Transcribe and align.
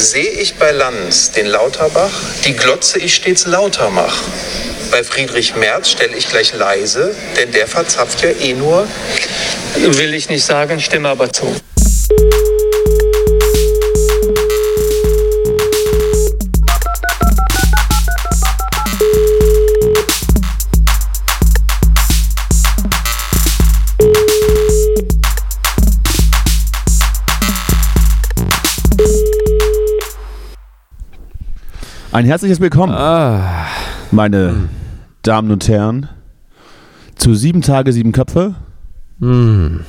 Sehe 0.00 0.30
ich 0.30 0.54
bei 0.54 0.70
Lanz 0.70 1.30
den 1.32 1.44
Lauterbach, 1.44 2.10
die 2.46 2.54
Glotze 2.54 2.98
ich 2.98 3.14
stets 3.14 3.44
lauter 3.44 3.90
mach. 3.90 4.22
Bei 4.90 5.04
Friedrich 5.04 5.56
Merz 5.56 5.90
stelle 5.90 6.16
ich 6.16 6.26
gleich 6.26 6.54
leise, 6.54 7.14
denn 7.36 7.52
der 7.52 7.66
verzapft 7.66 8.22
ja 8.22 8.30
eh 8.30 8.54
nur. 8.54 8.88
Will 9.76 10.14
ich 10.14 10.30
nicht 10.30 10.46
sagen, 10.46 10.80
stimme 10.80 11.10
aber 11.10 11.30
zu. 11.30 11.54
Ein 32.12 32.24
herzliches 32.24 32.60
Willkommen, 32.60 32.92
Ah, 32.92 33.66
meine 34.10 34.68
Damen 35.22 35.50
und 35.50 35.68
Herren, 35.68 36.08
zu 37.14 37.34
sieben 37.34 37.62
Tage, 37.62 37.92
sieben 37.92 38.12
Köpfe 38.12 38.54
hm. 39.20 39.80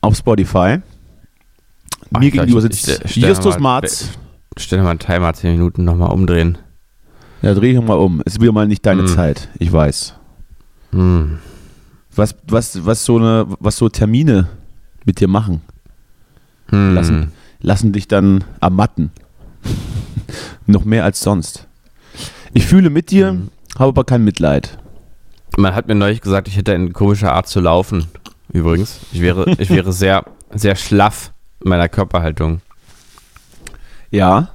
auf 0.00 0.16
Spotify. 0.16 0.78
Ach, 2.12 2.20
Mir 2.20 2.26
ich- 2.28 2.32
gegenüber 2.32 2.58
ich- 2.64 2.82
sitzt 2.82 3.04
ich 3.04 3.16
Justus 3.16 3.54
mal- 3.54 3.80
Marz. 3.80 4.10
Stell 4.56 4.78
dir 4.78 4.84
mal 4.84 4.90
einen 4.90 4.98
Timer 4.98 5.32
10 5.32 5.52
Minuten 5.52 5.84
nochmal 5.84 6.10
umdrehen. 6.12 6.58
Ja, 7.42 7.54
dreh 7.54 7.72
dich 7.72 7.82
mal 7.82 7.94
um. 7.94 8.20
Ist 8.24 8.40
wieder 8.40 8.52
mal 8.52 8.66
nicht 8.68 8.84
deine 8.84 9.02
Hm. 9.02 9.08
Zeit, 9.08 9.48
ich 9.58 9.72
weiß. 9.72 10.14
Hm. 10.92 11.38
Was, 12.14 12.34
was, 12.48 12.84
was, 12.84 13.04
so 13.04 13.16
eine, 13.18 13.46
was 13.60 13.76
so 13.76 13.88
Termine 13.88 14.48
mit 15.04 15.20
dir 15.20 15.28
machen. 15.28 15.62
Lassen. 16.72 17.32
lassen 17.60 17.92
dich 17.92 18.06
dann 18.06 18.44
ermatten. 18.60 19.10
Noch 20.66 20.84
mehr 20.84 21.04
als 21.04 21.20
sonst. 21.20 21.66
Ich 22.52 22.66
fühle 22.66 22.90
mit 22.90 23.10
dir, 23.10 23.28
Hm. 23.30 23.48
habe 23.78 23.88
aber 23.88 24.04
kein 24.04 24.24
Mitleid. 24.24 24.78
Man 25.56 25.74
hat 25.74 25.88
mir 25.88 25.94
neulich 25.94 26.20
gesagt, 26.20 26.48
ich 26.48 26.56
hätte 26.56 26.72
eine 26.74 26.90
komische 26.90 27.32
Art 27.32 27.48
zu 27.48 27.60
laufen. 27.60 28.06
Übrigens. 28.52 28.98
Ich 29.12 29.20
wäre, 29.20 29.50
ich 29.58 29.70
wäre 29.70 29.92
sehr, 29.92 30.24
sehr 30.52 30.76
schlaff 30.76 31.32
in 31.62 31.68
meiner 31.70 31.88
Körperhaltung. 31.88 32.60
Ja. 34.10 34.50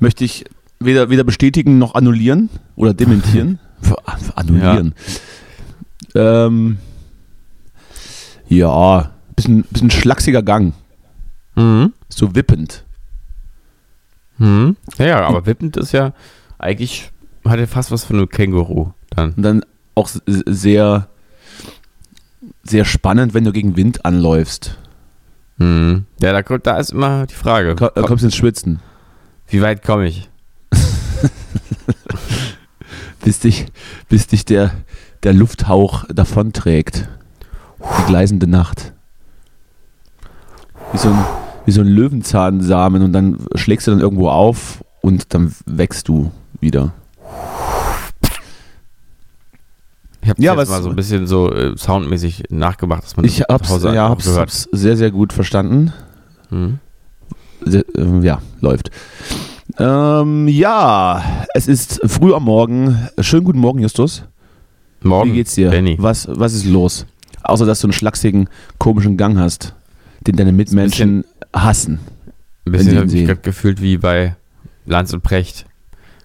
Möchte 0.00 0.24
ich 0.24 0.44
weder, 0.80 1.10
weder 1.10 1.24
bestätigen 1.24 1.78
noch 1.78 1.94
annullieren 1.94 2.50
oder 2.76 2.94
dementieren. 2.94 3.58
Annullieren. 4.34 4.94
Ja, 6.14 6.46
ähm, 6.46 6.78
ja 8.48 9.10
bisschen, 9.36 9.62
bisschen 9.64 9.90
schlachsiger 9.90 10.42
Gang. 10.42 10.74
Mhm. 11.56 11.92
So 12.08 12.34
wippend. 12.34 12.84
Mhm. 14.38 14.76
Ja, 14.98 15.06
ja, 15.06 15.20
aber 15.26 15.46
wippend 15.46 15.76
ist 15.76 15.92
ja 15.92 16.12
eigentlich, 16.58 17.10
hat 17.46 17.58
ja 17.60 17.66
fast 17.66 17.90
was 17.90 18.04
von 18.04 18.16
einem 18.16 18.28
Känguru 18.28 18.90
dann. 19.10 19.32
Und 19.32 19.42
dann 19.42 19.64
auch 19.94 20.08
sehr, 20.26 21.08
sehr 22.64 22.84
spannend, 22.84 23.32
wenn 23.34 23.44
du 23.44 23.52
gegen 23.52 23.76
Wind 23.76 24.04
anläufst. 24.04 24.76
Mhm. 25.58 26.06
Ja, 26.20 26.32
da, 26.32 26.42
kommt- 26.42 26.66
da 26.66 26.78
ist 26.78 26.90
immer 26.92 27.26
die 27.26 27.34
Frage. 27.34 27.76
Ko- 27.76 27.90
äh, 27.94 28.02
kommst 28.02 28.24
ins 28.24 28.34
Schwitzen. 28.34 28.80
Wie 29.48 29.62
weit 29.62 29.84
komme 29.84 30.06
ich? 30.08 30.28
Bis 33.22 33.38
dich, 33.40 33.66
bis 34.08 34.26
dich 34.26 34.44
der, 34.44 34.72
der 35.22 35.32
Lufthauch 35.32 36.04
davonträgt. 36.12 37.08
Die 37.80 38.04
gleisende 38.06 38.46
Nacht. 38.46 38.92
Wie 40.92 40.98
so 40.98 41.08
ein, 41.10 41.24
wie 41.66 41.70
so 41.72 41.80
ein 41.80 41.86
Löwenzahnsamen 41.86 43.02
und 43.02 43.12
dann 43.12 43.38
schlägst 43.54 43.86
du 43.86 43.90
dann 43.92 44.00
irgendwo 44.00 44.28
auf 44.28 44.84
und 45.02 45.32
dann 45.34 45.54
wächst 45.66 46.08
du 46.08 46.30
wieder. 46.60 46.92
Ich 50.22 50.30
habe 50.30 50.42
Ja, 50.42 50.54
jetzt 50.54 50.70
mal 50.70 50.82
so 50.82 50.88
ein 50.90 50.96
bisschen 50.96 51.26
so 51.26 51.52
äh, 51.52 51.76
soundmäßig 51.76 52.44
nachgemacht, 52.50 53.04
dass 53.04 53.16
man 53.16 53.26
Ich 53.26 53.38
das 53.38 53.46
hab's, 53.48 53.68
zu 53.68 53.74
Hause 53.74 53.94
ja, 53.94 54.08
hab's, 54.08 54.24
gehört. 54.24 54.40
hab's 54.42 54.68
sehr, 54.72 54.96
sehr 54.96 55.10
gut 55.10 55.32
verstanden. 55.32 55.92
Mhm. 56.50 56.78
Sehr, 57.64 57.84
ähm, 57.96 58.22
ja, 58.22 58.40
läuft. 58.60 58.90
Ähm, 59.78 60.48
ja, 60.48 61.22
es 61.54 61.66
ist 61.68 62.00
früh 62.06 62.32
am 62.34 62.44
Morgen. 62.44 63.08
Schönen 63.20 63.44
guten 63.44 63.58
Morgen, 63.58 63.80
Justus. 63.80 64.22
Morgen, 65.02 65.30
Wie 65.30 65.34
geht's 65.36 65.54
dir? 65.54 65.70
Benny. 65.70 65.96
Was, 66.00 66.26
was 66.30 66.54
ist 66.54 66.64
los? 66.64 67.04
Außer, 67.42 67.66
dass 67.66 67.80
du 67.80 67.88
einen 67.88 67.92
schlachsigen, 67.92 68.48
komischen 68.78 69.18
Gang 69.18 69.36
hast, 69.38 69.74
den 70.26 70.36
deine 70.36 70.52
Mitmenschen 70.52 71.24
hassen. 71.54 72.00
Ein 72.66 72.72
bisschen 72.72 72.96
habe 72.96 73.06
ich 73.06 73.12
sehen. 73.12 73.26
gerade 73.26 73.40
gefühlt 73.40 73.80
wie 73.80 73.96
bei 73.98 74.36
Lanz 74.86 75.12
und 75.12 75.22
Precht. 75.22 75.66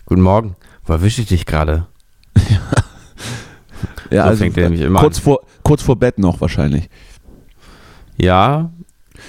Guten 0.05 0.21
Morgen. 0.21 0.55
Wo 0.85 0.93
erwische 0.93 1.21
ich 1.21 1.27
dich 1.27 1.45
gerade? 1.45 1.87
Ja, 4.11 4.31
So 4.31 4.37
fängt 4.37 4.55
der 4.57 4.63
nämlich 4.69 4.81
immer 4.81 4.99
kurz 5.01 5.19
vor, 5.19 5.41
kurz 5.63 5.83
vor 5.83 5.95
Bett 5.95 6.17
noch 6.17 6.41
wahrscheinlich. 6.41 6.89
Ja, 8.17 8.71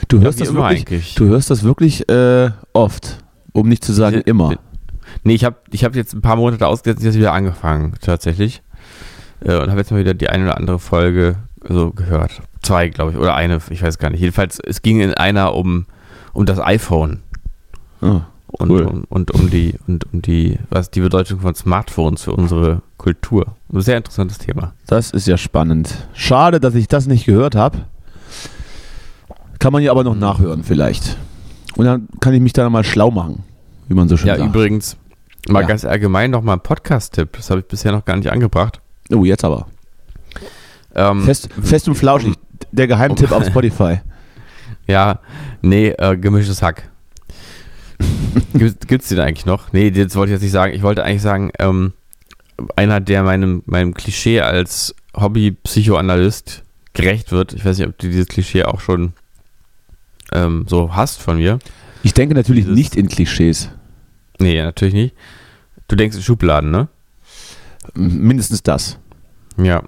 Du 0.09 0.21
hörst, 0.21 0.41
das 0.41 0.55
wirklich, 0.55 0.81
eigentlich. 0.87 1.15
du 1.17 1.27
hörst 1.27 1.51
das 1.51 1.65
wirklich 1.65 2.09
äh, 2.09 2.51
oft, 2.73 3.19
um 3.53 3.69
nicht 3.69 3.85
zu 3.85 3.93
sagen 3.93 4.23
immer. 4.25 4.55
Nee, 5.23 5.35
ich 5.35 5.45
habe 5.45 5.57
ich 5.71 5.85
hab 5.85 5.95
jetzt 5.95 6.15
ein 6.15 6.23
paar 6.23 6.37
Monate 6.37 6.67
ausgesetzt, 6.67 7.03
jetzt 7.05 7.19
wieder 7.19 7.33
angefangen, 7.35 7.93
tatsächlich. 8.01 8.63
Äh, 9.41 9.57
und 9.61 9.69
habe 9.69 9.81
jetzt 9.81 9.91
mal 9.91 10.01
wieder 10.01 10.15
die 10.15 10.31
eine 10.31 10.45
oder 10.45 10.57
andere 10.57 10.79
Folge 10.79 11.37
so 11.69 11.91
gehört. 11.91 12.41
Zwei, 12.63 12.89
glaube 12.89 13.13
ich, 13.13 13.17
oder 13.19 13.35
eine, 13.35 13.59
ich 13.71 13.83
weiß 13.83 13.99
gar 13.99 14.11
nicht. 14.11 14.21
Jedenfalls, 14.21 14.59
es 14.61 14.83
ging 14.83 15.01
in 15.01 15.15
einer 15.15 15.55
um, 15.55 15.87
um 16.33 16.47
das 16.47 16.59
iPhone 16.61 17.21
Oh, 18.03 18.21
und, 18.47 18.71
Cool. 18.71 18.83
um, 18.85 19.05
und 19.09 19.31
um 19.31 19.51
die 19.51 19.75
und 19.87 20.13
um 20.13 20.23
die, 20.23 20.59
was 20.71 20.91
die 20.91 21.01
Bedeutung 21.01 21.41
von 21.41 21.55
Smartphones 21.55 22.23
für 22.25 22.33
unsere 22.33 22.83
Kultur. 22.97 23.55
Ein 23.73 23.81
sehr 23.83 23.99
interessantes 23.99 24.39
Thema. 24.39 24.73
das 24.87 25.11
ist 25.11 25.27
ja 25.27 25.37
spannend. 25.37 25.95
Schade, 26.15 26.61
dass 26.61 26.75
ich 26.75 26.89
das 26.89 27.07
nicht 27.07 27.27
gehört 27.27 27.55
habe. 27.55 27.79
Kann 29.59 29.73
man 29.73 29.83
ja 29.83 29.91
aber 29.91 30.05
noch 30.05 30.15
Mhm. 30.15 30.21
nachhören 30.21 30.65
vielleicht. 30.65 31.17
Und 31.77 31.85
dann 31.85 32.09
kann 32.21 32.33
ich 32.35 32.41
mich 32.41 32.53
da 32.53 32.69
mal 32.71 32.85
schlau 32.85 33.11
machen, 33.11 33.45
wie 33.89 33.95
man 33.95 34.09
so 34.09 34.17
schön 34.17 34.29
Ja, 34.29 34.37
sagt. 34.39 34.49
übrigens, 34.49 34.97
mal 35.49 35.61
Ja. 35.63 35.67
ganz 35.69 35.85
allgemein 35.85 36.31
nochmal 36.31 36.57
ein 36.57 36.61
Podcast-Tipp. 36.63 37.35
Das 37.37 37.51
habe 37.51 37.61
ich 37.61 37.67
bisher 37.67 37.93
noch 37.93 38.05
gar 38.05 38.17
nicht 38.17 38.31
angebracht. 38.33 38.81
Oh, 39.13 39.25
jetzt 39.25 39.45
aber. 39.45 39.67
Ähm, 40.95 41.23
Fest, 41.23 41.49
fest 41.63 41.89
und 41.89 41.95
flauschig. 41.95 42.35
Der 42.73 42.87
Geheimtipp 42.87 43.33
auf 43.33 43.45
Spotify. 43.47 44.01
Ja, 44.87 45.21
nee, 45.63 45.91
äh, 45.91 46.17
gemischtes 46.17 46.63
Hack. 46.63 46.91
Gibt, 48.55 48.89
gibt's 48.89 49.09
den 49.09 49.21
eigentlich 49.21 49.47
noch? 49.47 49.73
Nee, 49.73 49.89
jetzt 49.89 50.17
wollte 50.17 50.31
ich 50.33 50.35
jetzt 50.37 50.43
nicht 50.43 50.51
sagen. 50.53 50.75
Ich 50.75 50.83
wollte 50.83 51.05
eigentlich 51.05 51.23
sagen, 51.23 51.53
ähm, 51.61 51.93
einer, 52.75 52.99
der 53.01 53.23
meinem, 53.23 53.63
meinem 53.67 53.95
Klischee 53.95 54.41
als 54.41 54.95
Hobby-Psychoanalyst 55.15 56.63
gerecht 56.93 57.31
wird. 57.31 57.53
Ich 57.53 57.65
weiß 57.65 57.79
nicht, 57.79 57.87
ob 57.87 57.99
du 57.99 58.09
dieses 58.09 58.27
Klischee 58.27 58.65
auch 58.65 58.81
schon 58.81 59.13
ähm, 60.33 60.65
so 60.69 60.95
hast 60.97 61.21
von 61.23 61.37
mir. 61.37 61.61
Ich 62.03 62.15
denke 62.15 62.35
natürlich 62.35 62.65
Dieses- 62.65 62.77
nicht 62.77 62.97
in 62.97 63.09
Klischees. 63.09 63.69
Nee, 64.41 64.61
natürlich 64.61 64.95
nicht. 64.95 65.15
Du 65.87 65.95
denkst 65.95 66.17
in 66.17 66.23
Schubladen, 66.23 66.71
ne? 66.73 66.89
Mindestens 67.95 68.63
das. 68.65 68.99
Ja. 69.57 69.85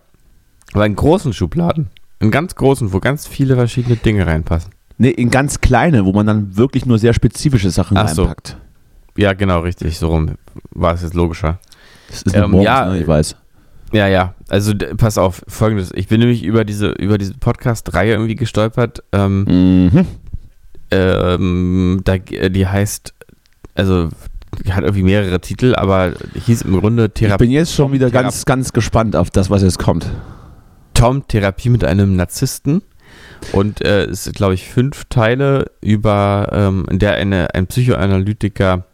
Aber 0.73 0.87
in 0.87 0.97
großen 0.97 1.33
Schubladen. 1.33 1.91
In 2.21 2.31
ganz 2.31 2.55
großen, 2.55 2.93
wo 2.93 3.01
ganz 3.01 3.27
viele 3.27 3.57
verschiedene 3.57 3.97
Dinge 3.97 4.27
reinpassen. 4.27 4.73
Nee, 4.99 5.11
in 5.11 5.31
ganz 5.31 5.61
kleine, 5.61 6.05
wo 6.05 6.13
man 6.13 6.27
dann 6.27 6.57
wirklich 6.57 6.87
nur 6.87 6.99
sehr 6.99 7.13
spezifische 7.15 7.71
Sachen 7.71 7.97
Ach 7.97 8.09
so. 8.09 8.23
reinpackt. 8.23 8.57
Ja, 9.17 9.33
genau, 9.33 9.61
richtig. 9.61 9.99
So 9.99 10.09
rum 10.09 10.33
war 10.71 10.95
es 10.95 11.03
jetzt 11.03 11.15
logischer. 11.15 11.59
Das 12.09 12.23
ist 12.23 12.35
Ähm, 12.37 12.51
morgens, 12.53 12.65
ja. 12.67 12.87
ne, 12.89 13.01
ich 13.01 13.07
weiß. 13.09 13.37
Ja, 13.93 14.07
ja. 14.07 14.35
Also 14.49 14.73
pass 14.97 15.19
auf, 15.19 15.43
folgendes. 15.49 15.91
Ich 15.95 16.09
bin 16.09 16.21
nämlich 16.21 16.45
über 16.45 16.65
diese, 16.65 16.91
über 16.93 17.19
diese 17.19 17.35
Podcast-Reihe 17.35 18.13
irgendwie 18.13 18.37
gestolpert. 18.37 19.03
Ähm, 19.13 19.91
Mhm. 19.93 20.07
ähm, 20.91 22.01
da, 22.05 22.19
die 22.19 22.67
heißt, 22.67 23.15
also 23.75 24.09
hat 24.71 24.85
irgendwie 24.85 25.03
mehrere 25.03 25.41
Titel, 25.41 25.75
aber 25.75 26.13
hieß 26.35 26.63
im 26.63 26.79
Grunde 26.79 27.07
Ich 27.07 27.13
Therapie. 27.15 27.45
bin 27.45 27.51
jetzt 27.51 27.75
schon 27.75 27.93
wieder 27.93 28.09
Thera- 28.09 28.23
ganz, 28.23 28.45
ganz 28.45 28.73
gespannt 28.73 29.17
auf 29.17 29.31
das, 29.31 29.51
was 29.51 29.63
jetzt 29.63 29.79
kommt. 29.79 30.07
Tom, 31.03 31.27
Therapie 31.27 31.69
mit 31.69 31.83
einem 31.83 32.15
Narzissten. 32.15 32.81
Und 33.51 33.85
äh, 33.85 34.05
es 34.05 34.23
sind, 34.23 34.37
glaube 34.37 34.55
ich, 34.55 34.69
fünf 34.69 35.07
Teile, 35.07 35.69
über 35.81 36.49
ähm, 36.53 36.87
in 36.89 37.01
der 37.01 37.15
eine, 37.15 37.53
ein 37.57 37.67
Psychoanalytiker 37.67 38.85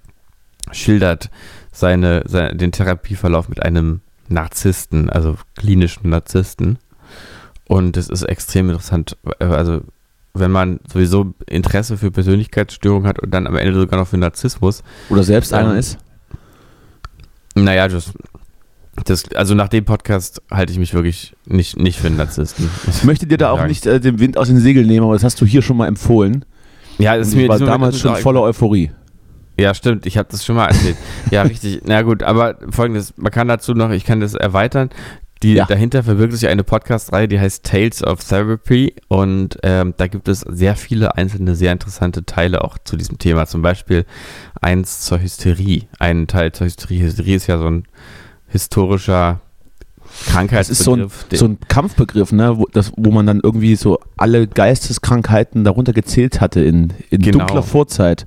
schildert 0.73 1.29
seine, 1.71 2.23
seine, 2.27 2.57
den 2.57 2.73
Therapieverlauf 2.73 3.51
mit 3.51 3.63
einem 3.63 4.01
Narzissten, 4.29 5.11
also 5.11 5.37
klinischen 5.55 6.09
Narzissten. 6.09 6.79
Und 7.67 7.99
es 7.99 8.09
ist 8.09 8.23
extrem 8.23 8.71
interessant. 8.71 9.19
äh, 9.39 9.45
Also, 9.45 9.83
wenn 10.33 10.51
man 10.51 10.81
sowieso 10.91 11.35
Interesse 11.47 11.99
für 11.99 12.11
Persönlichkeitsstörung 12.11 13.07
hat 13.07 13.19
und 13.19 13.33
dann 13.33 13.47
am 13.47 13.57
Ende 13.57 13.79
sogar 13.79 14.01
noch 14.01 14.09
für 14.09 14.17
Narzissmus, 14.17 14.83
Oder 15.11 15.25
selbst 15.25 15.53
einer 15.53 15.77
ist. 15.77 15.99
naja, 17.55 17.87
das, 17.87 18.15
das, 19.05 19.33
also 19.35 19.55
nach 19.55 19.69
dem 19.69 19.85
Podcast 19.85 20.43
halte 20.51 20.73
ich 20.73 20.79
mich 20.79 20.95
wirklich 20.95 21.35
nicht, 21.47 21.79
nicht 21.79 21.99
für 21.99 22.09
einen 22.09 22.17
Narzissten. 22.17 22.71
Ich 22.89 23.05
möchte 23.05 23.27
dir 23.27 23.39
da 23.39 23.51
auch 23.51 23.67
nicht 23.67 23.87
äh, 23.87 24.01
den 24.01 24.19
Wind 24.19 24.37
aus 24.37 24.49
den 24.49 24.59
Segeln 24.59 24.87
nehmen, 24.87 25.05
aber 25.05 25.15
das 25.15 25.25
hast 25.25 25.41
du 25.41 25.47
hier 25.47 25.63
schon 25.63 25.77
mal 25.77 25.87
empfohlen. 25.87 26.45
Ja, 26.99 27.15
ist 27.15 27.33
Und 27.33 27.39
mir 27.39 27.49
war 27.49 27.59
damals 27.59 27.97
ist 27.97 28.03
schon 28.03 28.17
voller 28.17 28.43
Euphorie. 28.43 28.91
Ja, 29.59 29.75
stimmt. 29.75 30.07
Ich 30.07 30.17
habe 30.17 30.29
das 30.31 30.45
schon 30.45 30.57
mal 30.57 30.67
erzählt. 30.67 30.97
ja, 31.31 31.43
richtig. 31.45 31.83
Na 31.85 32.03
gut, 32.03 32.23
aber 32.23 32.59
folgendes, 32.71 33.15
man 33.17 33.33
kann 33.33 33.49
dazu 33.49 33.75
noch, 33.75 33.91
ich 33.91 34.05
kann 34.05 34.21
das 34.21 34.35
erweitern. 34.35 34.91
Die, 35.43 35.55
Ja. 35.55 35.67
Dahinter 35.67 36.03
verbirgt 36.03 36.33
sich 36.33 36.49
eine 36.49 36.65
Podcast-Reihe, 36.65 37.29
die 37.29 37.39
heißt 37.39 37.65
Tales 37.65 38.03
of 38.03 38.25
Therapy 38.25 38.95
und 39.07 39.57
ähm, 39.63 39.95
da 39.97 40.09
gibt 40.09 40.27
es 40.27 40.41
sehr 40.41 40.75
viele 40.75 41.17
einzelne, 41.17 41.55
sehr 41.55 41.71
interessante 41.71 42.25
Teile 42.25 42.65
auch 42.65 42.77
zu 42.83 42.97
diesem 42.97 43.19
Thema. 43.19 43.47
Zum 43.47 43.63
Beispiel 43.63 44.05
eins 44.61 45.03
zur 45.03 45.21
Hysterie, 45.21 45.83
ein 46.01 46.27
Teil 46.27 46.51
zur 46.51 46.67
Hysterie. 46.67 47.03
Hysterie 47.05 47.37
ist 47.37 47.47
ja 47.47 47.59
so 47.59 47.67
ein 47.69 47.85
historischer 48.49 49.41
Das 50.51 50.71
ist 50.71 50.83
so 50.85 50.95
ein, 50.95 50.99
Krankheitsbegriff. 51.09 51.39
so 51.39 51.45
ein 51.47 51.59
Kampfbegriff, 51.69 52.33
ne, 52.33 52.59
wo, 52.59 52.67
das, 52.73 52.93
wo 52.97 53.11
man 53.11 53.27
dann 53.27 53.41
irgendwie 53.43 53.77
so 53.77 53.99
alle 54.17 54.47
Geisteskrankheiten 54.47 55.65
darunter 55.65 55.93
gezählt 55.93 56.41
hatte 56.41 56.61
in, 56.61 56.93
in 57.11 57.21
Genau. 57.23 57.39
dunkler 57.39 57.63
Vorzeit. 57.63 58.27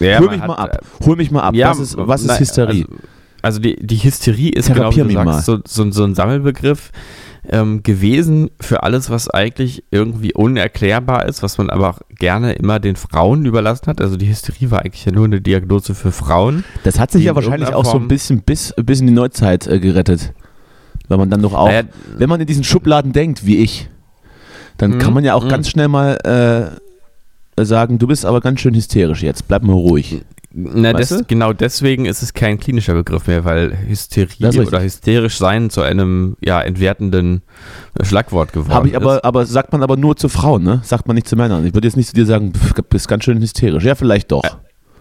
Ja, 0.00 0.18
Hol 0.18 0.30
mich 0.30 0.40
hat, 0.40 0.48
mal 0.48 0.54
ab. 0.56 0.78
äh, 1.00 1.04
Hol 1.04 1.16
mich 1.16 1.30
mal 1.30 1.40
ab. 1.42 1.54
was 1.56 1.78
ist, 1.78 1.96
was 1.96 2.22
ist 2.22 2.28
nein, 2.28 2.38
Hysterie? 2.40 2.84
Also, 2.88 2.96
also 3.42 3.58
die, 3.60 3.76
die 3.84 3.96
Hysterie 3.96 4.50
ist 4.50 4.66
Therapier 4.66 5.04
genau 5.04 5.22
wie 5.22 5.24
du 5.26 5.32
sagst, 5.32 5.46
so, 5.46 5.84
so, 5.84 5.90
so 5.90 6.04
ein 6.04 6.14
Sammelbegriff 6.14 6.90
ähm, 7.48 7.82
gewesen 7.82 8.50
für 8.60 8.82
alles, 8.84 9.10
was 9.10 9.28
eigentlich 9.28 9.84
irgendwie 9.90 10.32
unerklärbar 10.32 11.26
ist, 11.26 11.42
was 11.42 11.58
man 11.58 11.70
aber 11.70 11.90
auch 11.90 12.00
gerne 12.10 12.52
immer 12.52 12.78
den 12.78 12.96
Frauen 12.96 13.44
überlassen 13.44 13.86
hat. 13.88 14.00
Also 14.00 14.16
die 14.16 14.28
Hysterie 14.28 14.70
war 14.70 14.80
eigentlich 14.80 15.04
ja 15.04 15.12
nur 15.12 15.24
eine 15.24 15.40
Diagnose 15.40 15.94
für 15.94 16.12
Frauen. 16.12 16.64
das 16.84 17.00
hat 17.00 17.10
sich 17.10 17.24
ja 17.24 17.32
in 17.32 17.36
wahrscheinlich 17.36 17.74
auch 17.74 17.84
so 17.84 17.98
ein 17.98 18.08
bisschen 18.08 18.42
bis, 18.42 18.72
bis 18.76 19.00
in 19.00 19.08
die 19.08 19.12
Neuzeit 19.12 19.66
äh, 19.66 19.80
gerettet. 19.80 20.32
Weil 21.08 21.18
man 21.18 21.30
dann 21.30 21.42
doch 21.42 21.54
auch, 21.54 21.66
Naja, 21.66 21.82
wenn 22.16 22.28
man 22.28 22.40
in 22.40 22.46
diesen 22.46 22.64
Schubladen 22.64 23.12
denkt, 23.12 23.44
wie 23.44 23.58
ich, 23.58 23.88
dann 24.78 24.92
Mhm, 24.92 24.98
kann 24.98 25.12
man 25.12 25.24
ja 25.24 25.34
auch 25.34 25.44
mhm. 25.44 25.48
ganz 25.48 25.68
schnell 25.68 25.88
mal 25.88 26.78
äh, 27.56 27.64
sagen, 27.64 27.98
du 27.98 28.06
bist 28.06 28.24
aber 28.24 28.40
ganz 28.40 28.60
schön 28.60 28.74
hysterisch 28.74 29.22
jetzt, 29.22 29.48
bleib 29.48 29.62
mal 29.62 29.72
ruhig. 29.72 30.22
Na, 30.54 30.92
des, 30.92 31.24
genau 31.28 31.52
deswegen 31.52 32.04
ist 32.04 32.22
es 32.22 32.34
kein 32.34 32.58
klinischer 32.58 32.94
Begriff 32.94 33.26
mehr, 33.26 33.44
weil 33.44 33.76
Hysterie 33.88 34.60
oder 34.60 34.82
hysterisch 34.82 35.38
sein 35.38 35.70
zu 35.70 35.80
einem 35.82 36.36
ja 36.40 36.60
entwertenden 36.60 37.42
Schlagwort 38.02 38.52
geworden 38.52 38.74
Habe 38.74 38.88
ich 38.88 38.94
ist. 38.94 39.00
aber, 39.00 39.24
aber 39.24 39.46
sagt 39.46 39.72
man 39.72 39.82
aber 39.82 39.96
nur 39.96 40.16
zu 40.16 40.28
Frauen, 40.28 40.62
ne? 40.62 40.80
Sagt 40.84 41.06
man 41.06 41.14
nicht 41.14 41.28
zu 41.28 41.36
Männern. 41.36 41.66
Ich 41.66 41.74
würde 41.74 41.86
jetzt 41.88 41.96
nicht 41.96 42.08
zu 42.08 42.14
dir 42.14 42.26
sagen, 42.26 42.52
du 42.52 42.82
bist 42.82 43.08
ganz 43.08 43.24
schön 43.24 43.40
hysterisch. 43.40 43.84
Ja, 43.84 43.94
vielleicht 43.94 44.30
doch. 44.32 44.42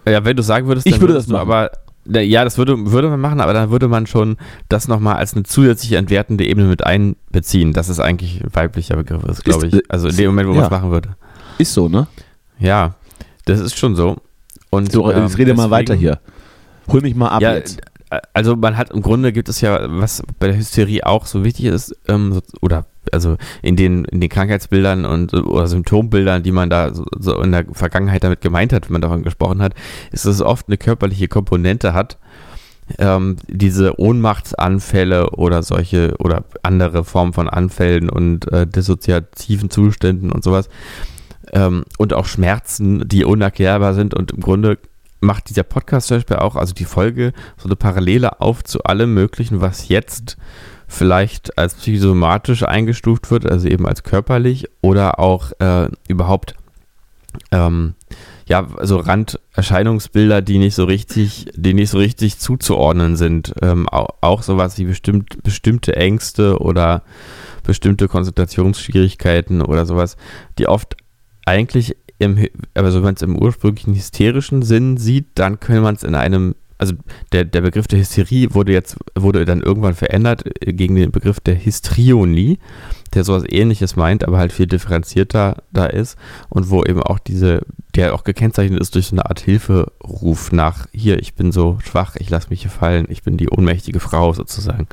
Ja, 0.08 0.24
wenn 0.26 0.36
du 0.36 0.44
sagen 0.44 0.68
würdest, 0.68 0.88
Ich 0.88 1.00
würde 1.00 1.14
das 1.14 1.28
machen. 1.28 1.42
aber 1.42 1.72
ja, 2.08 2.44
das 2.44 2.58
würde, 2.58 2.92
würde 2.92 3.10
man 3.10 3.20
machen, 3.20 3.40
aber 3.42 3.54
dann 3.54 3.70
würde 3.70 3.88
man 3.88 4.08
schon 4.08 4.38
das 4.70 4.88
nochmal 4.88 5.18
als 5.18 5.36
eine 5.36 5.44
zusätzliche 5.44 5.98
entwertende 5.98 6.46
Ebene 6.48 6.68
mit 6.68 6.84
einbeziehen, 6.84 7.74
dass 7.74 7.90
es 7.90 8.00
eigentlich 8.00 8.42
ein 8.44 8.50
weiblicher 8.56 8.96
Begriff 8.96 9.24
ist, 9.26 9.44
glaube 9.44 9.68
ich. 9.68 9.74
äh, 9.76 9.82
Also 9.90 10.08
in 10.08 10.16
dem 10.18 10.28
Moment, 10.28 10.48
wo 10.50 10.54
ja. 10.54 10.58
man 10.62 10.66
es 10.66 10.72
machen 10.72 10.90
würde. 10.92 11.10
Ist 11.60 11.74
so, 11.74 11.90
ne? 11.90 12.08
Ja, 12.58 12.96
das 13.46 13.60
ist 13.60 13.78
schon 13.78 13.96
so. 13.96 14.18
Und, 14.72 14.92
So, 14.92 15.12
ähm, 15.12 15.24
jetzt 15.24 15.38
rede 15.38 15.54
mal 15.54 15.70
weiter 15.70 15.94
hier. 15.94 16.20
Hol 16.88 17.02
mich 17.02 17.14
mal 17.14 17.28
ab 17.30 17.42
Ja, 17.42 17.54
jetzt. 17.54 17.82
äh, 18.10 18.20
also 18.34 18.56
man 18.56 18.78
hat 18.78 18.90
im 18.90 19.02
Grunde 19.02 19.32
gibt 19.32 19.50
es 19.50 19.62
ja, 19.62 19.80
was 20.00 20.24
bei 20.40 20.48
der 20.48 20.58
Hysterie 20.58 21.06
auch 21.06 21.26
so 21.28 21.44
wichtig 21.44 21.66
ist, 21.66 21.96
ähm, 22.08 22.34
so, 22.34 22.42
oder 22.62 22.86
also 23.12 23.38
in 23.62 23.76
den, 23.76 24.06
in 24.06 24.22
den 24.22 24.30
Krankheitsbildern 24.30 25.06
und 25.06 25.34
oder 25.34 25.68
Symptombildern, 25.68 26.44
die 26.44 26.52
man 26.52 26.70
da 26.70 26.94
so, 26.94 27.06
so 27.20 27.42
in 27.42 27.52
der 27.52 27.66
Vergangenheit 27.74 28.24
damit 28.24 28.42
gemeint 28.42 28.74
hat, 28.74 28.86
wenn 28.88 28.94
man 28.94 29.02
davon 29.02 29.24
gesprochen 29.24 29.62
hat, 29.62 29.74
ist, 30.12 30.26
dass 30.26 30.36
es 30.36 30.42
oft 30.42 30.68
eine 30.68 30.78
körperliche 30.78 31.28
Komponente 31.28 31.94
hat. 31.94 32.18
Ähm, 32.98 33.38
diese 33.48 34.00
Ohnmachtsanfälle 34.00 35.32
oder 35.32 35.64
solche 35.64 36.16
oder 36.20 36.44
andere 36.62 37.04
Formen 37.04 37.32
von 37.34 37.48
Anfällen 37.50 38.10
und 38.10 38.52
äh, 38.52 38.68
dissoziativen 38.68 39.70
Zuständen 39.70 40.32
und 40.32 40.44
sowas 40.44 40.68
ähm, 41.54 41.84
und 41.98 42.14
auch 42.14 42.26
Schmerzen, 42.26 43.08
die 43.08 43.26
unerklärbar 43.26 43.94
sind 43.94 44.14
und 44.14 44.32
im 44.32 44.40
Grunde 44.42 44.78
macht 45.20 45.50
dieser 45.50 45.64
Podcast 45.64 46.08
zum 46.08 46.18
Beispiel 46.18 46.38
auch, 46.38 46.56
also 46.56 46.74
die 46.74 46.86
Folge, 46.86 47.34
so 47.58 47.68
eine 47.68 47.76
Parallele 47.76 48.42
auf 48.42 48.64
zu 48.64 48.84
allem 48.84 49.14
Möglichen, 49.14 49.62
was 49.62 49.88
jetzt 49.88 50.38
vielleicht 50.88 51.58
als 51.58 51.76
psychosomatisch 51.76 52.64
eingestuft 52.64 53.32
wird, 53.32 53.50
also 53.50 53.68
eben 53.68 53.88
als 53.88 54.04
körperlich 54.04 54.68
oder 54.82 55.20
auch 55.20 55.52
äh, 55.60 55.90
überhaupt 56.08 56.56
ähm, 57.52 57.96
ja, 58.46 58.68
also 58.78 58.98
Randerscheinungsbilder, 58.98 60.42
die 60.42 60.58
nicht 60.58 60.76
so 60.76 60.84
richtig, 60.84 61.46
die 61.56 61.74
nicht 61.74 61.90
so 61.90 61.98
richtig 61.98 62.40
zuzuordnen 62.40 63.16
sind. 63.16 63.54
Ähm, 63.62 63.88
auch, 63.88 64.10
auch 64.20 64.44
sowas 64.44 64.78
wie 64.78 64.84
bestimmt, 64.84 65.42
bestimmte 65.44 65.96
Ängste 65.96 66.60
oder 66.60 67.04
bestimmte 67.64 68.10
Konzentrationsschwierigkeiten 68.10 69.62
oder 69.62 69.86
sowas, 69.86 70.18
die 70.58 70.68
oft 70.68 70.98
eigentlich 71.46 71.96
im, 72.22 72.38
also 72.74 73.00
wenn 73.00 73.06
man 73.06 73.16
es 73.16 73.22
im 73.22 73.38
ursprünglichen 73.38 73.96
hysterischen 73.96 74.62
Sinn 74.62 74.98
sieht, 74.98 75.26
dann 75.36 75.60
könnte 75.60 75.82
man 75.82 75.96
es 75.96 76.04
in 76.04 76.14
einem, 76.14 76.56
also 76.78 76.94
der, 77.32 77.46
der 77.46 77.62
Begriff 77.62 77.88
der 77.88 78.00
Hysterie 78.00 78.54
wurde 78.54 78.74
jetzt, 78.74 78.98
wurde 79.16 79.44
dann 79.46 79.62
irgendwann 79.62 79.96
verändert 79.96 80.44
äh, 80.64 80.74
gegen 80.74 80.96
den 80.96 81.12
Begriff 81.12 81.40
der 81.40 81.56
Histrionie, 81.56 82.60
der 83.16 83.24
sowas 83.24 83.44
ähnliches 83.48 83.96
meint, 83.96 84.24
aber 84.24 84.38
halt 84.38 84.54
viel 84.54 84.68
differenzierter 84.68 85.64
da 85.72 85.86
ist 85.88 86.18
und 86.50 86.70
wo 86.70 86.84
eben 86.84 87.02
auch 87.02 87.18
diese, 87.18 87.62
der 87.96 88.14
auch 88.14 88.24
gekennzeichnet 88.24 88.80
ist 88.80 88.94
durch 88.94 89.08
so 89.08 89.16
eine 89.16 89.26
Art 89.26 89.40
Hilferuf 89.40 90.52
nach, 90.52 90.86
hier, 90.94 91.20
ich 91.20 91.34
bin 91.34 91.52
so 91.52 91.80
schwach, 91.84 92.16
ich 92.18 92.30
lasse 92.30 92.50
mich 92.50 92.62
hier 92.62 92.72
fallen, 92.72 93.08
ich 93.10 93.24
bin 93.24 93.38
die 93.38 93.50
ohnmächtige 93.50 94.00
Frau 94.00 94.34
sozusagen. 94.34 94.88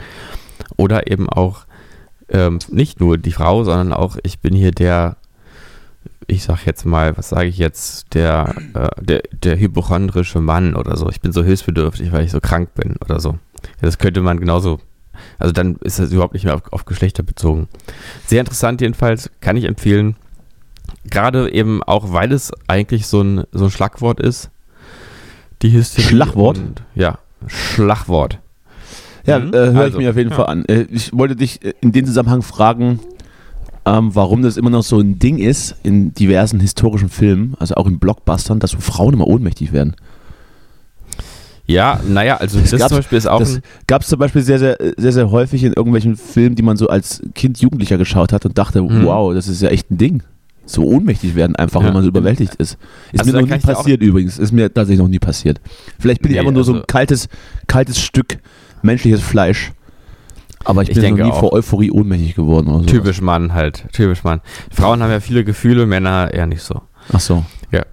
Oder 0.76 1.10
eben 1.10 1.28
auch 1.28 1.66
ähm, 2.30 2.58
nicht 2.70 3.00
nur 3.00 3.18
die 3.18 3.32
Frau, 3.32 3.64
sondern 3.64 3.92
auch, 3.92 4.16
ich 4.22 4.40
bin 4.40 4.54
hier 4.54 4.72
der, 4.72 5.16
ich 6.30 6.44
sag 6.44 6.64
jetzt 6.66 6.84
mal, 6.84 7.16
was 7.16 7.30
sage 7.30 7.48
ich 7.48 7.58
jetzt, 7.58 8.14
der, 8.14 8.54
äh, 8.74 8.88
der, 9.02 9.22
der 9.32 9.58
hypochondrische 9.58 10.40
Mann 10.40 10.74
oder 10.76 10.96
so. 10.96 11.08
Ich 11.08 11.20
bin 11.20 11.32
so 11.32 11.42
hilfsbedürftig, 11.42 12.12
weil 12.12 12.24
ich 12.24 12.30
so 12.30 12.38
krank 12.40 12.74
bin 12.74 12.96
oder 13.04 13.18
so. 13.18 13.30
Ja, 13.32 13.38
das 13.82 13.98
könnte 13.98 14.20
man 14.20 14.38
genauso, 14.38 14.78
also 15.38 15.52
dann 15.52 15.76
ist 15.82 15.98
das 15.98 16.12
überhaupt 16.12 16.34
nicht 16.34 16.44
mehr 16.44 16.54
auf, 16.54 16.62
auf 16.70 16.84
Geschlechter 16.84 17.22
bezogen. 17.22 17.66
Sehr 18.26 18.40
interessant 18.40 18.80
jedenfalls, 18.80 19.30
kann 19.40 19.56
ich 19.56 19.64
empfehlen. 19.64 20.16
Gerade 21.10 21.50
eben 21.52 21.82
auch, 21.82 22.12
weil 22.12 22.30
es 22.32 22.52
eigentlich 22.66 23.06
so 23.06 23.22
ein, 23.22 23.44
so 23.52 23.64
ein 23.64 23.70
Schlagwort 23.70 24.20
ist. 24.20 24.50
Die 25.62 25.72
Hysterie. 25.72 26.04
Schlagwort? 26.08 26.58
Und, 26.58 26.82
ja, 26.94 27.18
Schlagwort. 27.46 28.38
Ja, 29.24 29.38
Mhm. 29.38 29.52
äh, 29.54 29.56
höre 29.56 29.76
Also, 29.80 29.98
ich 29.98 30.04
mir 30.04 30.10
auf 30.10 30.16
jeden 30.16 30.30
ja. 30.30 30.36
Fall 30.36 30.46
an. 30.46 30.64
Äh, 30.66 30.82
ich 30.90 31.12
wollte 31.12 31.36
dich 31.36 31.62
äh, 31.64 31.74
in 31.80 31.92
dem 31.92 32.06
Zusammenhang 32.06 32.42
fragen, 32.42 33.00
ähm, 33.88 34.14
warum 34.14 34.42
das 34.42 34.56
immer 34.56 34.70
noch 34.70 34.82
so 34.82 34.98
ein 35.00 35.18
Ding 35.18 35.38
ist 35.38 35.74
in 35.82 36.12
diversen 36.14 36.60
historischen 36.60 37.08
Filmen, 37.08 37.54
also 37.58 37.74
auch 37.76 37.86
in 37.86 37.98
Blockbustern, 37.98 38.58
dass 38.60 38.72
so 38.72 38.78
Frauen 38.80 39.14
immer 39.14 39.26
ohnmächtig 39.26 39.72
werden. 39.72 39.94
Ja, 41.66 42.00
naja, 42.08 42.36
also 42.38 42.58
das, 42.60 42.70
gab's- 42.70 42.88
zum 42.88 42.98
Beispiel 42.98 43.18
ist 43.18 43.26
auch 43.26 43.40
Das 43.40 43.60
gab 43.86 44.00
es 44.02 44.08
zum 44.08 44.18
Beispiel 44.18 44.40
sehr, 44.42 44.58
sehr, 44.58 44.78
sehr, 44.96 45.12
sehr 45.12 45.30
häufig 45.30 45.62
in 45.64 45.74
irgendwelchen 45.74 46.16
Filmen, 46.16 46.54
die 46.56 46.62
man 46.62 46.78
so 46.78 46.88
als 46.88 47.22
Kind, 47.34 47.60
Jugendlicher 47.60 47.98
geschaut 47.98 48.32
hat 48.32 48.46
und 48.46 48.56
dachte, 48.56 48.80
Mhm. 48.82 49.04
wow, 49.04 49.34
das 49.34 49.48
ist 49.48 49.60
ja 49.60 49.68
echt 49.68 49.90
ein 49.90 49.98
Ding. 49.98 50.22
So 50.64 50.84
ohnmächtig 50.84 51.34
werden, 51.34 51.56
einfach 51.56 51.80
Ja. 51.80 51.86
wenn 51.88 51.94
man 51.94 52.02
so 52.02 52.08
überwältigt 52.08 52.54
ist. 52.56 52.78
Ist 53.12 53.20
Also 53.20 53.32
mir 53.32 53.40
noch 53.42 53.48
nie 53.48 53.54
ich 53.56 53.62
passiert 53.62 54.02
übrigens. 54.02 54.38
Ist 54.38 54.52
mir 54.52 54.72
tatsächlich 54.72 55.00
noch 55.00 55.08
nie 55.08 55.18
passiert. 55.18 55.60
Vielleicht 55.98 56.20
bin 56.22 56.30
ich 56.30 56.34
Nee, 56.36 56.40
einfach 56.40 56.52
nur 56.52 56.64
so 56.64 56.72
also- 56.72 56.82
ein 56.82 56.86
kaltes, 56.86 57.28
kaltes 57.66 58.00
Stück 58.00 58.38
menschliches 58.82 59.20
Fleisch. 59.22 59.72
Aber 60.68 60.82
ich 60.82 60.90
Ich 60.90 60.94
bin 60.94 61.02
denke 61.02 61.24
nie 61.24 61.30
auch. 61.30 61.40
vor 61.40 61.52
Euphorie 61.52 61.90
ohnmächtig 61.90 62.34
geworden. 62.34 62.68
Oder 62.68 62.80
so. 62.80 62.84
typisch 62.86 63.20
Mann 63.20 63.54
halt, 63.54 63.86
typisch 63.92 64.22
Mann. 64.22 64.40
Frauen 64.70 65.02
haben 65.02 65.10
ja 65.10 65.20
viele 65.20 65.42
Gefühle, 65.44 65.86
Männer 65.86 66.32
eher 66.32 66.46
nicht 66.46 66.62
so. 66.62 66.82
Ach 67.12 67.20
so. 67.20 67.44
Ja. 67.70 67.84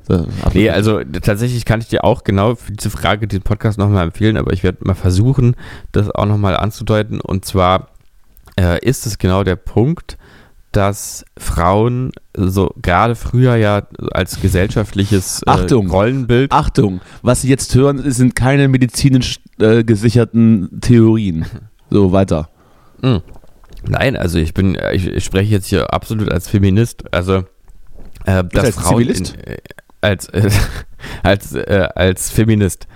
Nee, 0.54 0.70
also 0.70 1.02
tatsächlich 1.04 1.66
kann 1.66 1.82
ich 1.82 1.88
dir 1.88 2.04
auch 2.04 2.24
genau 2.24 2.56
für 2.56 2.72
diese 2.72 2.90
Frage 2.90 3.28
den 3.28 3.42
Podcast 3.42 3.78
nochmal 3.78 4.06
empfehlen, 4.06 4.38
aber 4.38 4.54
ich 4.54 4.64
werde 4.64 4.80
mal 4.86 4.94
versuchen, 4.94 5.56
das 5.92 6.10
auch 6.12 6.26
nochmal 6.26 6.56
anzudeuten. 6.58 7.20
Und 7.22 7.46
zwar 7.46 7.90
äh, 8.60 8.80
ist 8.86 9.06
es 9.06 9.18
genau 9.18 9.44
der 9.44 9.56
Punkt, 9.58 10.18
dass 10.72 11.24
Frauen 11.38 12.12
so 12.36 12.74
gerade 12.82 13.16
früher 13.16 13.56
ja 13.56 13.84
als 14.12 14.42
gesellschaftliches 14.42 15.42
äh, 15.44 15.50
Achtung. 15.50 15.90
Rollenbild. 15.90 16.52
Achtung, 16.52 17.00
was 17.22 17.42
Sie 17.42 17.50
jetzt 17.50 17.74
hören, 17.76 18.12
sind 18.12 18.36
keine 18.36 18.68
medizinisch 18.68 19.40
äh, 19.60 19.84
gesicherten 19.86 20.80
Theorien. 20.82 21.46
So, 21.90 22.12
weiter. 22.12 22.50
Hm. 23.06 23.22
Nein, 23.88 24.18
also 24.18 24.40
ich 24.40 24.54
bin, 24.54 24.76
äh, 24.76 24.96
ich, 24.96 25.08
ich 25.08 25.24
spreche 25.24 25.52
jetzt 25.52 25.68
hier 25.68 25.94
absolut 25.94 26.32
als 26.32 26.48
Feminist. 26.48 27.14
Also 27.14 27.44
äh, 28.26 28.44
dass 28.44 28.66
als 28.66 28.76
Frauen? 28.76 29.02
In, 29.02 29.26
äh, 29.46 29.58
als 30.02 30.28
äh, 30.30 30.50
als 31.24 31.54
äh, 31.54 31.88
als 31.94 32.32
Feminist. 32.32 32.88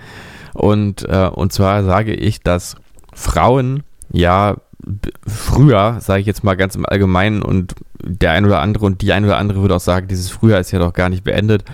Und 0.52 1.08
äh, 1.08 1.30
und 1.32 1.52
zwar 1.52 1.84
sage 1.84 2.12
ich, 2.12 2.40
dass 2.40 2.74
Frauen 3.14 3.84
ja 4.12 4.56
früher, 5.26 5.98
sage 6.00 6.20
ich 6.20 6.26
jetzt 6.26 6.42
mal 6.42 6.56
ganz 6.56 6.74
im 6.74 6.86
Allgemeinen, 6.86 7.42
und 7.42 7.74
der 8.02 8.32
ein 8.32 8.44
oder 8.44 8.60
andere 8.60 8.86
und 8.86 9.02
die 9.02 9.12
ein 9.12 9.24
oder 9.24 9.36
andere 9.36 9.60
würde 9.60 9.76
auch 9.76 9.80
sagen, 9.80 10.08
dieses 10.08 10.30
früher 10.30 10.58
ist 10.58 10.72
ja 10.72 10.78
doch 10.78 10.92
gar 10.92 11.08
nicht 11.08 11.22
beendet, 11.22 11.64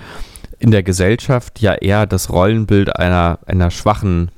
in 0.59 0.71
der 0.71 0.83
Gesellschaft 0.83 1.61
ja 1.61 1.75
eher 1.75 2.07
das 2.07 2.31
Rollenbild 2.31 2.97
einer, 2.97 3.39
einer 3.47 3.71
schwachen, 3.71 4.31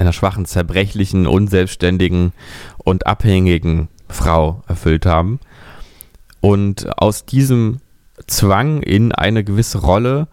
einer 0.00 0.12
schwachen, 0.12 0.46
zerbrechlichen, 0.46 1.26
unselbstständigen 1.26 2.32
und 2.78 3.06
abhängigen 3.06 3.88
Frau 4.08 4.62
erfüllt 4.66 5.06
haben. 5.06 5.40
Und 6.40 6.98
aus 6.98 7.26
diesem 7.26 7.80
Zwang 8.26 8.82
in 8.82 9.12
eine 9.12 9.44
gewisse 9.44 9.78
Rolle 9.78 10.28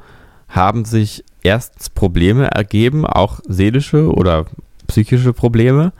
haben 0.48 0.86
sich 0.86 1.24
erstens 1.44 1.90
Probleme 1.90 2.50
ergeben, 2.52 3.06
auch 3.06 3.40
seelische 3.48 4.12
oder 4.12 4.46
psychische 4.88 5.34
Probleme. 5.34 5.92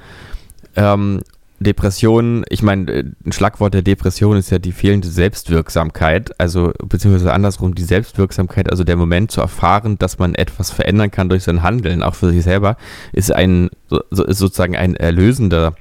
Ähm, 0.76 1.22
Depressionen, 1.60 2.44
ich 2.50 2.62
meine, 2.62 2.92
äh, 2.92 3.04
ein 3.26 3.32
Schlagwort 3.32 3.74
der 3.74 3.82
Depression 3.82 4.38
ist 4.38 4.50
ja 4.52 4.60
die 4.60 4.72
fehlende 4.72 5.08
Selbstwirksamkeit, 5.08 6.40
also 6.40 6.72
beziehungsweise 6.84 7.34
andersrum 7.34 7.74
die 7.74 7.84
Selbstwirksamkeit, 7.84 8.70
also 8.70 8.84
der 8.84 8.96
Moment 8.96 9.32
zu 9.32 9.42
erfahren, 9.42 9.98
dass 9.98 10.20
man 10.20 10.36
etwas 10.36 10.70
verändern 10.70 11.10
kann 11.10 11.30
durch 11.30 11.44
sein 11.44 11.64
Handeln, 11.64 12.04
auch 12.04 12.16
für 12.16 12.32
sich 12.32 12.44
selber, 12.44 12.78
ist 13.12 13.32
ein 13.32 13.70
ist 14.12 14.38
sozusagen 14.38 14.76
ein 14.76 14.96
erlösender 14.96 15.74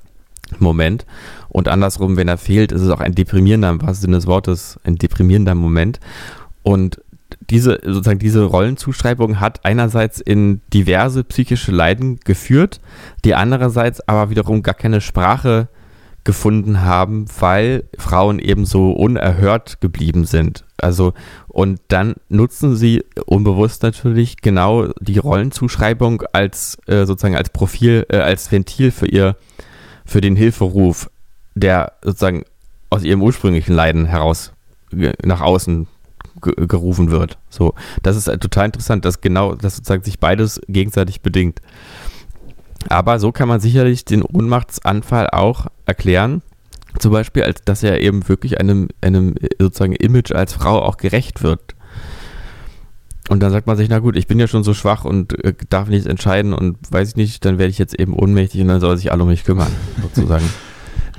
Moment. 0.59 1.05
Und 1.49 1.69
andersrum, 1.69 2.17
wenn 2.17 2.29
er 2.29 2.39
fehlt, 2.39 2.73
ist 2.73 2.83
es 2.83 2.91
auch 2.91 3.01
ein 3.01 3.15
deprimierender, 3.15 3.71
im 3.71 3.83
wahrsten 3.83 4.03
Sinne 4.03 4.17
des 4.17 4.27
Wortes, 4.27 4.79
ein 4.85 4.97
deprimierender 4.97 5.55
Moment. 5.55 6.01
Und 6.63 7.01
diese, 7.51 7.81
sozusagen 7.83 8.19
diese 8.19 8.45
Rollenzuschreibung 8.45 9.41
hat 9.41 9.65
einerseits 9.65 10.21
in 10.21 10.61
diverse 10.73 11.25
psychische 11.25 11.73
Leiden 11.73 12.19
geführt, 12.25 12.81
die 13.25 13.35
andererseits 13.35 14.07
aber 14.09 14.31
wiederum 14.31 14.63
gar 14.63 14.75
keine 14.75 15.01
Sprache 15.01 15.69
gefunden 16.25 16.81
haben, 16.83 17.27
weil 17.39 17.85
Frauen 17.99 18.41
eben 18.41 18.67
so 18.67 18.91
unerhört 18.91 19.81
geblieben 19.81 20.25
sind. 20.25 20.65
Also, 20.77 21.15
und 21.47 21.81
dann 21.89 22.15
nutzen 22.29 22.75
sie 22.75 23.05
unbewusst 23.27 23.83
natürlich 23.85 24.39
genau 24.39 24.89
die 25.01 25.19
Rollenzuschreibung 25.19 26.25
als 26.33 26.79
äh, 26.87 27.07
sozusagen 27.07 27.37
als 27.37 27.51
Profil, 27.51 28.07
äh, 28.11 28.19
als 28.19 28.51
Ventil 28.51 28.91
für 28.91 29.07
ihr, 29.07 29.37
für 30.05 30.21
den 30.21 30.35
Hilferuf, 30.35 31.09
der 31.55 31.93
sozusagen 32.03 32.45
aus 32.91 33.05
ihrem 33.05 33.23
ursprünglichen 33.23 33.75
Leiden 33.75 34.07
heraus 34.07 34.53
nach 34.91 35.41
außen 35.41 35.87
gerufen 36.55 37.11
wird. 37.11 37.39
So, 37.49 37.75
das 38.03 38.17
ist 38.17 38.27
total 38.41 38.67
interessant, 38.67 39.05
dass 39.05 39.21
genau, 39.21 39.55
dass 39.55 39.77
sozusagen 39.77 40.05
sich 40.05 40.21
beides 40.21 40.61
gegenseitig 40.69 41.21
bedingt. 41.21 41.61
Aber 42.89 43.19
so 43.19 43.33
kann 43.33 43.49
man 43.49 43.61
sicherlich 43.61 44.05
den 44.05 44.23
Ohnmachtsanfall 44.23 45.31
auch 45.31 45.67
erklären. 45.87 46.43
Zum 46.99 47.13
Beispiel, 47.13 47.43
als 47.43 47.63
dass 47.65 47.83
er 47.83 48.01
eben 48.01 48.29
wirklich 48.29 48.61
einem, 48.61 48.89
einem 49.01 49.35
sozusagen 49.59 49.95
Image 49.95 50.33
als 50.33 50.53
Frau 50.55 50.83
auch 50.83 50.97
gerecht 50.97 51.43
wird. 51.43 51.75
Und 53.29 53.41
dann 53.43 53.51
sagt 53.51 53.67
man 53.67 53.77
sich, 53.77 53.89
na 53.89 53.99
gut, 53.99 54.17
ich 54.17 54.29
bin 54.29 54.39
ja 54.39 54.47
schon 54.47 54.63
so 54.63 54.73
schwach 54.73 55.05
und 55.05 55.45
äh, 55.45 55.55
darf 55.69 55.89
nichts 55.89 56.07
entscheiden 56.07 56.53
und 56.53 56.79
weiß 56.91 57.11
ich 57.11 57.17
nicht, 57.17 57.45
dann 57.45 57.59
werde 57.59 57.71
ich 57.71 57.79
jetzt 57.79 57.99
eben 57.99 58.15
ohnmächtig 58.15 58.61
und 58.61 58.69
dann 58.69 58.81
soll 58.81 58.97
sich 58.97 59.11
alle 59.11 59.23
um 59.25 59.29
mich 59.29 59.45
kümmern, 59.45 59.73
sozusagen. 60.03 60.49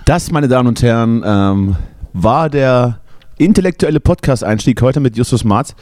Das, 0.06 0.32
meine 0.32 0.48
Damen 0.48 0.70
und 0.70 0.82
Herren, 0.82 1.22
ähm, 1.26 1.76
war 2.14 2.50
der 2.50 3.02
intellektuelle 3.38 4.00
Podcast-Einstieg 4.00 4.82
heute 4.82 5.00
mit 5.00 5.18
Justus 5.18 5.44
Marz. 5.44 5.76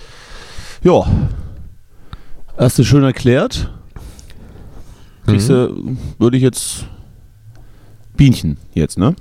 Ja, 0.84 1.06
hast 2.58 2.78
du 2.78 2.84
schön 2.84 3.04
erklärt. 3.04 3.72
Kriegst 5.26 5.50
mhm. 5.50 5.98
würde 6.20 6.38
ich 6.38 6.44
jetzt 6.44 6.86
Bienchen 8.16 8.58
jetzt, 8.74 8.98
ne? 8.98 9.16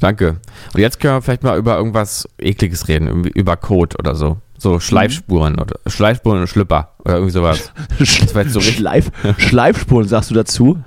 Danke. 0.00 0.40
Und 0.74 0.80
jetzt 0.80 0.98
können 0.98 1.14
wir 1.14 1.22
vielleicht 1.22 1.44
mal 1.44 1.56
über 1.56 1.76
irgendwas 1.76 2.28
Ekliges 2.38 2.88
reden, 2.88 3.24
über 3.24 3.56
Code 3.56 3.96
oder 3.98 4.16
so. 4.16 4.38
So 4.58 4.80
Schleifspuren 4.80 5.58
oder 5.58 5.76
Schleifspuren 5.86 6.40
und 6.40 6.46
Schlüpper 6.48 6.94
oder 7.04 7.14
irgendwie 7.14 7.32
sowas. 7.32 7.72
so 8.48 8.60
Schleif, 8.60 9.10
Schleifspuren 9.38 10.06
sagst 10.08 10.30
du 10.30 10.34
dazu? 10.34 10.78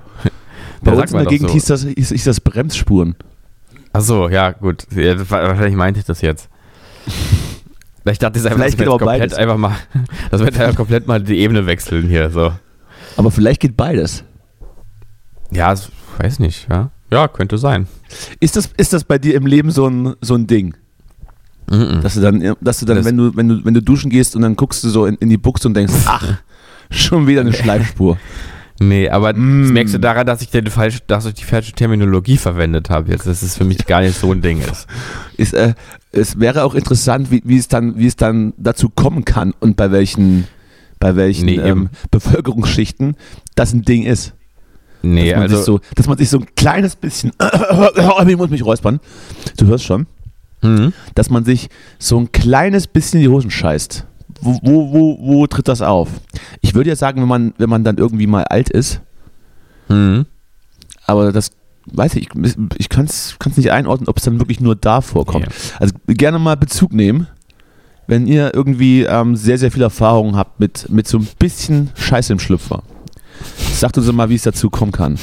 Bei 0.82 0.92
ja, 0.92 1.00
uns 1.00 1.12
in 1.12 1.18
der 1.18 1.26
Gegend 1.26 1.48
so. 1.48 1.54
hieß, 1.54 1.64
das, 1.66 1.84
hieß, 1.84 2.10
hieß 2.10 2.24
das 2.24 2.40
Bremsspuren. 2.40 3.16
Achso, 3.92 4.28
ja, 4.28 4.52
gut. 4.52 4.86
Ja, 4.94 5.18
wahrscheinlich 5.30 5.76
meinte 5.76 6.00
ich 6.00 6.06
das 6.06 6.20
jetzt. 6.20 6.48
Ich 8.12 8.18
dachte, 8.18 8.38
das 8.38 8.46
einfach, 8.46 8.58
vielleicht 8.58 8.78
geht 8.78 8.86
aber 8.86 8.98
komplett 8.98 9.20
beides. 9.20 9.38
einfach 9.38 9.56
mal, 9.56 9.76
das 10.30 10.40
wird 10.40 10.56
ja 10.56 10.72
komplett 10.72 11.06
mal 11.06 11.20
die 11.20 11.38
Ebene 11.38 11.66
wechseln 11.66 12.08
hier. 12.08 12.30
So. 12.30 12.52
Aber 13.16 13.30
vielleicht 13.30 13.60
geht 13.60 13.76
beides. 13.76 14.24
Ja, 15.50 15.74
weiß 16.18 16.38
nicht, 16.38 16.68
ja. 16.70 16.90
Ja, 17.10 17.28
könnte 17.28 17.58
sein. 17.58 17.86
Ist 18.40 18.56
das, 18.56 18.70
ist 18.76 18.92
das 18.92 19.04
bei 19.04 19.18
dir 19.18 19.34
im 19.34 19.46
Leben 19.46 19.70
so 19.70 19.86
ein, 19.86 20.14
so 20.20 20.34
ein 20.34 20.46
Ding? 20.46 20.76
Mm 21.68 21.74
-mm. 21.74 22.00
Dass 22.00 22.14
du 22.14 22.20
dann, 22.20 22.56
dass 22.60 22.80
du 22.80 22.86
dann, 22.86 22.96
das 22.96 23.06
wenn 23.06 23.16
du, 23.16 23.36
wenn 23.36 23.48
du, 23.48 23.64
wenn 23.64 23.74
du 23.74 23.82
duschen 23.82 24.10
gehst 24.10 24.36
und 24.36 24.42
dann 24.42 24.56
guckst 24.56 24.82
du 24.84 24.88
so 24.88 25.06
in, 25.06 25.16
in 25.16 25.28
die 25.28 25.36
Buchse 25.36 25.68
und 25.68 25.74
denkst, 25.74 25.92
ach, 26.06 26.38
schon 26.90 27.26
wieder 27.26 27.40
eine 27.40 27.52
Schleifspur. 27.52 28.18
Nee, 28.78 29.08
aber 29.08 29.32
mm. 29.32 29.62
das 29.62 29.72
merkst 29.72 29.94
du 29.94 29.98
daran, 29.98 30.26
dass 30.26 30.42
ich, 30.42 30.50
den 30.50 30.66
falsch, 30.66 30.98
dass 31.06 31.24
ich 31.26 31.34
die 31.34 31.44
falsche 31.44 31.72
Terminologie 31.72 32.36
verwendet 32.36 32.90
habe 32.90 33.10
jetzt, 33.10 33.26
dass 33.26 33.42
es 33.42 33.56
für 33.56 33.64
mich 33.64 33.86
gar 33.86 34.02
nicht 34.02 34.18
so 34.18 34.30
ein 34.32 34.42
Ding 34.42 34.60
ist. 34.60 34.86
ist 35.36 35.54
äh, 35.54 35.74
es 36.12 36.38
wäre 36.38 36.64
auch 36.64 36.74
interessant, 36.74 37.30
wie, 37.30 37.42
wie, 37.44 37.56
es 37.56 37.68
dann, 37.68 37.98
wie 37.98 38.06
es 38.06 38.16
dann 38.16 38.52
dazu 38.56 38.88
kommen 38.88 39.24
kann 39.24 39.54
und 39.60 39.76
bei 39.76 39.90
welchen, 39.90 40.46
bei 40.98 41.16
welchen 41.16 41.46
nee, 41.46 41.56
ähm, 41.56 41.88
Bevölkerungsschichten 42.10 43.16
das 43.54 43.72
ein 43.72 43.82
Ding 43.82 44.04
ist. 44.04 44.34
Nee, 45.02 45.32
dass 45.32 45.40
also. 45.42 45.62
So, 45.62 45.80
dass 45.94 46.06
man 46.06 46.18
sich 46.18 46.28
so 46.28 46.38
ein 46.38 46.46
kleines 46.56 46.96
bisschen. 46.96 47.32
ich 48.28 48.36
muss 48.36 48.50
mich 48.50 48.64
räuspern. 48.64 49.00
Du 49.56 49.66
hörst 49.66 49.84
schon. 49.84 50.06
Mhm. 50.62 50.92
Dass 51.14 51.30
man 51.30 51.44
sich 51.44 51.68
so 51.98 52.18
ein 52.18 52.32
kleines 52.32 52.86
bisschen 52.86 53.20
in 53.20 53.28
die 53.28 53.28
Hosen 53.28 53.50
scheißt 53.50 54.06
wo, 54.40 54.58
wo, 54.62 54.92
wo, 54.92 55.18
wo 55.20 55.46
tritt 55.46 55.68
das 55.68 55.82
auf? 55.82 56.08
Ich 56.60 56.74
würde 56.74 56.90
ja 56.90 56.96
sagen, 56.96 57.20
wenn 57.20 57.28
man, 57.28 57.54
wenn 57.58 57.70
man 57.70 57.84
dann 57.84 57.98
irgendwie 57.98 58.26
mal 58.26 58.44
alt 58.44 58.70
ist. 58.70 59.00
Mhm. 59.88 60.26
Aber 61.06 61.32
das 61.32 61.52
weiß 61.92 62.16
ich, 62.16 62.28
ich 62.78 62.88
kann 62.88 63.04
es 63.06 63.36
nicht 63.56 63.70
einordnen, 63.70 64.08
ob 64.08 64.18
es 64.18 64.24
dann 64.24 64.38
wirklich 64.40 64.60
nur 64.60 64.74
da 64.76 65.00
vorkommt. 65.00 65.46
Ja. 65.46 65.52
Also 65.78 65.94
gerne 66.08 66.38
mal 66.38 66.56
Bezug 66.56 66.92
nehmen, 66.92 67.28
wenn 68.06 68.26
ihr 68.26 68.54
irgendwie 68.54 69.04
ähm, 69.04 69.36
sehr, 69.36 69.58
sehr 69.58 69.70
viel 69.70 69.82
Erfahrung 69.82 70.36
habt 70.36 70.60
mit, 70.60 70.88
mit 70.90 71.06
so 71.06 71.18
ein 71.18 71.28
bisschen 71.38 71.90
Scheiße 71.94 72.32
im 72.32 72.38
Schlüpfer. 72.38 72.82
Sagt 73.74 73.98
uns 73.98 74.10
mal, 74.12 74.28
wie 74.30 74.34
es 74.34 74.42
dazu 74.42 74.70
kommen 74.70 74.92
kann. 74.92 75.18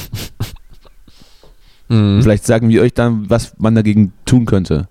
Mhm. 1.90 2.22
Vielleicht 2.22 2.46
sagen 2.46 2.70
wir 2.70 2.82
euch 2.82 2.94
dann, 2.94 3.30
was 3.30 3.54
man 3.58 3.76
dagegen 3.76 4.14
tun 4.26 4.46
könnte. 4.46 4.88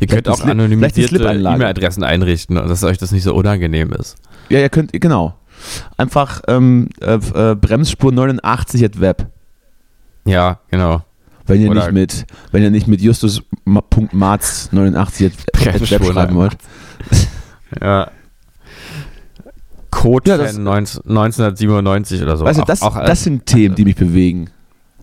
Ihr 0.00 0.06
könnt 0.06 0.28
auch 0.28 0.40
anonymisierte 0.40 1.16
E-Mail-Adressen 1.16 2.02
einrichten, 2.02 2.56
dass 2.56 2.82
euch 2.84 2.98
das 2.98 3.12
nicht 3.12 3.22
so 3.22 3.34
unangenehm 3.34 3.92
ist. 3.92 4.16
Ja, 4.48 4.58
ihr 4.58 4.68
könnt, 4.70 4.92
genau. 4.92 5.34
Einfach 5.96 6.42
ähm, 6.48 6.88
äh, 7.00 7.14
äh, 7.14 7.54
Bremsspur 7.54 8.12
89 8.12 8.84
at 8.84 9.00
Web. 9.00 9.26
Ja, 10.24 10.60
genau. 10.70 11.02
Wenn 11.46 11.60
ihr, 11.62 11.74
nicht 11.74 11.92
mit, 11.92 12.26
wenn 12.52 12.62
ihr 12.62 12.70
nicht 12.70 12.86
mit 12.86 13.00
Justus.marz 13.00 14.72
89 14.72 15.26
at, 15.26 15.90
Web 15.90 16.04
schreiben 16.04 16.36
wollt. 16.36 16.56
ja. 17.80 18.10
Code 19.90 20.30
ja, 20.30 20.36
1997 20.36 22.22
oder 22.22 22.36
so. 22.36 22.44
Weißt 22.44 22.60
du, 22.60 22.64
das, 22.64 22.82
auch, 22.82 22.96
auch, 22.96 23.04
das 23.04 23.24
sind 23.24 23.46
Themen, 23.46 23.74
die 23.74 23.84
mich 23.84 23.96
bewegen. 23.96 24.50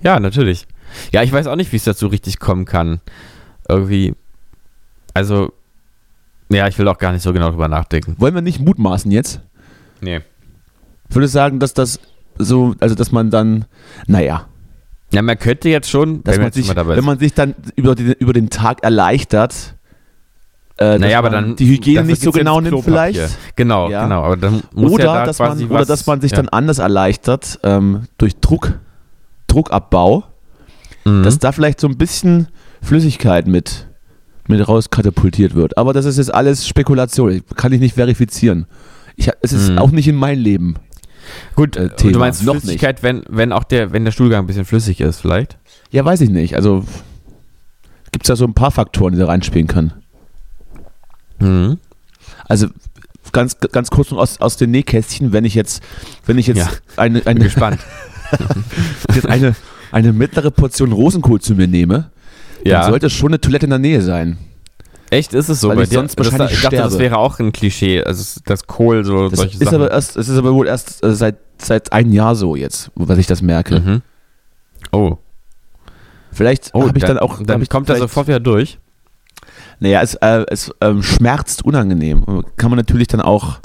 Ja, 0.01 0.19
natürlich. 0.19 0.65
Ja, 1.11 1.21
ich 1.23 1.31
weiß 1.31 1.47
auch 1.47 1.55
nicht, 1.57 1.71
wie 1.73 1.75
es 1.75 1.83
dazu 1.83 2.07
richtig 2.07 2.39
kommen 2.39 2.65
kann. 2.65 3.01
Irgendwie, 3.67 4.15
also, 5.17 5.51
ja, 6.49 6.67
ich 6.67 6.77
will 6.77 6.87
auch 6.87 6.99
gar 6.99 7.11
nicht 7.11 7.23
so 7.23 7.33
genau 7.33 7.49
drüber 7.49 7.67
nachdenken. 7.67 8.15
Wollen 8.19 8.35
wir 8.35 8.43
nicht 8.43 8.59
mutmaßen 8.59 9.09
jetzt? 9.09 9.41
Nee. 9.99 10.21
Ich 11.09 11.15
würde 11.15 11.27
sagen, 11.27 11.59
dass 11.59 11.73
das 11.73 11.99
so, 12.37 12.75
also 12.79 12.93
dass 12.93 13.11
man 13.11 13.31
dann, 13.31 13.65
naja. 14.05 14.45
Ja, 15.11 15.23
man 15.23 15.39
könnte 15.39 15.69
jetzt 15.69 15.89
schon, 15.89 16.23
dass 16.23 16.35
wenn, 16.35 16.43
man 16.43 16.51
sich, 16.51 16.75
wenn 16.75 17.03
man 17.03 17.17
sich 17.17 17.33
dann 17.33 17.55
über 17.75 17.95
den, 17.95 18.11
über 18.13 18.33
den 18.33 18.51
Tag 18.51 18.83
erleichtert, 18.83 19.73
äh, 20.77 20.99
naja, 20.99 21.17
aber 21.17 21.31
dann 21.31 21.55
die 21.55 21.65
Hygiene 21.67 22.03
nicht 22.03 22.21
so 22.21 22.31
genau 22.31 22.61
nimmt 22.61 22.83
vielleicht. 22.83 23.35
Genau, 23.55 23.89
ja. 23.89 24.03
genau. 24.03 24.21
Aber 24.21 24.37
dann 24.37 24.61
muss 24.75 24.91
oder, 24.91 25.05
ja 25.05 25.13
da 25.15 25.25
dass 25.25 25.39
man, 25.39 25.63
oder 25.71 25.85
dass 25.85 26.05
man 26.05 26.21
sich 26.21 26.29
ja. 26.29 26.37
dann 26.37 26.49
anders 26.49 26.77
erleichtert 26.77 27.59
ähm, 27.63 28.03
durch 28.19 28.35
Druck, 28.35 28.73
Druckabbau, 29.47 30.25
mhm. 31.05 31.23
dass 31.23 31.39
da 31.39 31.51
vielleicht 31.51 31.79
so 31.79 31.87
ein 31.87 31.97
bisschen 31.97 32.49
Flüssigkeit 32.83 33.47
mit 33.47 33.87
mit 34.47 34.67
rauskatapultiert 34.67 35.55
wird. 35.55 35.77
Aber 35.77 35.93
das 35.93 36.05
ist 36.05 36.17
jetzt 36.17 36.33
alles 36.33 36.67
Spekulation. 36.67 37.41
Kann 37.55 37.73
ich 37.73 37.79
nicht 37.79 37.95
verifizieren. 37.95 38.65
Ich, 39.15 39.29
es 39.41 39.53
ist 39.53 39.71
mhm. 39.71 39.79
auch 39.79 39.91
nicht 39.91 40.07
in 40.07 40.15
mein 40.15 40.39
Leben. 40.39 40.75
Gut, 41.55 41.75
äh, 41.75 41.89
Thema. 41.89 42.13
du 42.13 42.19
meinst 42.19 42.43
Noch 42.45 42.55
Flüssigkeit, 42.55 43.03
wenn, 43.03 43.23
wenn 43.27 43.51
auch 43.51 43.63
der, 43.63 43.91
wenn 43.91 44.05
der 44.05 44.11
Stuhlgang 44.11 44.43
ein 44.43 44.47
bisschen 44.47 44.65
flüssig 44.65 45.01
ist, 45.01 45.19
vielleicht? 45.19 45.57
Ja, 45.91 46.05
weiß 46.05 46.21
ich 46.21 46.29
nicht. 46.29 46.55
Also 46.55 46.85
gibt 48.11 48.25
es 48.25 48.27
da 48.27 48.35
so 48.35 48.45
ein 48.45 48.53
paar 48.53 48.71
Faktoren, 48.71 49.13
die 49.13 49.19
da 49.19 49.25
reinspielen 49.25 49.67
können. 49.67 49.93
Mhm. 51.39 51.77
Also 52.47 52.67
ganz, 53.31 53.57
ganz 53.71 53.89
kurz 53.89 54.11
noch 54.11 54.19
aus, 54.19 54.39
aus 54.39 54.57
den 54.57 54.71
Nähkästchen, 54.71 55.33
wenn 55.33 55.45
ich 55.45 55.55
jetzt, 55.55 55.83
wenn 56.25 56.37
ich 56.37 56.47
jetzt 56.47 56.57
ja. 56.57 56.69
eine, 56.95 57.25
eine, 57.25 57.39
gespannt. 57.41 57.79
jetzt 59.15 59.27
eine, 59.27 59.55
eine 59.91 60.13
mittlere 60.13 60.51
Portion 60.51 60.91
Rosenkohl 60.91 61.41
zu 61.41 61.55
mir 61.55 61.67
nehme, 61.67 62.11
ja. 62.63 62.81
dann 62.81 62.91
sollte 62.91 63.09
schon 63.09 63.29
eine 63.29 63.41
Toilette 63.41 63.65
in 63.65 63.71
der 63.71 63.79
Nähe 63.79 64.01
sein. 64.01 64.37
Echt, 65.09 65.33
ist 65.33 65.49
es 65.49 65.61
so? 65.61 65.69
Weil 65.69 65.83
ich 65.83 65.89
dir? 65.89 65.95
sonst 65.95 66.17
wahrscheinlich 66.17 66.49
das, 66.49 66.51
Ich 66.51 66.61
dachte, 66.61 66.75
sterbe. 66.75 66.91
das 66.91 66.99
wäre 66.99 67.17
auch 67.17 67.39
ein 67.39 67.53
Klischee, 67.53 68.03
also 68.03 68.41
das 68.45 68.67
Kohl, 68.67 69.05
so 69.05 69.29
das 69.29 69.39
solche 69.39 69.53
ist 69.53 69.63
Sachen. 69.63 69.75
Aber 69.75 69.91
erst, 69.91 70.17
es 70.17 70.27
ist 70.27 70.37
aber 70.37 70.53
wohl 70.53 70.67
erst 70.67 71.03
äh, 71.03 71.15
seit, 71.15 71.37
seit 71.59 71.93
einem 71.93 72.11
Jahr 72.11 72.35
so 72.35 72.55
jetzt, 72.55 72.91
was 72.95 73.17
ich 73.17 73.27
das 73.27 73.41
merke. 73.41 73.79
Mhm. 73.79 74.01
Oh. 74.91 75.17
Vielleicht 76.31 76.71
oh, 76.73 76.87
habe 76.87 76.97
ich 76.97 77.03
dann 77.03 77.17
auch... 77.17 77.41
Dann 77.41 77.65
kommt 77.67 77.89
er 77.89 77.97
sofort 77.97 78.27
wieder 78.27 78.39
durch. 78.39 78.79
Naja, 79.79 80.01
es, 80.01 80.15
äh, 80.15 80.43
es 80.49 80.71
ähm, 80.81 81.03
schmerzt 81.03 81.63
unangenehm. 81.63 82.23
Kann 82.57 82.69
man 82.69 82.77
natürlich 82.77 83.07
dann 83.07 83.21
auch 83.21 83.59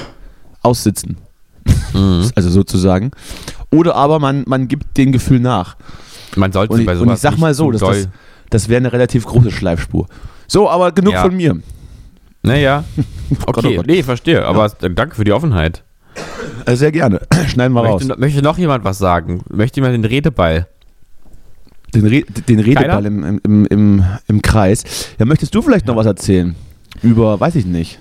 aussitzen. 0.62 1.18
Mhm. 1.92 2.30
Also 2.34 2.50
sozusagen. 2.50 3.10
Oder 3.70 3.96
aber 3.96 4.18
man, 4.18 4.44
man 4.46 4.68
gibt 4.68 4.96
dem 4.96 5.12
Gefühl 5.12 5.40
nach. 5.40 5.76
Man 6.36 6.52
sollte 6.52 6.72
Und 6.74 6.80
ich, 6.80 6.86
bei 6.86 6.92
und 6.92 7.00
sowas 7.00 7.18
ich 7.18 7.22
sag 7.22 7.38
mal 7.38 7.52
so, 7.52 7.72
zu 7.72 7.78
das, 7.78 8.08
das, 8.52 8.68
wäre 8.68 8.78
eine 8.78 8.92
relativ 8.92 9.24
große 9.26 9.50
Schleifspur. 9.50 10.06
So, 10.46 10.68
aber 10.68 10.92
genug 10.92 11.14
Ja. 11.14 11.22
von 11.22 11.36
mir. 11.36 11.58
Naja, 12.42 12.84
Gott, 13.46 13.58
okay, 13.58 13.78
oh 13.78 13.82
nee, 13.86 14.02
verstehe, 14.02 14.44
aber 14.44 14.68
danke 14.68 15.14
für 15.14 15.24
die 15.24 15.32
Offenheit. 15.32 15.84
Äh, 16.66 16.76
sehr 16.76 16.92
gerne. 16.92 17.20
Schneiden 17.48 17.72
wir 17.74 17.84
raus. 17.84 18.04
Möchte, 18.04 18.20
möchte 18.20 18.42
noch 18.42 18.58
jemand 18.58 18.84
was 18.84 18.98
sagen? 18.98 19.42
Möchte 19.48 19.80
jemand 19.80 19.94
den 19.94 20.04
Redeball? 20.04 20.66
Den, 21.94 22.06
Re 22.06 22.22
den 22.22 22.58
Redeball 22.60 23.04
im, 23.06 23.24
im, 23.24 23.40
im, 23.44 23.66
im, 23.66 24.04
im 24.26 24.42
Kreis. 24.42 24.84
Ja, 25.18 25.24
möchtest 25.26 25.54
du 25.54 25.62
vielleicht 25.62 25.86
noch 25.86 25.96
was 25.96 26.06
erzählen? 26.06 26.54
Über, 27.02 27.38
weiß 27.38 27.54
ich 27.56 27.66
nicht. 27.66 27.98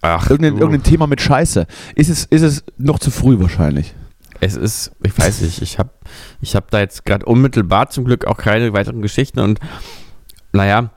Ach, 0.00 0.30
Irgendein, 0.30 0.56
irgendein 0.56 0.82
Thema 0.84 1.06
mit 1.06 1.20
Scheiße. 1.20 1.66
Ist 1.96 2.08
es, 2.08 2.24
ist 2.26 2.42
es 2.42 2.64
noch 2.78 2.98
zu 3.00 3.10
früh 3.10 3.38
wahrscheinlich? 3.40 3.94
Es 4.40 4.56
ist, 4.56 4.92
ich 5.02 5.18
weiß 5.18 5.42
nicht, 5.42 5.62
ich 5.62 5.78
habe 5.78 5.90
ich 6.40 6.54
hab 6.56 6.70
da 6.70 6.80
jetzt 6.80 7.04
gerade 7.04 7.26
unmittelbar 7.26 7.90
zum 7.90 8.04
Glück 8.04 8.26
auch 8.26 8.36
keine 8.36 8.72
weiteren 8.72 9.02
Geschichten 9.02 9.40
und 9.40 9.60
naja, 10.52 10.90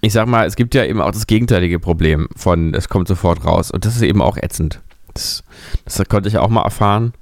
ich 0.00 0.12
sag 0.12 0.26
mal, 0.26 0.46
es 0.46 0.56
gibt 0.56 0.74
ja 0.74 0.84
eben 0.84 1.00
auch 1.00 1.10
das 1.10 1.26
gegenteilige 1.26 1.80
Problem 1.80 2.28
von, 2.36 2.74
es 2.74 2.88
kommt 2.88 3.08
sofort 3.08 3.44
raus 3.44 3.70
und 3.70 3.84
das 3.84 3.96
ist 3.96 4.02
eben 4.02 4.22
auch 4.22 4.36
ätzend. 4.36 4.80
Das, 5.14 5.42
das 5.84 6.08
konnte 6.08 6.28
ich 6.28 6.38
auch 6.38 6.48
mal 6.48 6.62
erfahren 6.62 7.12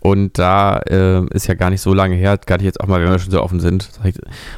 und 0.00 0.38
da 0.38 0.78
äh, 0.88 1.24
ist 1.34 1.46
ja 1.46 1.54
gar 1.54 1.70
nicht 1.70 1.80
so 1.82 1.92
lange 1.94 2.16
her, 2.16 2.38
gerade 2.38 2.64
jetzt 2.64 2.80
auch 2.80 2.86
mal, 2.86 3.02
wenn 3.02 3.10
wir 3.10 3.18
schon 3.18 3.30
so 3.30 3.42
offen 3.42 3.60
sind. 3.60 3.90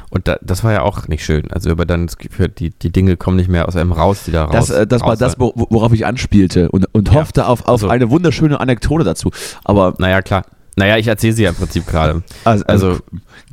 Und 0.09 0.27
da, 0.27 0.37
das 0.41 0.63
war 0.63 0.71
ja 0.71 0.81
auch 0.81 1.07
nicht 1.07 1.23
schön. 1.25 1.51
Also 1.51 1.69
über 1.69 1.85
dann 1.85 2.07
das 2.07 2.17
Gefühl, 2.17 2.47
die, 2.49 2.69
die 2.71 2.91
Dinge 2.91 3.17
kommen 3.17 3.37
nicht 3.37 3.49
mehr 3.49 3.67
aus 3.67 3.75
einem 3.75 3.91
raus, 3.91 4.23
die 4.25 4.31
da 4.31 4.45
raus. 4.45 4.53
Das, 4.53 4.69
äh, 4.69 4.87
das 4.87 5.01
war 5.01 5.17
das, 5.17 5.39
wo- 5.39 5.53
worauf 5.55 5.91
ich 5.93 6.05
anspielte 6.05 6.69
und, 6.71 6.85
und 6.93 7.09
Ja. 7.09 7.15
hoffte 7.15 7.45
auf, 7.47 7.61
auf 7.61 7.67
Also- 7.69 7.89
eine 7.89 8.09
wunderschöne 8.09 8.59
Anekdote 8.59 9.03
dazu. 9.03 9.31
Aber 9.63 9.93
Naja, 9.97 10.21
klar. 10.21 10.43
Naja, 10.75 10.97
ich 10.97 11.07
erzähle 11.07 11.33
sie 11.33 11.43
ja 11.43 11.49
im 11.49 11.55
Prinzip 11.55 11.85
gerade. 11.85 12.23
also, 12.45 12.65
Also, 12.65 12.97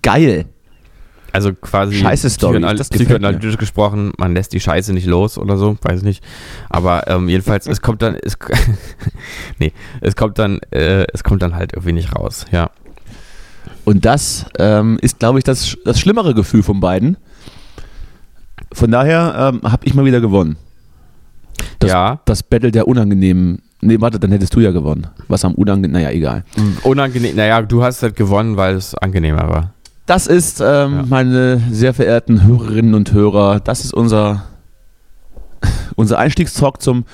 geil. 0.01 0.47
Also 1.33 1.53
quasi 1.55 1.95
Scheiße 1.97 2.29
Story, 2.31 2.59
psychoanal- 2.59 2.89
psychoanalytisch 2.91 3.57
gesprochen, 3.57 4.13
man 4.19 4.35
lässt 4.35 4.53
die 4.53 4.61
Scheiße 4.61 4.93
nicht 4.93 5.07
los 5.07 5.39
oder 5.39 5.57
so, 5.59 5.77
weiß 5.83 5.99
ich 5.99 6.05
nicht. 6.05 6.25
Aber 6.69 7.07
ähm, 7.09 7.29
jedenfalls, 7.29 7.67
es 7.67 7.81
kommt 7.83 8.03
dann, 8.03 8.17
es, 8.17 8.37
nee, 9.59 9.73
es 10.01 10.17
kommt 10.17 10.39
dann, 10.39 10.59
äh, 10.71 11.05
es 11.13 11.23
kommt 11.25 11.43
dann 11.43 11.55
halt 11.55 11.73
irgendwie 11.73 11.93
nicht 11.93 12.15
raus, 12.17 12.47
ja. 12.51 12.71
Und 13.85 14.05
das 14.05 14.47
ähm, 14.59 14.99
ist, 15.03 15.19
glaube 15.21 15.39
ich, 15.39 15.45
das, 15.45 15.77
das 15.85 16.01
schlimmere 16.01 16.35
Gefühl 16.35 16.63
von 16.63 16.81
beiden. 16.81 17.17
Von 18.73 18.91
daher 18.91 19.53
ähm, 19.55 19.63
habe 19.71 19.85
ich 19.87 19.95
mal 19.95 20.05
wieder 20.05 20.21
gewonnen. 20.21 20.57
Das, 21.79 21.91
ja, 21.91 22.21
Das 22.25 22.43
Battle 22.43 22.71
der 22.71 22.87
unangenehmen. 22.89 23.63
Nee, 23.83 24.01
warte, 24.01 24.19
dann 24.21 24.31
hättest 24.33 24.55
du 24.55 24.61
ja 24.61 24.71
gewonnen. 24.71 25.07
Was 25.29 25.45
am 25.45 25.55
unangenehmen. 25.55 25.93
Naja, 26.03 26.11
egal. 26.11 26.45
unangenehm, 26.83 27.35
naja, 27.37 27.63
du 27.63 27.83
hast 27.83 28.03
halt 28.03 28.17
gewonnen, 28.17 28.57
weil 28.57 28.75
es 28.77 28.95
angenehmer 28.95 29.49
war. 29.49 29.75
Das 30.11 30.27
ist, 30.27 30.61
ähm, 30.61 30.67
Ja. 30.67 31.05
meine 31.09 31.63
sehr 31.71 31.95
verehrten 31.95 32.43
Hörerinnen 32.45 32.95
und 32.95 33.13
Hörer, 33.13 33.61
das 33.61 33.85
ist 33.85 33.95
unser, 33.95 34.43
unser 35.95 36.19
Einstiegstalk 36.19 36.83
zum, 36.83 37.05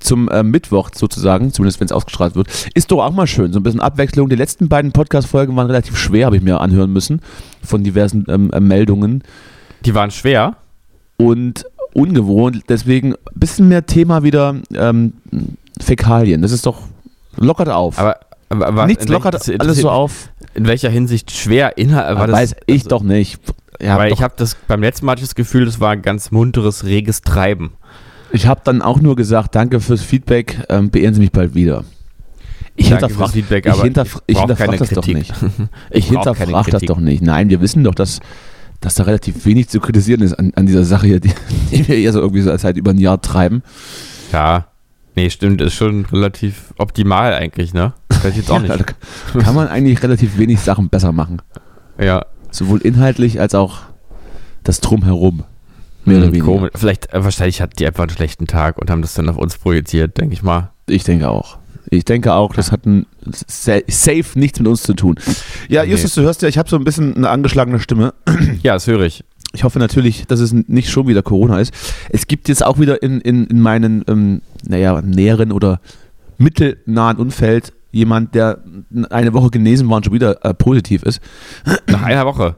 zum 0.00 0.28
äh, 0.28 0.42
Mittwoch 0.42 0.90
sozusagen, 0.92 1.52
zumindest 1.52 1.78
wenn 1.78 1.86
es 1.86 1.92
ausgestrahlt 1.92 2.34
wird. 2.34 2.48
Ist 2.74 2.90
doch 2.90 3.04
auch 3.04 3.12
mal 3.12 3.28
schön, 3.28 3.52
so 3.52 3.60
ein 3.60 3.62
bisschen 3.62 3.78
Abwechslung. 3.78 4.28
Die 4.28 4.34
letzten 4.34 4.68
beiden 4.68 4.90
Podcast-Folgen 4.90 5.54
waren 5.54 5.68
relativ 5.68 5.96
schwer, 5.96 6.26
habe 6.26 6.36
ich 6.36 6.42
mir 6.42 6.60
anhören 6.60 6.92
müssen, 6.92 7.20
von 7.62 7.84
diversen 7.84 8.24
ähm, 8.28 8.50
äh, 8.52 8.58
Meldungen. 8.58 9.22
Die 9.84 9.94
waren 9.94 10.10
schwer. 10.10 10.56
und 11.16 11.64
ungewohnt. 11.92 12.64
Deswegen 12.68 13.12
ein 13.12 13.18
bisschen 13.36 13.68
mehr 13.68 13.86
Thema 13.86 14.24
wieder 14.24 14.56
ähm, 14.74 15.12
Fäkalien. 15.80 16.42
Das 16.42 16.50
ist 16.50 16.66
doch 16.66 16.80
lockert 17.36 17.68
auf. 17.68 17.96
Aber, 17.96 18.16
aber, 18.48 18.66
aber 18.66 18.86
Nichts 18.86 19.08
lockert 19.08 19.34
das 19.34 19.48
alles 19.50 19.78
so 19.78 19.90
auf. 19.90 20.30
In 20.54 20.66
welcher 20.66 20.90
Hinsicht 20.90 21.30
schwer 21.30 21.76
Inhalt? 21.78 22.16
War 22.18 22.26
das, 22.26 22.36
weiß 22.36 22.56
ich 22.66 22.82
also- 22.84 22.88
doch 22.88 23.02
nicht. 23.02 23.40
Ja, 23.80 23.98
weil 23.98 24.10
doch, 24.10 24.18
ich 24.18 24.22
habe 24.22 24.34
das 24.36 24.56
beim 24.68 24.80
letzten 24.82 25.04
Mal 25.06 25.12
hatte 25.12 25.22
ich 25.22 25.28
das 25.28 25.34
Gefühl, 25.34 25.64
das 25.64 25.80
war 25.80 25.90
ein 25.90 26.02
ganz 26.02 26.30
munteres, 26.30 26.84
reges 26.84 27.22
Treiben. 27.22 27.72
ich 28.32 28.46
habe 28.46 28.60
dann 28.62 28.82
auch 28.82 29.00
nur 29.00 29.16
gesagt, 29.16 29.54
danke 29.56 29.80
fürs 29.80 30.02
Feedback, 30.02 30.58
ähm, 30.68 30.90
beehren 30.90 31.12
Sie 31.14 31.20
mich 31.20 31.32
bald 31.32 31.54
wieder. 31.54 31.84
Ich 32.76 32.88
hinterfrage 32.88 33.32
Feedback, 33.32 33.66
ich 33.66 33.72
aber 33.72 33.86
ich 33.86 33.92
brauch 33.92 34.16
hinterfrag 34.26 34.66
keine 34.66 34.78
das 34.78 34.88
doch 34.90 35.02
Kritik. 35.04 35.14
nicht. 35.16 35.32
Ich 35.90 36.06
keine 36.06 36.18
hinterfrage 36.18 36.70
das 36.70 36.82
doch 36.82 36.98
nicht. 36.98 37.22
Nein, 37.22 37.50
wir 37.50 37.60
wissen 37.60 37.84
doch, 37.84 37.94
dass, 37.94 38.20
dass 38.80 38.94
da 38.94 39.04
relativ 39.04 39.44
wenig 39.44 39.68
zu 39.68 39.80
kritisieren 39.80 40.22
ist 40.22 40.34
an, 40.34 40.52
an 40.56 40.66
dieser 40.66 40.84
Sache 40.84 41.06
hier, 41.06 41.20
die, 41.20 41.32
die 41.72 41.86
wir 41.86 41.96
hier 41.96 42.12
so 42.12 42.20
irgendwie 42.20 42.42
so 42.42 42.56
seit 42.56 42.76
über 42.76 42.90
ein 42.92 42.98
Jahr 42.98 43.20
treiben. 43.20 43.62
Ja. 44.32 44.66
Nee, 45.16 45.30
stimmt, 45.30 45.60
ist 45.60 45.74
schon 45.74 46.04
relativ 46.06 46.74
optimal 46.78 47.34
eigentlich, 47.34 47.72
ne? 47.74 47.92
Ich 48.28 48.36
jetzt 48.36 48.50
auch 48.50 48.62
Ja, 48.62 48.76
nicht. 48.76 48.94
da 49.34 49.40
kann 49.40 49.54
man 49.54 49.68
eigentlich 49.68 50.02
relativ 50.02 50.38
wenig 50.38 50.60
Sachen 50.60 50.88
besser 50.88 51.12
machen. 51.12 51.42
Ja, 52.00 52.24
Sowohl 52.50 52.80
inhaltlich 52.80 53.40
als 53.40 53.54
auch 53.54 53.78
das 54.62 54.80
Drumherum. 54.80 55.42
Mehr 56.04 56.18
oder 56.18 56.26
Hm, 56.26 56.32
weniger. 56.34 56.44
komisch. 56.52 56.70
Vielleicht, 56.74 57.12
äh, 57.12 57.24
wahrscheinlich 57.24 57.60
hatten 57.60 57.74
die 57.78 57.86
einfach 57.86 58.04
einen 58.04 58.10
schlechten 58.10 58.46
Tag 58.46 58.78
und 58.78 58.90
haben 58.90 59.02
das 59.02 59.14
dann 59.14 59.28
auf 59.28 59.36
uns 59.36 59.58
projiziert, 59.58 60.16
denke 60.18 60.34
ich 60.34 60.42
mal. 60.42 60.70
Ich 60.86 61.02
denke 61.04 61.28
auch. 61.28 61.58
Ich 61.90 62.04
denke 62.04 62.32
auch, 62.32 62.54
das 62.54 62.72
hat 62.72 62.86
ein 62.86 63.06
sa- 63.26 63.80
safe 63.88 64.38
nichts 64.38 64.58
mit 64.58 64.68
uns 64.68 64.82
zu 64.82 64.94
tun. 64.94 65.16
Ja, 65.68 65.82
Nee. 65.84 65.90
Justus, 65.92 66.14
du 66.14 66.22
hörst 66.22 66.42
ja, 66.42 66.48
ich 66.48 66.56
habe 66.58 66.68
so 66.68 66.76
ein 66.76 66.84
bisschen 66.84 67.14
eine 67.16 67.28
angeschlagene 67.28 67.78
Stimme. 67.80 68.14
Ja, 68.62 68.74
das 68.74 68.86
höre 68.86 69.02
ich. 69.02 69.24
Ich 69.54 69.62
hoffe 69.62 69.78
natürlich, 69.78 70.26
dass 70.26 70.40
es 70.40 70.52
nicht 70.52 70.90
schon 70.90 71.06
wieder 71.06 71.22
Corona 71.22 71.60
ist. 71.60 71.72
Es 72.10 72.26
gibt 72.26 72.48
jetzt 72.48 72.64
auch 72.64 72.78
wieder 72.80 73.02
in, 73.02 73.20
in, 73.20 73.46
in 73.46 73.60
meinen, 73.60 74.04
ähm, 74.08 74.42
naja, 74.66 75.00
näheren 75.00 75.52
oder 75.52 75.80
mittelnahen 76.38 77.18
Umfeld 77.18 77.72
jemand, 77.92 78.34
der 78.34 78.58
eine 79.10 79.32
Woche 79.32 79.50
genesen 79.50 79.88
war 79.88 79.98
und 79.98 80.04
schon 80.04 80.12
wieder 80.12 80.44
äh, 80.44 80.52
positiv 80.52 81.04
ist. 81.04 81.20
Nach 81.86 82.02
einer 82.02 82.26
Woche. 82.26 82.56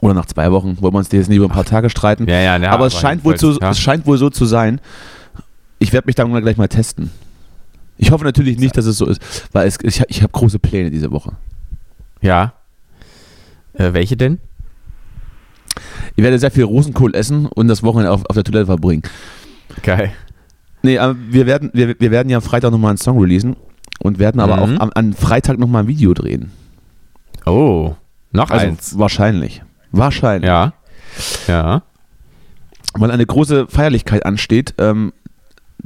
Oder 0.00 0.12
nach 0.12 0.26
zwei 0.26 0.52
Wochen, 0.52 0.76
wollen 0.82 0.92
wir 0.92 0.98
uns 0.98 1.10
jetzt 1.10 1.28
nicht 1.28 1.38
über 1.38 1.46
ein 1.46 1.52
paar 1.52 1.64
Tage 1.64 1.88
streiten. 1.88 2.28
Ja, 2.28 2.38
ja, 2.38 2.58
ja. 2.58 2.70
aber 2.70 2.86
es 2.86 2.94
scheint, 2.94 3.24
wohl 3.24 3.36
zu, 3.36 3.46
jedenfalls, 3.46 3.78
es 3.78 3.82
scheint 3.82 4.06
wohl 4.06 4.18
so 4.18 4.28
zu 4.28 4.44
sein. 4.44 4.78
Ich 5.78 5.94
werde 5.94 6.06
mich 6.06 6.14
dann 6.14 6.30
gleich 6.42 6.58
mal 6.58 6.68
testen. 6.68 7.10
Ich 7.96 8.10
hoffe 8.10 8.24
natürlich 8.24 8.58
nicht, 8.58 8.76
dass 8.76 8.84
es 8.84 8.98
so 8.98 9.06
ist, 9.06 9.22
weil 9.52 9.66
es, 9.66 9.78
ich, 9.82 10.02
ich 10.08 10.22
habe 10.22 10.32
große 10.32 10.58
Pläne 10.58 10.90
diese 10.90 11.10
Woche. 11.10 11.32
Ja. 12.20 12.52
ja. 13.78 13.86
Äh, 13.86 13.94
welche 13.94 14.18
denn? 14.18 14.38
Ich 16.16 16.22
werde 16.24 16.38
sehr 16.38 16.50
viel 16.50 16.64
Rosenkohl 16.64 17.14
essen 17.14 17.46
und 17.46 17.68
das 17.68 17.82
Wochenende 17.82 18.10
auf, 18.12 18.24
auf 18.26 18.34
der 18.34 18.44
Toilette 18.44 18.66
verbringen. 18.66 19.02
Geil. 19.82 20.12
Nee, 20.82 20.98
wir 21.30 21.46
werden, 21.46 21.70
wir, 21.74 21.98
wir 21.98 22.10
werden 22.10 22.28
ja 22.28 22.36
am 22.36 22.42
Freitag 22.42 22.70
nochmal 22.70 22.90
einen 22.90 22.98
Song 22.98 23.18
releasen 23.20 23.56
und 24.00 24.18
werden 24.18 24.40
aber 24.40 24.56
Mhm. 24.56 24.62
auch 24.78 24.80
am, 24.82 24.90
am 24.94 25.12
Freitag 25.14 25.58
nochmal 25.58 25.82
ein 25.84 25.88
Video 25.88 26.14
drehen. 26.14 26.50
Oh, 27.44 27.94
noch 28.32 28.50
Also 28.50 28.66
eins. 28.66 28.98
wahrscheinlich. 28.98 29.62
Wahrscheinlich. 29.92 30.46
Ja. 30.48 30.72
Ja. 31.48 31.82
Weil 32.94 33.10
eine 33.10 33.26
große 33.26 33.66
Feierlichkeit 33.68 34.24
ansteht. 34.26 34.74
Ähm, 34.78 35.12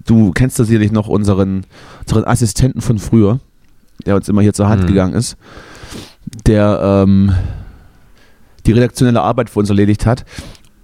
du 0.05 0.33
kennst 0.33 0.59
da 0.59 0.65
sicherlich 0.65 0.93
noch 0.93 1.09
unseren, 1.09 1.65
unseren 2.03 2.25
Assistenten 2.25 2.81
von 2.81 2.99
früher, 2.99 3.41
der 4.07 4.17
uns 4.17 4.29
immer 4.29 4.43
hier 4.43 4.53
zur 4.55 4.69
Hand 4.69 4.83
Mhm. 4.85 4.87
gegangen 4.89 5.15
ist, 5.15 5.37
der 6.47 7.05
ähm, 7.07 7.35
die 8.71 8.79
redaktionelle 8.79 9.21
Arbeit 9.21 9.51
für 9.51 9.59
uns 9.59 9.69
erledigt 9.69 10.07
hat. 10.07 10.25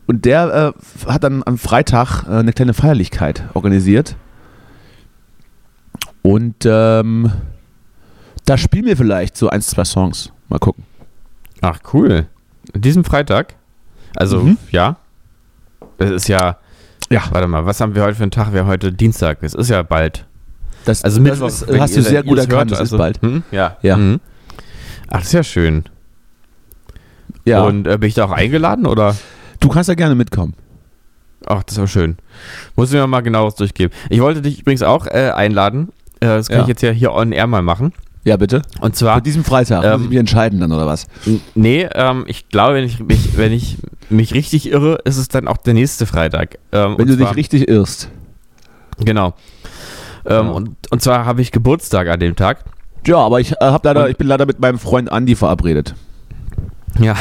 Und 0.07 0.25
der 0.25 0.75
äh, 1.07 1.11
hat 1.11 1.25
dann 1.25 1.43
am 1.47 1.57
Freitag 1.59 2.25
äh, 2.29 2.33
eine 2.33 2.53
kleine 2.53 2.75
Feierlichkeit 2.75 3.45
organisiert. 3.55 4.17
Und 6.23 6.57
ähm, 6.65 7.31
da 8.45 8.59
spielen 8.59 8.87
wir 8.87 8.97
vielleicht 8.97 9.37
so 9.37 9.49
eins, 9.49 9.69
zwei 9.69 9.85
Songs. 9.85 10.33
Mal 10.49 10.59
gucken. 10.59 10.85
Ach, 11.61 11.79
cool. 11.93 12.27
Diesem 12.75 13.05
Freitag? 13.05 13.55
Also, 14.17 14.41
Mhm. 14.43 14.59
ja. 14.71 14.97
Es 15.99 16.11
ist 16.11 16.29
ja. 16.29 16.59
Ja. 17.11 17.23
Warte 17.31 17.47
mal, 17.47 17.65
was 17.67 17.81
haben 17.81 17.95
wir 17.95 18.03
heute 18.03 18.17
für 18.17 18.23
einen 18.25 18.31
Tag? 18.33 18.53
Wir 18.53 18.61
haben 18.61 18.67
heute 18.69 18.93
Dienstag. 18.93 19.39
Es 19.43 19.55
ist 19.55 19.71
ja 19.71 19.83
bald. 19.83 20.27
Das, 20.85 21.05
Also 21.05 21.19
das 21.19 21.23
Mittwoch. 21.31 21.47
ist, 21.49 21.69
wenn 21.69 21.81
hast 21.81 21.97
du 21.97 22.03
sehr 22.03 22.23
gut 22.23 22.39
es 22.39 22.45
erkannt, 22.47 22.71
hört, 22.71 22.73
das 22.73 22.79
also- 22.81 22.97
ist 22.97 22.99
bald. 22.99 23.23
Hm? 23.23 23.43
Ja. 23.51 23.77
Ja. 23.83 23.97
Mhm. 23.97 24.21
Ach, 25.09 25.19
das 25.19 25.27
ist 25.27 25.33
ja 25.33 25.43
schön. 25.45 25.85
Ja. 27.47 27.63
Und 27.63 27.87
äh, 27.87 27.97
bin 27.99 28.09
ich 28.09 28.15
da 28.15 28.25
auch 28.27 28.33
eingeladen 28.33 28.87
oder? 28.87 29.17
du 29.61 29.69
kannst 29.69 29.89
ja 29.89 29.95
gerne 29.95 30.15
mitkommen. 30.15 30.55
Ach, 31.47 31.63
das 31.63 31.79
war 31.79 31.87
schön. 31.87 32.17
Muss 32.77 32.89
ich 32.91 32.95
mir 32.95 33.07
mal 33.07 33.21
genaueres 33.21 33.55
durchgeben. 33.55 33.93
Ich 34.11 34.21
wollte 34.21 34.43
dich 34.43 34.61
übrigens 34.61 34.83
auch 34.83 35.07
äh, 35.07 35.31
einladen. 35.35 35.89
Äh, 36.21 36.27
das 36.27 36.49
kann 36.49 36.59
Ja. 36.59 36.63
ich 36.63 36.69
jetzt 36.69 36.83
ja 36.83 36.91
hier 36.91 37.13
on 37.13 37.33
air 37.33 37.47
mal 37.47 37.63
machen. 37.63 37.93
Ja, 38.25 38.37
bitte. 38.37 38.63
Und 38.81 38.97
zwar. 38.97 39.17
An 39.17 39.23
diesem 39.23 39.45
Freitag 39.45 39.85
Ähm, 39.85 39.93
muss 39.93 40.03
ich 40.03 40.09
mich 40.09 40.19
entscheiden 40.19 40.59
dann, 40.61 40.73
oder 40.73 40.87
was? 40.87 41.07
Nee, 41.55 41.89
ähm, 41.95 42.25
ich 42.27 42.49
glaube, 42.49 42.75
wenn 42.75 42.85
ich, 42.85 42.99
mich, 42.99 43.37
wenn 43.39 43.53
ich 43.53 43.77
mich 44.11 44.35
richtig 44.35 44.69
irre, 44.71 44.99
ist 45.05 45.17
es 45.17 45.29
dann 45.29 45.47
auch 45.47 45.57
der 45.59 45.75
nächste 45.75 46.07
Freitag. 46.07 46.59
Ähm, 46.73 46.95
Wenn 46.99 47.07
du 47.07 47.17
zwar, 47.17 47.29
dich 47.29 47.37
richtig 47.37 47.69
irrst. 47.69 48.09
Genau. 49.05 49.35
Ähm, 50.27 50.47
Ja. 50.47 50.51
und, 50.51 50.71
und 50.91 51.03
zwar 51.03 51.25
habe 51.25 51.41
ich 51.43 51.53
Geburtstag 51.53 52.09
an 52.09 52.19
dem 52.19 52.35
Tag. 52.35 52.65
Ja, 53.07 53.19
aber 53.19 53.39
ich, 53.41 53.53
äh, 53.53 53.57
hab 53.61 53.85
leider, 53.85 54.05
Und- 54.05 54.11
ich 54.11 54.17
bin 54.17 54.27
leider 54.27 54.47
mit 54.47 54.59
meinem 54.59 54.79
Freund 54.81 55.13
Andi 55.13 55.37
verabredet. 55.37 55.95
Ja, 56.99 57.15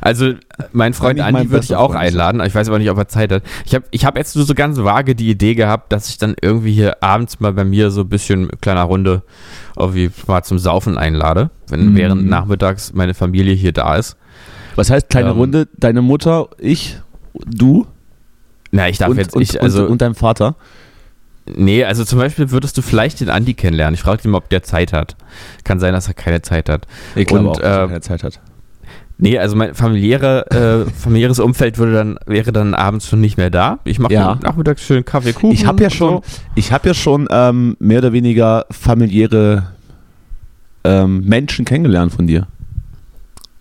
also 0.00 0.34
mein 0.72 0.94
Freund 0.94 1.20
Andi 1.20 1.50
würde 1.50 1.64
ich 1.64 1.74
auch 1.74 1.92
Freund. 1.92 2.00
einladen. 2.00 2.40
Ich 2.44 2.54
weiß 2.54 2.68
aber 2.68 2.78
nicht, 2.78 2.90
ob 2.90 2.98
er 2.98 3.08
Zeit 3.08 3.32
hat. 3.32 3.42
Ich 3.64 3.74
habe 3.74 3.84
ich 3.90 4.04
hab 4.04 4.16
jetzt 4.16 4.36
nur 4.36 4.44
so 4.44 4.54
ganz 4.54 4.78
vage 4.78 5.14
die 5.14 5.28
Idee 5.30 5.54
gehabt, 5.54 5.92
dass 5.92 6.08
ich 6.08 6.18
dann 6.18 6.34
irgendwie 6.40 6.72
hier 6.72 7.02
abends 7.02 7.40
mal 7.40 7.52
bei 7.52 7.64
mir 7.64 7.90
so 7.90 8.02
ein 8.02 8.08
bisschen 8.08 8.48
kleiner 8.60 8.82
Runde 8.84 9.22
irgendwie 9.76 10.10
mal 10.26 10.42
zum 10.42 10.58
Saufen 10.58 10.98
einlade, 10.98 11.50
wenn 11.68 11.92
Mhm. 11.92 11.96
während 11.96 12.26
nachmittags 12.26 12.92
meine 12.92 13.14
Familie 13.14 13.54
hier 13.54 13.72
da 13.72 13.96
ist. 13.96 14.16
Was 14.76 14.90
heißt 14.90 15.08
kleine 15.08 15.30
Ähm. 15.30 15.36
Runde? 15.36 15.68
Deine 15.76 16.02
Mutter, 16.02 16.48
ich, 16.58 16.98
du 17.46 17.86
Na, 18.70 18.88
ich 18.88 18.98
darf 18.98 19.10
und, 19.10 19.16
jetzt 19.18 19.34
und, 19.34 19.40
nicht, 19.40 19.60
also 19.60 19.84
und, 19.84 19.92
und 19.92 20.02
dein 20.02 20.14
Vater. 20.14 20.54
nee, 21.46 21.84
also 21.84 22.04
zum 22.04 22.18
Beispiel 22.18 22.50
würdest 22.50 22.76
du 22.76 22.82
vielleicht 22.82 23.20
den 23.20 23.30
Andi 23.30 23.54
kennenlernen. 23.54 23.94
Ich 23.94 24.00
frage 24.02 24.22
ihn 24.24 24.30
mal, 24.32 24.38
ob 24.38 24.48
der 24.50 24.62
Zeit 24.62 24.92
hat. 24.92 25.16
Kann 25.64 25.80
sein, 25.80 25.92
dass 25.94 26.08
er 26.08 26.14
keine 26.14 26.42
Zeit 26.42 26.68
hat. 26.68 26.86
Ich 27.14 27.26
glaube 27.26 27.44
Und, 27.44 27.50
auch, 27.50 27.56
dass 27.60 27.64
er 27.66 27.84
äh, 27.84 27.86
keine 27.88 28.00
Zeit 28.00 28.22
hat. 28.24 28.40
Nee, 29.18 29.38
also 29.38 29.56
mein 29.56 29.74
familiäre, 29.74 30.84
äh, 30.86 30.90
familiäres 30.98 31.38
Umfeld 31.38 31.78
würde 31.78 31.92
dann, 31.94 32.18
wäre 32.26 32.52
dann 32.52 32.74
abends 32.74 33.08
schon 33.08 33.20
nicht 33.20 33.38
mehr 33.38 33.48
da. 33.50 33.78
Ich 33.84 33.98
mache 33.98 34.12
Ja. 34.12 34.38
nachmittags 34.42 34.82
schön 34.82 35.04
Kaffee, 35.04 35.32
Kuchen. 35.32 35.52
Ich 35.52 35.64
habe 35.66 35.82
ja 35.82 35.88
schon, 35.90 36.16
so. 36.16 36.22
ich 36.54 36.70
habe 36.72 36.88
ja 36.88 36.94
schon 36.94 37.26
ähm, 37.30 37.76
mehr 37.78 37.98
oder 37.98 38.12
weniger 38.12 38.66
familiäre 38.70 39.68
ähm, 40.84 41.24
Menschen 41.24 41.64
kennengelernt 41.64 42.12
von 42.12 42.26
dir. 42.26 42.46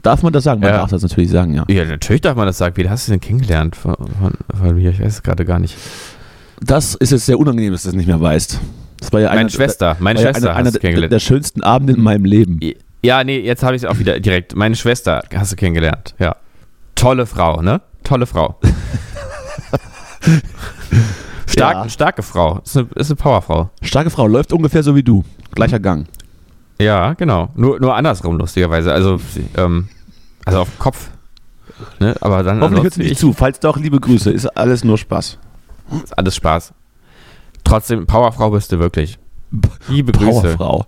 Darf 0.03 0.21
man 0.23 0.33
das 0.33 0.43
sagen? 0.43 0.59
Man 0.61 0.69
Ja. 0.69 0.77
darf 0.77 0.89
das 0.91 1.01
natürlich 1.01 1.31
sagen, 1.31 1.53
ja. 1.55 1.63
Ja, 1.67 1.85
natürlich 1.85 2.21
darf 2.21 2.35
man 2.35 2.45
das 2.47 2.57
sagen. 2.57 2.75
Wie 2.77 2.87
hast 2.89 3.07
du 3.07 3.11
denn 3.13 3.21
kennengelernt 3.21 3.75
von, 3.75 3.95
von, 3.95 4.33
von 4.59 4.75
mir? 4.75 4.91
Ich 4.91 4.99
weiß 4.99 5.13
es 5.13 5.23
gerade 5.23 5.45
gar 5.45 5.59
nicht. 5.59 5.75
Das 6.61 6.95
ist 6.95 7.11
jetzt 7.11 7.25
sehr 7.25 7.39
unangenehm, 7.39 7.71
dass 7.71 7.83
du 7.83 7.89
das 7.89 7.95
nicht 7.95 8.07
mehr 8.07 8.19
weißt. 8.21 8.59
Das 8.99 9.11
war 9.13 9.19
ja 9.21 9.29
Meine 9.29 9.41
einer, 9.41 9.49
Schwester, 9.49 9.95
meine 9.99 10.19
war 10.19 10.25
ja 10.25 10.31
Schwester 10.33 10.55
einer, 10.55 10.69
einer 10.69 10.71
der, 10.99 11.07
der 11.09 11.19
schönsten 11.19 11.63
Abende 11.63 11.93
in 11.93 12.01
meinem 12.01 12.25
Leben. 12.25 12.59
Ja, 13.05 13.23
nee, 13.23 13.39
jetzt 13.39 13.63
habe 13.63 13.75
ich 13.75 13.83
es 13.83 13.89
auch 13.89 13.99
wieder 13.99 14.19
direkt. 14.19 14.55
Meine 14.55 14.75
Schwester 14.75 15.23
hast 15.33 15.51
du 15.51 15.55
kennengelernt, 15.55 16.15
ja. 16.19 16.35
Tolle 16.95 17.25
Frau, 17.25 17.61
ne? 17.61 17.81
Tolle 18.03 18.25
Frau. 18.25 18.59
Stark, 21.47 21.75
Ja. 21.75 21.89
Starke 21.89 22.23
Frau. 22.23 22.59
Ist 22.63 22.77
eine, 22.77 22.87
ist 22.95 23.09
eine 23.09 23.15
Powerfrau. 23.15 23.69
Starke 23.81 24.09
Frau, 24.09 24.27
läuft 24.27 24.51
ungefähr 24.53 24.83
so 24.83 24.95
wie 24.95 25.03
du. 25.03 25.23
Gleicher 25.53 25.79
Gang. 25.79 26.07
Ja, 26.79 27.13
genau. 27.13 27.49
Nur, 27.55 27.79
nur 27.79 27.95
andersrum, 27.95 28.37
lustigerweise. 28.37 28.91
Also, 28.91 29.19
ähm, 29.55 29.87
also 30.45 30.59
auf 30.61 30.69
dem 30.69 30.79
Kopf. 30.79 31.09
Ne? 31.99 32.15
Aber 32.21 32.43
dann 32.43 32.59
Hoffentlich 32.61 32.83
hört 32.83 32.93
sie 32.93 33.01
nicht 33.01 33.11
ich, 33.13 33.17
zu. 33.17 33.33
Falls 33.33 33.59
doch, 33.59 33.77
liebe 33.77 33.99
Grüße. 33.99 34.31
Ist 34.31 34.47
alles 34.57 34.83
nur 34.83 34.97
Spaß. 34.97 35.37
ist 36.03 36.17
alles 36.17 36.35
Spaß. 36.35 36.73
Trotzdem, 37.63 38.05
Powerfrau 38.05 38.51
bist 38.51 38.71
du 38.71 38.79
wirklich. 38.79 39.17
Liebe 39.87 40.11
Grüße. 40.11 40.55
Powerfrau. 40.57 40.85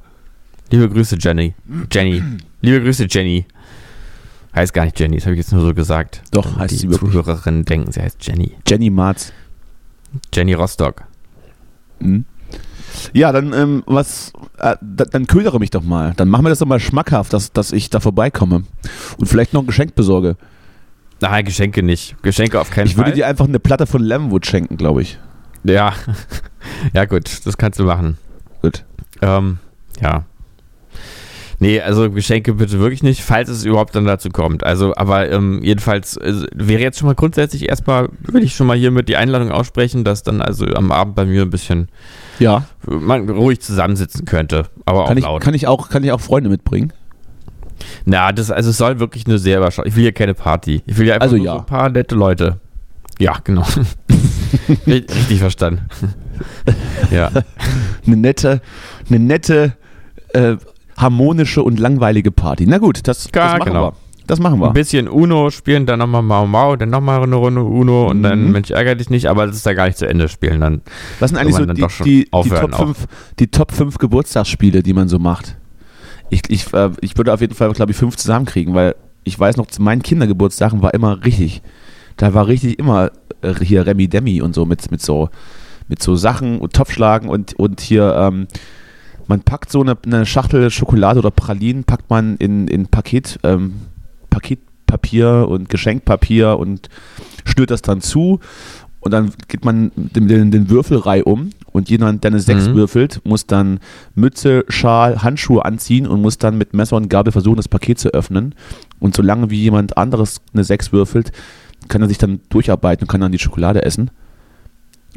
Liebe 0.72 0.90
Grüße, 0.90 1.18
Jenny. 1.20 1.54
Jenny. 1.92 2.22
Liebe 2.62 2.82
Grüße, 2.82 3.08
Jenny. 3.10 3.46
Heißt 4.56 4.74
gar 4.74 4.86
nicht 4.86 5.00
Jenny, 5.00 5.18
das 5.18 5.26
habe 5.26 5.36
ich 5.36 5.40
jetzt 5.40 5.52
nur 5.54 5.62
so 5.62 5.74
gesagt. 5.74 6.24
Doch, 6.32 6.46
Damit 6.46 6.60
heißt 6.60 6.72
die 6.72 6.78
sie. 6.78 6.90
Zuhörerinnen 6.90 7.64
denken, 7.66 7.92
sie 7.92 8.02
heißt 8.02 8.26
Jenny. 8.26 8.54
Jenny 8.68 8.90
Marz. 8.90 9.32
Jenny 10.34 10.54
Rostock. 10.54 11.04
Mhm. 12.00 12.26
Ja, 13.14 13.32
dann 13.32 13.54
ähm, 13.54 13.84
was, 13.86 14.34
äh, 14.58 14.76
da, 14.82 15.06
dann 15.06 15.28
ködere 15.28 15.60
mich 15.60 15.70
doch 15.70 15.84
mal. 15.84 16.14
Dann 16.18 16.30
machen 16.30 16.46
wir 16.46 16.50
das 16.50 16.60
doch 16.60 16.66
mal 16.66 16.80
schmackhaft, 16.80 17.34
dass, 17.34 17.52
dass 17.52 17.72
ich 17.72 17.90
da 17.92 18.00
vorbeikomme 18.00 18.64
und 19.18 19.28
vielleicht 19.28 19.54
noch 19.54 19.62
ein 19.62 19.68
Geschenk 19.68 19.94
besorge. 19.94 20.38
Nein, 21.22 21.46
Geschenke 21.46 21.84
nicht. 21.84 22.16
Geschenke 22.24 22.60
auf 22.60 22.72
keinen 22.72 22.88
Ich 22.88 22.96
würde 22.98 23.10
Fall. 23.12 23.16
dir 23.16 23.28
einfach 23.28 23.46
eine 23.48 23.60
Platte 23.60 23.86
von 23.86 24.02
Lemwood 24.02 24.46
schenken, 24.48 24.78
glaube 24.78 25.04
ich. 25.04 25.20
ja. 25.64 25.94
ja, 26.94 27.06
gut, 27.06 27.46
das 27.46 27.58
kannst 27.58 27.80
du 27.80 27.84
machen. 27.84 28.18
Gut. 28.64 28.84
Ähm, 29.22 29.60
ja. 30.02 30.26
Nee, 31.60 31.82
also 31.82 32.12
Geschenke 32.12 32.54
bitte 32.54 32.80
wirklich 32.80 33.02
nicht, 33.02 33.24
falls 33.24 33.50
es 33.50 33.65
überhaupt 33.65 33.96
dann 33.96 34.06
dazu 34.06 34.30
kommt. 34.30 34.63
Also, 34.63 34.93
aber 34.96 35.32
ähm, 35.32 35.62
jedenfalls 35.63 36.15
äh, 36.17 36.46
wäre 36.54 36.82
jetzt 36.82 37.00
schon 37.00 37.08
mal 37.08 37.15
grundsätzlich 37.15 37.67
erstmal, 37.67 38.10
würde 38.22 38.46
ich 38.46 38.56
schon 38.56 38.67
mal 38.67 38.78
hiermit 38.78 39.10
die 39.10 39.15
Einladung 39.15 39.52
aussprechen, 39.52 40.04
dass 40.04 40.22
dann 40.22 40.41
also 40.41 40.65
am 40.67 40.91
Abend 40.91 41.15
bei 41.15 41.26
mir 41.26 41.41
ein 41.41 41.50
bisschen 41.50 41.88
Ja. 42.38 42.65
äh, 42.88 42.91
man 42.93 43.28
ruhig 43.30 43.60
zusammensitzen 43.60 44.26
könnte, 44.26 44.65
aber 44.86 45.04
auch 45.06 45.08
Kann 45.08 45.17
ich, 45.17 45.24
laut. 45.24 45.41
kann, 45.41 45.56
ich 45.56 45.65
auch, 45.67 45.89
kann 45.89 46.04
ich 46.04 46.12
auch 46.12 46.22
Freunde 46.22 46.50
mitbringen? 46.52 46.93
Na, 48.06 48.32
das, 48.32 48.52
also 48.52 48.70
es 48.70 48.78
soll 48.78 49.00
wirklich 49.00 49.28
nur 49.28 49.39
sehr 49.39 49.58
überschaubar. 49.58 49.88
Ich 49.88 49.96
will 49.96 50.04
ja 50.06 50.12
keine 50.12 50.36
Party. 50.36 50.84
Ich 50.86 50.98
will 50.98 51.08
ja 51.08 51.15
einfach 51.15 51.24
Also 51.26 51.38
nur 51.38 51.46
ja. 51.46 51.54
so 51.54 51.60
ein 51.60 51.65
paar 51.65 51.89
nette 51.89 52.13
Leute. 52.15 52.60
Ja, 53.20 53.36
genau. 53.43 53.63
Ri- 54.86 55.12
Richtig 55.12 55.39
verstanden. 55.39 55.82
ja. 57.12 57.32
Eine 58.06 58.17
nette, 58.17 58.62
eine 59.10 59.20
nette, 59.20 59.74
äh, 60.34 60.56
harmonische 60.98 61.64
und 61.64 61.80
langweilige 61.80 62.32
Party. 62.32 62.66
Na 62.68 62.78
gut, 62.80 63.08
das, 63.08 63.30
Ja, 63.34 63.44
das 63.44 63.60
machen 63.60 63.66
genau. 63.66 63.88
wir. 63.90 63.94
Das 64.26 64.40
machen 64.42 64.60
wir. 64.60 64.68
Ein 64.68 64.74
bisschen 64.74 65.08
Uno 65.08 65.50
spielen, 65.52 65.86
dann 65.86 66.00
nochmal 66.00 66.22
Mau 66.22 66.46
Mau, 66.46 66.76
dann 66.76 66.90
nochmal 66.90 67.24
eine 67.24 67.36
Runde 67.38 67.64
Uno 67.64 68.08
und 68.10 68.24
dann, 68.24 68.48
Mhm. 68.48 68.52
Mensch, 68.52 68.72
ärgere 68.72 68.96
dich 68.96 69.10
nicht, 69.10 69.28
aber 69.28 69.48
das 69.48 69.56
ist 69.56 69.66
da 69.66 69.74
gar 69.74 69.86
nicht 69.86 69.98
zu 69.98 70.06
Ende 70.06 70.28
spielen. 70.28 70.60
Dann 70.60 70.82
Was 71.20 71.30
sind 71.30 71.40
eigentlich 71.40 71.56
so 71.56 71.66
dann 71.66 71.78
die, 71.78 71.86
die, 72.04 72.26
die, 72.44 72.50
Top 72.50 72.76
5, 72.76 73.08
die 73.40 73.48
Top 73.48 73.72
5 73.72 73.98
Geburtstagsspiele, 74.00 74.84
die 74.84 74.92
man 74.92 75.08
so 75.08 75.18
macht? 75.18 75.56
Ich, 76.30 76.42
ich, 76.50 76.74
äh, 76.74 76.90
ich 77.00 77.18
würde 77.18 77.32
auf 77.34 77.40
jeden 77.40 77.56
Fall, 77.56 77.72
glaube 77.72 77.92
ich, 77.94 77.98
fünf 77.98 78.18
zusammenkriegen, 78.18 78.74
weil 78.74 78.96
ich 79.24 79.40
weiß 79.40 79.56
noch, 79.56 79.68
zu 79.68 79.82
meinen 79.82 80.04
Kindergeburtstagen 80.04 80.82
war 80.82 80.94
immer 80.94 81.24
richtig. 81.24 81.62
Da 82.18 82.34
war 82.34 82.48
richtig 82.48 82.80
immer 82.80 83.12
äh, 83.42 83.54
hier 83.64 83.86
Remi 83.88 84.10
Demi 84.10 84.42
und 84.42 84.54
so 84.54 84.66
mit, 84.66 84.92
mit 84.92 85.02
so 85.02 85.30
mit 85.88 86.04
so 86.04 86.18
Sachen 86.18 86.60
und 86.60 86.74
Topfschlagen 86.74 87.30
und, 87.30 87.54
und 87.58 87.80
hier, 87.80 88.14
ähm, 88.18 88.48
man 89.28 89.42
packt 89.42 89.72
so 89.72 89.82
eine, 89.82 89.98
eine 90.06 90.26
Schachtel 90.26 90.70
Schokolade 90.72 91.20
oder 91.20 91.32
Pralinen, 91.32 91.84
packt 91.84 92.10
man 92.10 92.38
in, 92.38 92.68
in 92.68 92.88
Paket, 92.88 93.40
ähm, 93.44 93.74
Paketpapier 94.30 95.48
und 95.50 95.70
Geschenkpapier 95.70 96.58
und 96.58 96.90
schnürt 97.46 97.72
das 97.72 97.82
dann 97.82 98.02
zu 98.02 98.40
und 99.00 99.12
dann 99.12 99.32
geht 99.48 99.63
man 99.63 99.92
den, 99.96 100.28
den, 100.28 100.52
den 100.52 100.70
Würfelrei 100.70 101.24
um 101.24 101.52
und 101.72 101.90
jemand, 101.90 102.24
der 102.24 102.32
eine 102.32 102.40
6 102.40 102.68
Mhm. 102.70 102.76
würfelt, 102.76 103.22
muss 103.24 103.46
dann 103.46 103.80
Mütze, 104.16 104.66
Schal, 104.68 105.24
Handschuhe 105.24 105.63
anziehen 105.63 106.08
und 106.08 106.22
muss 106.22 106.38
dann 106.38 106.58
mit 106.58 106.74
Messer 106.74 106.98
und 106.98 107.10
Gabel 107.10 107.32
versuchen, 107.32 107.58
das 107.58 107.68
Paket 107.68 108.00
zu 108.00 108.10
öffnen. 108.10 108.56
Und 109.00 109.16
solange 109.16 109.50
wie 109.50 109.62
jemand 109.62 109.98
anderes 109.98 110.42
eine 110.54 110.63
6 110.63 110.92
würfelt, 110.92 111.32
kann 111.88 112.02
er 112.02 112.08
sich 112.08 112.18
dann 112.18 112.42
durcharbeiten 112.50 113.04
und 113.04 113.08
kann 113.08 113.22
dann 113.22 113.32
die 113.32 113.40
Schokolade 113.40 113.84
essen. 113.84 114.10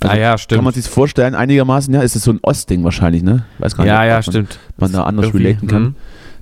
Also 0.02 0.14
ah 0.14 0.18
ja, 0.18 0.38
stimmt. 0.38 0.56
Kann 0.58 0.64
man 0.64 0.72
sich 0.74 0.86
vorstellen, 0.88 1.34
einigermaßen, 1.34 1.92
ja, 1.92 2.00
ist 2.02 2.16
es 2.16 2.24
so 2.24 2.30
ein 2.32 2.38
Ostding 2.42 2.82
wahrscheinlich, 2.84 3.22
ne? 3.22 3.44
Weiß 3.58 3.76
gar 3.76 3.84
ja, 3.86 4.00
nicht, 4.00 4.08
ja, 4.08 4.18
ob 4.18 4.26
man, 4.26 4.32
stimmt. 4.32 4.58
man 4.78 4.92
da 4.92 5.04
anders 5.04 5.26
Irgendwie, 5.26 5.46
relaten 5.46 5.68
kann. 5.68 5.82
mhm. 5.82 5.94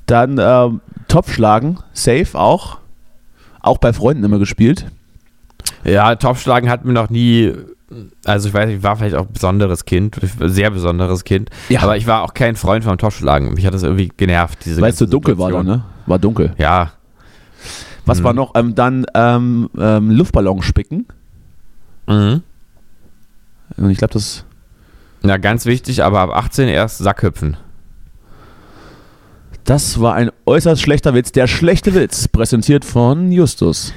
Dann 0.06 0.38
ähm, 0.40 0.80
Topfschlagen, 1.08 1.78
safe 1.92 2.38
auch. 2.38 2.78
Auch 3.60 3.78
bei 3.78 3.92
Freunden 3.92 4.22
immer 4.24 4.38
gespielt. 4.38 4.86
Ja, 5.84 6.14
Topfschlagen 6.14 6.70
hat 6.70 6.84
mir 6.84 6.92
noch 6.92 7.10
nie, 7.10 7.52
also 8.24 8.48
ich 8.48 8.54
weiß 8.54 8.66
nicht, 8.68 8.78
ich 8.78 8.82
war 8.82 8.96
vielleicht 8.96 9.16
auch 9.16 9.26
ein 9.26 9.32
besonderes 9.32 9.84
Kind, 9.84 10.16
sehr 10.40 10.70
besonderes 10.70 11.24
Kind, 11.24 11.50
Ja. 11.68 11.82
aber 11.82 11.96
ich 11.96 12.06
war 12.06 12.22
auch 12.22 12.34
kein 12.34 12.56
Freund 12.56 12.84
vom 12.84 12.96
Topfschlagen. 12.96 13.52
Mich 13.54 13.66
hat 13.66 13.74
das 13.74 13.82
irgendwie 13.82 14.10
genervt, 14.16 14.60
diese 14.64 14.80
Weil 14.80 14.90
es 14.90 14.98
so 14.98 15.04
ganze 15.04 15.10
dunkel 15.12 15.38
war 15.38 15.50
da, 15.50 15.58
Situation. 15.58 15.78
ne? 15.78 15.84
War 16.06 16.18
dunkel. 16.18 16.52
Ja. 16.58 16.92
Was 18.06 18.20
Mhm. 18.20 18.24
war 18.24 18.32
noch? 18.34 18.52
Ähm, 18.54 18.74
dann 18.74 19.04
ähm, 19.14 19.68
ähm, 19.78 20.10
Luftballon 20.12 20.62
spicken. 20.62 21.06
Mhm. 22.06 22.42
Und 23.78 23.90
ich 23.90 23.98
glaube, 23.98 24.14
das. 24.14 24.44
Ja, 25.22 25.36
ganz 25.36 25.66
wichtig, 25.66 26.02
aber 26.04 26.20
ab 26.20 26.30
18 26.30 26.68
erst 26.68 26.98
Sackhüpfen. 26.98 27.56
Das 29.64 30.00
war 30.00 30.14
ein 30.14 30.30
äußerst 30.46 30.80
schlechter 30.80 31.14
Witz. 31.14 31.32
Der 31.32 31.46
schlechte 31.46 31.94
Witz, 31.94 32.28
präsentiert 32.28 32.84
von 32.84 33.30
Justus. 33.32 33.92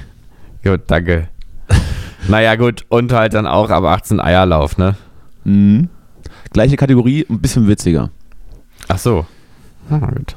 Gut, 0.62 0.82
danke. 0.88 1.28
naja, 2.28 2.56
gut, 2.56 2.84
und 2.88 3.12
halt 3.12 3.34
dann 3.34 3.46
auch 3.46 3.70
ab 3.70 3.84
18 3.84 4.20
Eierlauf, 4.20 4.76
ne? 4.76 4.96
Mhm. 5.44 5.88
Gleiche 6.52 6.76
Kategorie, 6.76 7.24
ein 7.28 7.40
bisschen 7.40 7.68
witziger. 7.68 8.10
Ach 8.88 8.98
so. 8.98 9.26
Ah, 9.88 9.98
gut. 9.98 10.36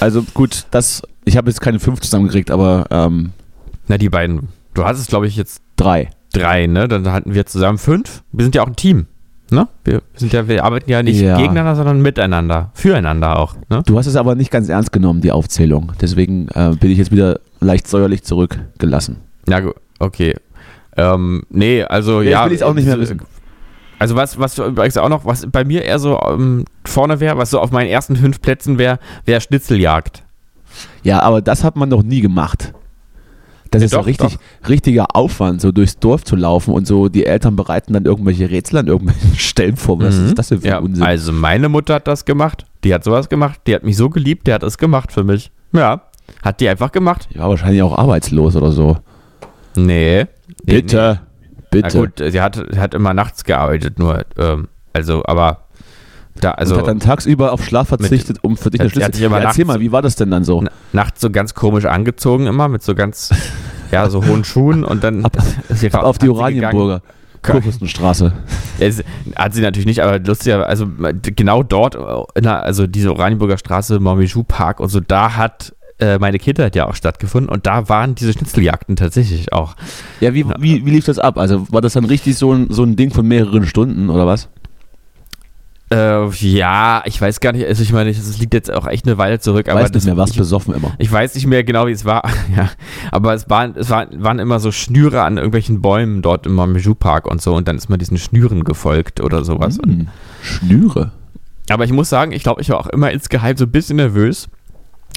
Also 0.00 0.22
gut, 0.34 0.66
das. 0.70 1.02
Ich 1.24 1.36
habe 1.36 1.50
jetzt 1.50 1.60
keine 1.60 1.78
fünf 1.78 2.00
zusammengekriegt, 2.00 2.50
aber 2.50 2.86
ähm, 2.90 3.32
Na, 3.86 3.98
die 3.98 4.08
beiden. 4.08 4.48
Du 4.74 4.84
hattest, 4.84 5.08
glaube 5.08 5.26
ich, 5.26 5.36
jetzt 5.36 5.62
drei. 5.76 6.10
Drei, 6.32 6.66
ne? 6.66 6.88
Dann 6.88 7.10
hatten 7.12 7.34
wir 7.34 7.46
zusammen 7.46 7.78
fünf. 7.78 8.22
Wir 8.32 8.44
sind 8.44 8.54
ja 8.54 8.62
auch 8.62 8.66
ein 8.66 8.76
Team. 8.76 9.06
Ne? 9.50 9.66
Wir 9.84 10.02
sind 10.14 10.32
ja, 10.34 10.46
wir 10.46 10.62
arbeiten 10.62 10.90
ja 10.90 11.02
nicht 11.02 11.20
Ja. 11.20 11.36
gegeneinander, 11.36 11.74
sondern 11.74 12.02
miteinander. 12.02 12.70
Füreinander 12.74 13.38
auch. 13.38 13.54
Ne? 13.70 13.82
Du 13.86 13.96
hast 13.98 14.06
es 14.06 14.16
aber 14.16 14.34
nicht 14.34 14.50
ganz 14.50 14.68
ernst 14.68 14.92
genommen, 14.92 15.22
die 15.22 15.32
Aufzählung. 15.32 15.92
Deswegen 16.00 16.48
äh, 16.48 16.76
bin 16.78 16.90
ich 16.90 16.98
jetzt 16.98 17.10
wieder 17.12 17.40
leicht 17.60 17.88
säuerlich 17.88 18.24
zurückgelassen. 18.24 19.16
Ja, 19.48 19.62
okay. 20.00 20.34
Ähm, 20.98 21.44
nee, 21.48 21.82
also 21.82 22.20
Jetzt 22.20 22.32
ja. 22.32 22.44
will 22.44 22.52
ich's 22.52 22.62
auch 22.62 22.74
nicht 22.74 22.86
mehr 22.86 23.00
wissen. 23.00 23.22
Also 23.98 24.16
was, 24.16 24.38
was 24.38 24.58
übrigens 24.58 24.96
auch 24.98 25.08
noch, 25.08 25.24
was 25.24 25.46
bei 25.50 25.64
mir 25.64 25.82
eher 25.82 25.98
so 25.98 26.20
ähm, 26.28 26.64
vorne 26.84 27.18
wäre, 27.20 27.38
was 27.38 27.50
so 27.50 27.58
auf 27.58 27.70
meinen 27.70 27.88
ersten 27.88 28.16
fünf 28.16 28.42
Plätzen 28.42 28.76
wäre, 28.78 28.98
wäre 29.24 29.40
Schnitzeljagd. 29.40 30.24
Ja, 31.02 31.20
aber 31.20 31.40
das 31.40 31.64
hat 31.64 31.74
man 31.76 31.88
noch 31.88 32.02
nie 32.02 32.20
gemacht. 32.20 32.74
Das 33.70 33.82
Ja, 33.82 33.86
ist 33.86 33.90
so 33.92 33.98
doch, 33.98 34.06
richtig, 34.06 34.38
richtiger 34.68 35.14
Aufwand, 35.14 35.60
so 35.60 35.72
durchs 35.72 35.98
Dorf 35.98 36.24
zu 36.24 36.36
laufen 36.36 36.72
und 36.72 36.86
so 36.86 37.08
die 37.08 37.26
Eltern 37.26 37.54
bereiten 37.56 37.92
dann 37.92 38.04
irgendwelche 38.06 38.48
Rätsel 38.50 38.78
an 38.78 38.86
irgendwelchen 38.86 39.34
Stellen 39.36 39.76
vor. 39.76 40.00
Was 40.00 40.16
Mhm. 40.16 40.26
ist 40.26 40.38
das 40.38 40.48
denn 40.48 40.60
für 40.62 40.68
Ja, 40.68 40.78
ein 40.78 40.84
Unsinn? 40.84 41.02
also 41.04 41.32
meine 41.32 41.68
Mutter 41.68 41.94
hat 41.94 42.08
das 42.08 42.24
gemacht. 42.24 42.64
Die 42.84 42.94
hat 42.94 43.04
sowas 43.04 43.28
gemacht. 43.28 43.60
Die 43.66 43.74
hat 43.74 43.84
mich 43.84 43.96
so 43.96 44.08
geliebt, 44.08 44.46
die 44.46 44.52
hat 44.52 44.62
es 44.62 44.78
gemacht 44.78 45.12
für 45.12 45.24
mich. 45.24 45.50
Ja. 45.72 46.02
Hat 46.42 46.60
die 46.60 46.68
einfach 46.68 46.92
gemacht. 46.92 47.28
Die 47.34 47.38
war 47.38 47.48
wahrscheinlich 47.48 47.82
auch 47.82 47.96
arbeitslos 47.96 48.54
oder 48.56 48.72
so. 48.72 48.96
Nee. 49.76 50.26
Bitte. 50.64 51.20
Bitte. 51.70 51.88
Na 51.98 52.00
gut, 52.00 52.12
sie 52.32 52.40
hat, 52.40 52.56
hat 52.76 52.94
immer 52.94 53.12
nachts 53.12 53.44
gearbeitet, 53.44 53.98
nur, 53.98 54.24
ähm, 54.38 54.68
also, 54.94 55.22
aber 55.26 55.66
da, 56.40 56.52
also. 56.52 56.74
und 56.74 56.80
hat 56.80 56.88
dann 56.88 57.00
tagsüber 57.00 57.52
auf 57.52 57.64
Schlaf 57.64 57.88
verzichtet, 57.88 58.38
um 58.42 58.56
für 58.56 58.70
dich 58.70 58.80
eine 58.80 58.90
Schlüssel. 58.90 59.14
Ja, 59.20 59.36
erzähl 59.38 59.64
mal, 59.64 59.80
wie 59.80 59.92
war 59.92 60.02
das 60.02 60.16
denn 60.16 60.30
dann 60.30 60.44
so? 60.44 60.62
na- 60.62 60.70
nachts 60.92 61.20
so 61.20 61.30
ganz 61.30 61.54
komisch 61.54 61.84
angezogen 61.84 62.46
immer, 62.46 62.68
mit 62.68 62.82
so 62.82 62.94
ganz, 62.94 63.30
ja, 63.90 64.08
so 64.10 64.24
hohen 64.24 64.44
Schuhen 64.44 64.84
und 64.84 65.04
dann 65.04 65.24
Ab- 65.24 65.36
sie 65.68 65.92
Ab 65.92 66.04
auf 66.04 66.18
die. 66.18 66.28
Oranienburger 66.28 67.02
Kurfürstenstraße. 67.42 68.32
Es 68.80 69.02
hat 69.34 69.54
sie 69.54 69.60
natürlich 69.60 69.86
nicht, 69.86 70.02
aber 70.04 70.20
lustiger, 70.20 70.64
also 70.66 70.86
genau 71.22 71.64
dort, 71.64 71.98
der, 72.36 72.62
also 72.62 72.86
diese 72.86 73.10
Oranienburger 73.12 73.58
Straße, 73.58 73.98
Montbijou 73.98 74.44
Park 74.44 74.78
und 74.78 74.88
so, 74.88 75.00
da 75.00 75.34
hat 75.34 75.74
äh, 75.98 76.18
meine 76.20 76.38
Kindheit 76.38 76.76
ja 76.76 76.86
auch 76.86 76.94
stattgefunden 76.94 77.50
und 77.50 77.66
da 77.66 77.88
waren 77.88 78.14
diese 78.14 78.32
Schnitzeljagden 78.32 78.94
tatsächlich 78.94 79.52
auch. 79.52 79.74
Ja, 80.20 80.32
wie, 80.32 80.44
wie, 80.60 80.86
wie 80.86 80.90
lief 80.90 81.06
das 81.06 81.18
ab? 81.18 81.38
Also 81.38 81.66
war 81.72 81.80
das 81.80 81.94
dann 81.94 82.04
richtig 82.04 82.36
so 82.38 82.52
ein, 82.52 82.68
so 82.70 82.84
ein 82.84 82.94
Ding 82.94 83.12
von 83.12 83.26
mehreren 83.26 83.66
Stunden 83.66 84.10
oder 84.10 84.24
was? 84.24 84.48
Äh, 85.90 86.28
ja, 86.28 87.02
ich 87.06 87.20
weiß 87.20 87.40
gar 87.40 87.52
nicht, 87.52 87.66
also 87.66 87.82
ich 87.82 87.92
meine, 87.92 88.10
es 88.10 88.38
liegt 88.38 88.52
jetzt 88.52 88.70
auch 88.70 88.86
echt 88.86 89.06
eine 89.06 89.16
Weile 89.16 89.40
zurück, 89.40 89.68
aber 89.68 89.80
Weiß 89.80 89.92
nicht 89.92 90.04
mehr, 90.04 90.18
was 90.18 90.32
ich, 90.32 90.36
besoffen 90.36 90.74
immer. 90.74 90.92
ich 90.98 91.10
weiß 91.10 91.34
nicht 91.34 91.46
mehr 91.46 91.64
genau, 91.64 91.86
wie 91.86 91.92
es 91.92 92.04
war, 92.04 92.28
ja, 92.56 92.68
aber 93.10 93.32
es 93.32 93.48
waren, 93.48 93.74
es 93.74 93.88
waren, 93.88 94.22
waren 94.22 94.38
immer 94.38 94.60
so 94.60 94.70
Schnüre 94.70 95.22
an 95.22 95.38
irgendwelchen 95.38 95.80
Bäumen 95.80 96.20
dort 96.20 96.46
im 96.46 96.54
Montbijou 96.54 96.94
Park 96.94 97.26
und 97.26 97.40
so 97.40 97.54
und 97.54 97.68
dann 97.68 97.76
ist 97.76 97.88
man 97.88 97.98
diesen 97.98 98.18
Schnüren 98.18 98.64
gefolgt 98.64 99.20
oder 99.22 99.44
sowas. 99.44 99.78
Hm, 99.82 100.08
Schnüre. 100.42 101.12
aber 101.70 101.84
ich 101.84 101.92
muss 101.92 102.10
sagen, 102.10 102.32
ich 102.32 102.42
glaube, 102.42 102.60
ich 102.60 102.68
war 102.68 102.78
auch 102.78 102.88
immer 102.88 103.10
insgeheim 103.10 103.56
so 103.56 103.64
ein 103.64 103.70
bisschen 103.70 103.96
nervös, 103.96 104.48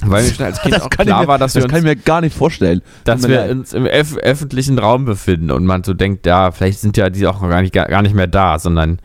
weil 0.03 0.23
mir 0.23 0.33
schon 0.33 0.45
als 0.45 0.61
Kind 0.61 0.81
auch 0.81 0.89
kann 0.89 1.05
klar 1.05 1.21
ich 1.21 1.25
mir, 1.25 1.31
war, 1.31 1.37
dass 1.37 1.53
das 1.53 1.63
wir 1.63 1.67
kann 1.67 1.79
uns 1.79 1.89
ich 1.89 1.97
mir 1.97 2.01
gar 2.01 2.21
nicht 2.21 2.35
vorstellen. 2.35 2.81
dass 3.03 3.27
wir 3.27 3.43
uns 3.51 3.73
im 3.73 3.85
öff 3.85 4.15
öffentlichen 4.17 4.79
Raum 4.79 5.03
befinden 5.05 5.51
und 5.51 5.65
man 5.65 5.83
so 5.83 5.93
denkt, 5.93 6.25
ja, 6.25 6.51
vielleicht 6.51 6.79
sind 6.79 6.97
ja 6.97 7.09
die 7.09 7.27
auch 7.27 7.41
noch 7.41 7.49
gar 7.49 7.61
nicht, 7.61 7.73
gar 7.73 8.01
nicht 8.01 8.15
mehr 8.15 8.27
da, 8.27 8.57
sondern, 8.57 8.99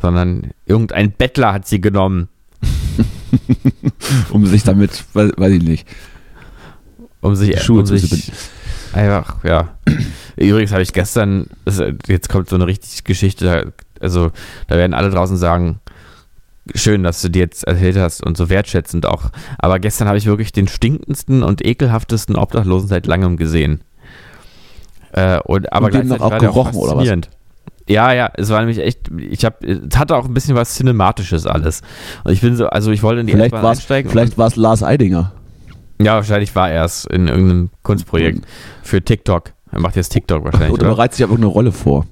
sondern 0.00 0.50
irgendein 0.66 1.12
Bettler 1.12 1.52
hat 1.52 1.66
sie 1.66 1.80
genommen, 1.80 2.28
um 4.30 4.46
sich 4.46 4.62
damit, 4.64 5.04
weiß, 5.14 5.32
ich 5.52 5.62
nicht. 5.62 5.86
um 7.20 7.34
sich, 7.34 7.60
Schuhe 7.62 7.80
um 7.80 7.86
zu 7.86 7.96
sich 7.96 8.32
einfach, 8.92 9.44
ja. 9.44 9.76
Übrigens 10.36 10.72
habe 10.72 10.82
ich 10.82 10.92
gestern, 10.92 11.46
das, 11.64 11.80
jetzt 12.08 12.28
kommt 12.28 12.48
so 12.48 12.56
eine 12.56 12.66
richtige 12.66 13.02
Geschichte, 13.04 13.44
da- 13.44 13.72
also 14.04 14.30
da 14.68 14.76
werden 14.76 14.94
alle 14.94 15.10
draußen 15.10 15.36
sagen, 15.36 15.80
schön, 16.74 17.02
dass 17.02 17.20
du 17.22 17.28
dir 17.28 17.40
jetzt 17.40 17.64
erzählt 17.64 17.96
hast 17.96 18.24
und 18.24 18.36
so 18.36 18.48
wertschätzend 18.48 19.06
auch, 19.06 19.30
aber 19.58 19.78
gestern 19.78 20.08
habe 20.08 20.18
ich 20.18 20.26
wirklich 20.26 20.52
den 20.52 20.68
stinkendsten 20.68 21.42
und 21.42 21.64
ekelhaftesten 21.64 22.36
Obdachlosen 22.36 22.88
seit 22.88 23.06
langem 23.06 23.36
gesehen. 23.36 23.82
Äh, 25.12 25.40
und, 25.40 25.72
aber 25.72 25.86
Und 25.86 25.92
gleichzeitig 25.92 26.22
auch 26.22 26.30
war 26.30 26.38
der 26.38 26.48
gerochen, 26.48 26.76
oder 26.76 26.96
was? 26.96 27.04
Ja, 27.90 28.12
ja, 28.12 28.30
es 28.34 28.50
war 28.50 28.60
nämlich 28.60 28.78
echt, 28.78 29.10
ich 29.18 29.44
habe, 29.44 29.66
es 29.66 29.98
hatte 29.98 30.16
auch 30.16 30.24
ein 30.26 30.32
bisschen 30.34 30.54
was 30.54 30.74
Cinematisches 30.76 31.44
alles. 31.46 31.82
Und 32.22 32.32
ich 32.32 32.40
bin 32.40 32.54
so, 32.54 32.68
also 32.68 32.92
ich 32.92 33.02
wollte 33.02 33.20
in 33.20 33.26
die 33.26 33.32
Vielleicht 33.32 33.46
S-Bahn 33.52 33.62
war 33.64 33.72
es 33.72 33.78
einsteigen. 33.78 34.10
vielleicht 34.10 34.38
war's 34.38 34.54
Lars 34.56 34.82
Eidinger. 34.84 35.32
ja, 36.00 36.14
wahrscheinlich 36.14 36.54
war 36.54 36.70
er 36.70 36.84
es 36.84 37.04
in 37.04 37.26
irgendeinem 37.26 37.70
Kunstprojekt 37.82 38.46
für 38.82 39.02
TikTok. 39.02 39.52
Er 39.72 39.80
macht 39.80 39.96
jetzt 39.96 40.10
TikTok 40.10 40.44
wahrscheinlich, 40.44 40.70
Oder 40.72 40.82
oder? 40.82 40.94
bereitet 40.94 41.14
sich 41.16 41.24
auf 41.24 41.30
irgendeine 41.30 41.52
Rolle 41.52 41.72
vor. 41.72 42.06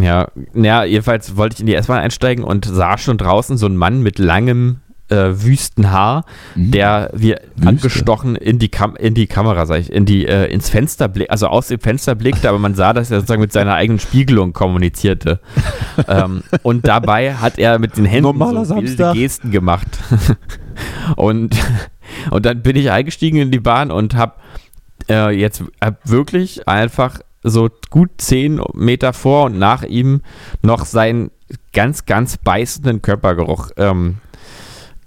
Ja, 0.00 0.28
naja, 0.52 0.84
jedenfalls 0.84 1.36
wollte 1.36 1.54
ich 1.54 1.60
in 1.60 1.66
die 1.66 1.74
S-Bahn 1.74 1.98
einsteigen 1.98 2.44
und 2.44 2.64
sah 2.64 2.96
schon 2.96 3.18
draußen 3.18 3.56
so 3.58 3.66
einen 3.66 3.76
Mann 3.76 4.02
mit 4.02 4.18
langem, 4.20 4.80
äh, 5.10 5.42
wüsten 5.42 5.90
Haar, 5.90 6.24
Mhm. 6.54 6.70
der 6.70 7.10
wie 7.14 7.30
Wüste. 7.30 7.68
angestochen 7.68 8.36
in 8.36 8.58
die, 8.58 8.68
Kam 8.68 8.96
in 8.96 9.14
die 9.14 9.26
Kamera, 9.26 9.66
sag 9.66 9.80
ich, 9.80 9.92
in 9.92 10.06
die, 10.06 10.26
äh, 10.26 10.46
ins 10.46 10.70
Fenster 10.70 11.08
blickte, 11.08 11.30
also 11.30 11.48
aus 11.48 11.68
dem 11.68 11.80
Fenster 11.80 12.14
blickte, 12.14 12.48
aber 12.48 12.58
man 12.58 12.74
sah, 12.74 12.92
dass 12.92 13.10
er 13.10 13.20
sozusagen 13.20 13.40
mit 13.40 13.52
seiner 13.52 13.74
eigenen 13.74 13.98
Spiegelung 14.00 14.52
kommunizierte. 14.52 15.40
ähm, 16.08 16.42
und 16.62 16.86
dabei 16.86 17.34
hat 17.34 17.58
er 17.58 17.78
mit 17.78 17.96
den 17.96 18.04
Händen 18.04 18.22
Normaler 18.38 18.64
so 18.64 18.76
wilde. 18.76 19.12
Gesten 19.14 19.50
gemacht. 19.50 19.88
und, 21.16 21.56
und 22.30 22.46
dann 22.46 22.62
bin 22.62 22.76
ich 22.76 22.90
eingestiegen 22.90 23.38
in 23.38 23.50
die 23.50 23.60
Bahn 23.60 23.90
und 23.90 24.16
hab 24.16 24.40
äh, 25.08 25.30
jetzt 25.30 25.64
hab 25.80 26.08
wirklich 26.08 26.68
einfach 26.68 27.20
so 27.42 27.70
gut 27.88 28.10
zehn 28.18 28.60
Meter 28.74 29.12
vor 29.12 29.46
und 29.46 29.58
nach 29.58 29.82
ihm 29.82 30.20
noch 30.62 30.84
seinen 30.84 31.30
ganz, 31.72 32.04
ganz 32.04 32.36
beißenden 32.36 33.02
Körpergeruch 33.02 33.70
ähm, 33.76 34.18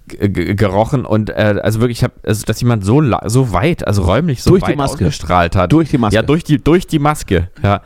gerochen 0.08 1.06
und 1.06 1.30
äh, 1.30 1.60
also 1.64 1.80
wirklich, 1.80 2.00
ich 2.00 2.04
habe, 2.04 2.14
also, 2.26 2.44
dass 2.46 2.60
jemand 2.62 2.84
so, 2.86 3.02
so 3.26 3.54
weit, 3.54 3.88
also 3.88 4.04
räumlich 4.04 4.44
so 4.44 4.52
Durch 4.52 4.64
die 4.64 4.70
weit 4.72 4.78
Maske. 4.78 5.06
ausgestrahlt 5.06 5.56
hat. 5.56 5.72
Durch 5.72 5.90
die 5.90 5.98
Maske. 5.98 6.16
Ja, 6.16 6.22
durch 6.22 6.44
die, 6.44 6.58
durch 6.62 6.88
die 6.88 7.00
Maske, 7.00 7.50
ja. 7.64 7.82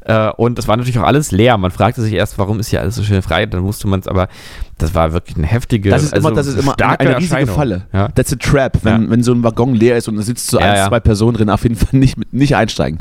Äh, 0.00 0.30
Und 0.36 0.56
das 0.56 0.66
war 0.66 0.76
natürlich 0.78 0.98
auch 0.98 1.04
alles 1.06 1.32
leer. 1.32 1.58
Man 1.58 1.70
fragte 1.70 2.00
sich 2.00 2.14
erst, 2.14 2.38
warum 2.38 2.58
ist 2.60 2.68
hier 2.68 2.80
alles 2.80 2.94
so 2.94 3.02
schön 3.02 3.20
frei? 3.20 3.44
Dann 3.44 3.62
wusste 3.64 3.86
man 3.88 4.00
es, 4.00 4.08
aber 4.08 4.28
das 4.78 4.94
war 4.94 5.12
wirklich 5.12 5.36
eine 5.36 5.46
heftige, 5.46 5.90
Das 5.90 6.02
ist 6.02 6.14
also 6.14 6.28
immer, 6.28 6.36
das 6.36 6.46
ist 6.46 6.58
immer 6.58 6.74
eine, 6.80 6.98
eine 7.00 7.18
riesige. 7.18 7.46
Falle. 7.46 7.86
Ja. 7.92 8.08
That's 8.08 8.32
a 8.32 8.36
trap, 8.36 8.78
wenn, 8.84 9.02
Ja. 9.04 9.10
wenn 9.10 9.22
so 9.22 9.32
ein 9.34 9.42
Waggon 9.44 9.74
leer 9.74 9.98
ist 9.98 10.08
und 10.08 10.16
da 10.16 10.22
sitzt 10.22 10.46
so 10.48 10.58
Ja, 10.58 10.70
ein, 10.70 10.76
ja. 10.76 10.88
zwei 10.88 11.00
Personen 11.00 11.36
drin, 11.36 11.50
auf 11.50 11.62
jeden 11.64 11.76
Fall 11.76 11.98
nicht, 11.98 12.16
nicht 12.32 12.56
einsteigen. 12.56 13.00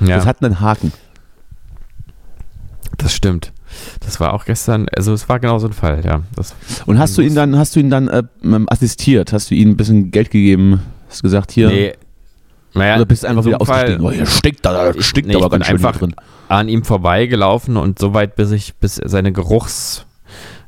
Das 0.00 0.26
hat 0.26 0.44
einen 0.44 0.60
Haken. 0.60 0.92
Das 2.98 3.12
stimmt. 3.12 3.52
Das 4.00 4.20
war 4.20 4.32
auch 4.34 4.44
gestern, 4.44 4.86
also 4.96 5.12
es 5.12 5.28
war 5.28 5.38
genau 5.40 5.58
so 5.58 5.66
ein 5.68 5.72
Fall, 5.72 6.04
ja. 6.04 6.22
Das, 6.36 6.54
Und 6.86 6.98
hast 6.98 7.16
du 7.18 7.22
ihn 7.22 7.34
dann, 7.34 7.56
hast 7.58 7.76
du 7.76 7.80
ihn 7.80 7.90
dann 7.90 8.08
äh, 8.08 8.22
ähm, 8.42 8.66
assistiert? 8.70 9.32
Hast 9.32 9.50
du 9.50 9.54
ihm 9.54 9.70
ein 9.70 9.76
bisschen 9.76 10.10
Geld 10.10 10.30
gegeben? 10.30 10.80
Hast 11.08 11.22
gesagt, 11.22 11.52
hier? 11.52 11.68
nee. 11.68 11.92
Naja, 12.74 12.96
oder 12.96 13.06
bist 13.06 13.22
du 13.24 13.28
einfach 13.28 13.44
in 13.44 13.44
so 13.44 13.48
wieder 13.50 13.60
ausgestiegen? 13.62 14.04
Oh, 14.04 14.10
hier 14.10 14.26
stinkt 14.26 14.64
da, 14.64 14.90
Ich- 14.90 15.06
stinkt 15.06 15.28
nee, 15.28 15.36
aber 15.36 15.48
ganz 15.48 15.66
schön 15.66 15.76
einfach- 15.76 15.96
drin. 15.96 16.14
an 16.48 16.68
ihm 16.68 16.84
vorbeigelaufen 16.84 17.76
und 17.76 17.98
so 17.98 18.12
weit, 18.14 18.36
bis 18.36 18.50
ich, 18.52 18.74
bis 18.76 18.96
seine 19.02 19.32
Geruchs, 19.32 20.04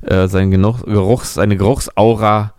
äh, 0.03 0.27
sein 0.27 0.51
Genuch, 0.51 0.83
Geruchs, 0.85 1.35
seine 1.35 1.57
Geruchsaura 1.59 2.55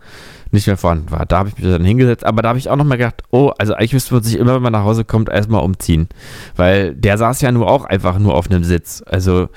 nicht 0.52 0.66
mehr 0.68 0.76
vorhanden 0.76 1.10
war. 1.10 1.26
Da 1.26 1.38
habe 1.38 1.48
ich 1.48 1.56
mich 1.58 1.66
dann 1.70 1.84
hingesetzt, 1.84 2.24
aber 2.24 2.42
da 2.42 2.50
habe 2.50 2.58
ich 2.58 2.70
auch 2.70 2.76
nochmal 2.76 2.98
gedacht, 2.98 3.22
oh, 3.30 3.50
also 3.58 3.74
eigentlich 3.74 3.94
müsste 3.94 4.14
man 4.14 4.22
sich 4.22 4.36
immer, 4.38 4.54
wenn 4.54 4.62
man 4.62 4.72
nach 4.72 4.84
Hause 4.84 5.04
kommt, 5.04 5.28
erstmal 5.28 5.62
umziehen. 5.64 6.08
Weil 6.56 6.94
der 6.94 7.18
saß 7.18 7.40
ja 7.40 7.50
nur 7.52 7.68
auch 7.68 7.84
einfach 7.84 8.18
nur 8.18 8.34
auf 8.34 8.48
einem 8.50 8.62
Sitz. 8.62 9.02
Also 9.06 9.48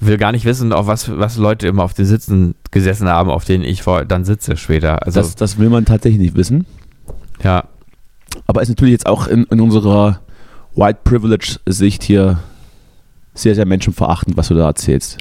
will 0.00 0.18
gar 0.18 0.32
nicht 0.32 0.44
wissen, 0.44 0.72
auf 0.72 0.86
was, 0.86 1.16
was 1.18 1.36
Leute 1.36 1.66
immer 1.68 1.84
auf 1.84 1.94
den 1.94 2.04
Sitzen 2.06 2.54
gesessen 2.70 3.08
haben, 3.08 3.30
auf 3.30 3.44
denen 3.44 3.64
ich 3.64 3.82
vor, 3.82 4.04
dann 4.04 4.24
sitze 4.24 4.56
später. 4.56 5.02
Also, 5.06 5.20
Das, 5.20 5.34
das 5.34 5.58
will 5.58 5.70
man 5.70 5.84
tatsächlich 5.84 6.20
nicht 6.20 6.36
wissen. 6.36 6.66
ja. 7.42 7.64
Aber 8.46 8.60
ist 8.60 8.68
natürlich 8.68 8.92
jetzt 8.92 9.06
auch 9.06 9.26
in, 9.28 9.44
in 9.44 9.60
unserer 9.60 10.20
White 10.74 10.98
Privilege-Sicht 11.04 12.02
hier 12.02 12.38
sehr, 13.32 13.54
sehr 13.54 13.64
menschenverachtend, 13.66 14.36
was 14.36 14.48
du 14.48 14.54
da 14.54 14.66
erzählst. 14.66 15.18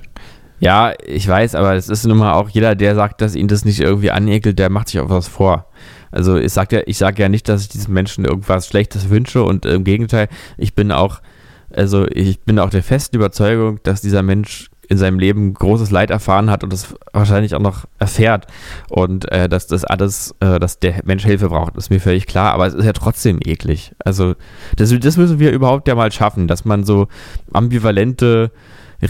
Ja, 0.60 0.94
ich 1.06 1.26
weiß, 1.28 1.56
aber 1.56 1.76
es 1.76 1.88
ist 1.88 2.06
nun 2.06 2.18
mal 2.18 2.34
auch 2.34 2.50
jeder, 2.50 2.76
der 2.76 2.94
sagt, 2.96 3.22
dass 3.22 3.36
ihn 3.36 3.48
das 3.48 3.64
nicht 3.64 3.80
irgendwie 3.80 4.12
anekelt, 4.12 4.60
der 4.60 4.70
macht 4.70 4.90
sich 4.90 5.00
auch 5.00 5.10
was 5.10 5.28
vor. 5.30 5.68
Also 6.12 6.38
ich 6.38 6.52
sage 6.52 6.78
ja, 6.78 6.82
ich 6.86 6.98
sag 6.98 7.20
ja 7.20 7.30
nicht, 7.30 7.48
dass 7.48 7.62
ich 7.62 7.70
diesen 7.70 7.94
Menschen 7.94 8.26
irgendwas 8.26 8.68
Schlechtes 8.68 9.10
wünsche 9.10 9.44
und 9.44 9.66
im 9.66 9.84
Gegenteil, 9.84 10.28
ich 10.58 10.76
bin 10.76 10.92
auch, 10.92 11.22
also 11.74 12.08
ich 12.08 12.42
bin 12.42 12.60
auch 12.60 12.70
der 12.70 12.84
festen 12.84 13.16
Überzeugung, 13.16 13.80
dass 13.84 14.02
dieser 14.02 14.24
Mensch 14.24 14.70
in 14.88 14.98
seinem 14.98 15.20
Leben 15.20 15.54
großes 15.54 15.92
Leid 15.92 16.12
erfahren 16.12 16.50
hat 16.50 16.64
und 16.64 16.72
das 16.72 16.96
wahrscheinlich 17.12 17.56
auch 17.56 17.62
noch 17.62 17.86
erfährt 17.98 18.48
und 18.90 19.32
äh, 19.32 19.50
dass 19.50 19.68
das 19.68 19.84
alles, 19.84 20.36
äh, 20.40 20.60
dass 20.60 20.80
der 20.80 21.02
Mensch 21.06 21.26
Hilfe 21.26 21.50
braucht, 21.50 21.76
ist 21.76 21.90
mir 21.90 22.00
völlig 22.00 22.28
klar, 22.28 22.54
aber 22.54 22.68
es 22.68 22.74
ist 22.74 22.86
ja 22.86 22.94
trotzdem 22.94 23.40
eklig. 23.44 23.94
Also 24.04 24.36
das, 24.76 24.94
das 25.00 25.18
müssen 25.18 25.40
wir 25.40 25.52
überhaupt 25.52 25.88
ja 25.88 25.96
mal 25.96 26.12
schaffen, 26.12 26.48
dass 26.48 26.66
man 26.66 26.84
so 26.84 27.08
ambivalente 27.52 28.52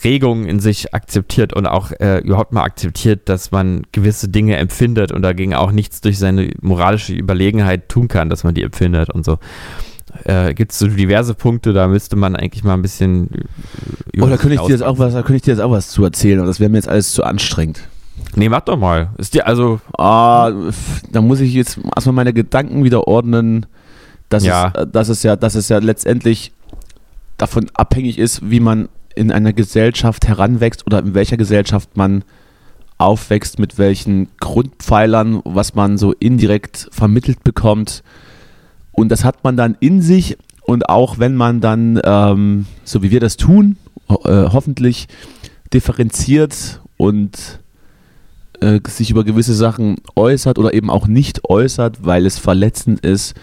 Regungen 0.04 0.48
in 0.48 0.60
sich 0.60 0.94
akzeptiert 0.94 1.54
und 1.54 1.68
auch 1.68 1.92
äh, 1.92 2.20
überhaupt 2.20 2.52
mal 2.52 2.64
akzeptiert, 2.64 3.30
dass 3.30 3.52
man 3.52 3.84
gewisse 3.92 4.30
Dinge 4.30 4.58
empfindet 4.58 5.12
und 5.12 5.22
dagegen 5.22 5.54
auch 5.54 5.72
nichts 5.72 6.02
durch 6.02 6.18
seine 6.18 6.52
moralische 6.62 7.14
Überlegenheit 7.14 7.90
tun 7.90 8.08
kann, 8.08 8.30
dass 8.30 8.44
man 8.44 8.56
die 8.56 8.64
empfindet 8.64 9.10
und 9.10 9.26
so. 9.26 9.38
Äh, 10.24 10.54
Gibt 10.54 10.72
es 10.72 10.80
so 10.80 10.88
diverse 10.88 11.34
Punkte, 11.34 11.74
da 11.74 11.88
müsste 11.88 12.16
man 12.16 12.36
eigentlich 12.36 12.64
mal 12.64 12.74
ein 12.74 12.82
bisschen. 12.82 13.30
äh, 14.14 14.22
Oh, 14.22 14.28
könnte 14.28 14.54
ich 14.54 14.62
dir 14.62 14.70
jetzt 14.70 14.84
auch 14.84 14.98
was, 14.98 15.14
da 15.14 15.22
könnte 15.22 15.36
ich 15.38 15.42
dir 15.44 15.52
jetzt 15.52 15.60
auch 15.62 15.72
was 15.72 15.90
zu 15.90 16.04
erzählen, 16.04 16.40
aber 16.40 16.48
das 16.48 16.60
wäre 16.60 16.70
mir 16.70 16.78
jetzt 16.78 16.88
alles 16.88 17.12
zu 17.12 17.24
anstrengend. 17.24 17.82
Nee, 18.36 18.50
mach 18.50 18.62
doch 18.62 18.78
mal. 18.78 19.10
Ist 19.18 19.34
dir 19.34 19.46
also. 19.48 19.80
Ah, 19.98 20.52
da 21.12 21.22
muss 21.22 21.42
ich 21.42 21.54
jetzt 21.54 21.80
erstmal 21.96 22.14
meine 22.14 22.34
Gedanken 22.34 22.84
wieder 22.84 23.08
ordnen, 23.08 23.66
dass, 24.30 24.46
Ja. 24.46 24.72
es, 24.74 24.82
äh, 24.84 24.88
dass, 24.88 25.10
es 25.10 25.24
ja, 25.24 25.36
dass 25.36 25.56
es 25.56 25.70
ja 25.70 25.80
letztendlich 25.80 26.52
davon 27.38 27.70
abhängig 27.74 28.18
ist, 28.18 28.50
wie 28.50 28.60
man 28.62 28.88
in 29.16 29.32
einer 29.32 29.54
Gesellschaft 29.54 30.28
heranwächst 30.28 30.86
oder 30.86 31.00
in 31.00 31.14
welcher 31.14 31.38
Gesellschaft 31.38 31.96
man 31.98 32.24
aufwächst, 32.98 33.60
mit 33.60 33.78
welchen 33.78 34.28
Grundpfeilern, 34.40 35.42
was 35.44 35.76
man 35.76 35.98
so 35.98 36.14
indirekt 36.14 36.88
vermittelt 36.92 37.44
bekommt. 37.44 38.04
Und 38.96 39.10
das 39.10 39.24
hat 39.24 39.44
man 39.44 39.58
dann 39.58 39.76
in 39.80 40.02
sich 40.02 40.38
und 40.64 40.90
auch 40.90 41.20
wenn 41.20 41.36
man 41.36 41.62
dann, 41.62 42.00
ähm, 42.04 42.66
so 42.84 43.04
wie 43.04 43.12
wir 43.12 43.20
das 43.20 43.38
tun, 43.38 43.78
ho 44.10 44.22
äh, 44.26 44.50
hoffentlich 44.52 45.08
differenziert 45.74 46.82
und 46.98 47.60
äh, 48.62 48.80
sich 48.88 49.12
über 49.12 49.24
gewisse 49.24 49.54
Sachen 49.54 49.98
äußert 50.16 50.58
oder 50.58 50.74
eben 50.74 50.90
auch 50.90 51.08
nicht 51.08 51.50
äußert, 51.50 52.06
weil 52.06 52.26
es 52.26 52.40
verletzend 52.40 53.02
ist, 53.02 53.36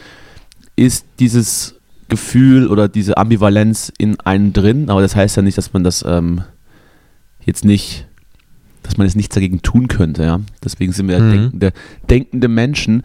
ist 0.75 1.05
dieses 1.21 1.77
Gefühl 2.09 2.67
oder 2.69 2.89
diese 2.89 3.17
Ambivalenz 3.17 3.93
in 3.99 4.19
einem 4.21 4.53
drin. 4.53 4.91
Aber 4.91 5.01
das 5.03 5.15
heißt 5.15 5.37
ja 5.37 5.43
nicht, 5.43 5.59
dass 5.59 5.73
man 5.73 5.85
das 5.85 6.05
ähm, 6.07 6.43
jetzt 7.45 7.65
nicht, 7.65 8.07
dass 8.83 8.97
man 8.97 9.07
jetzt 9.07 9.17
nichts 9.17 9.35
dagegen 9.35 9.63
tun 9.63 9.89
könnte. 9.89 10.25
Ja? 10.25 10.41
Deswegen 10.65 10.93
sind 10.93 11.09
wir 11.09 11.21
Mhm. 11.21 11.31
denkende, 11.31 11.73
denkende 12.09 12.49
Menschen. 12.49 13.03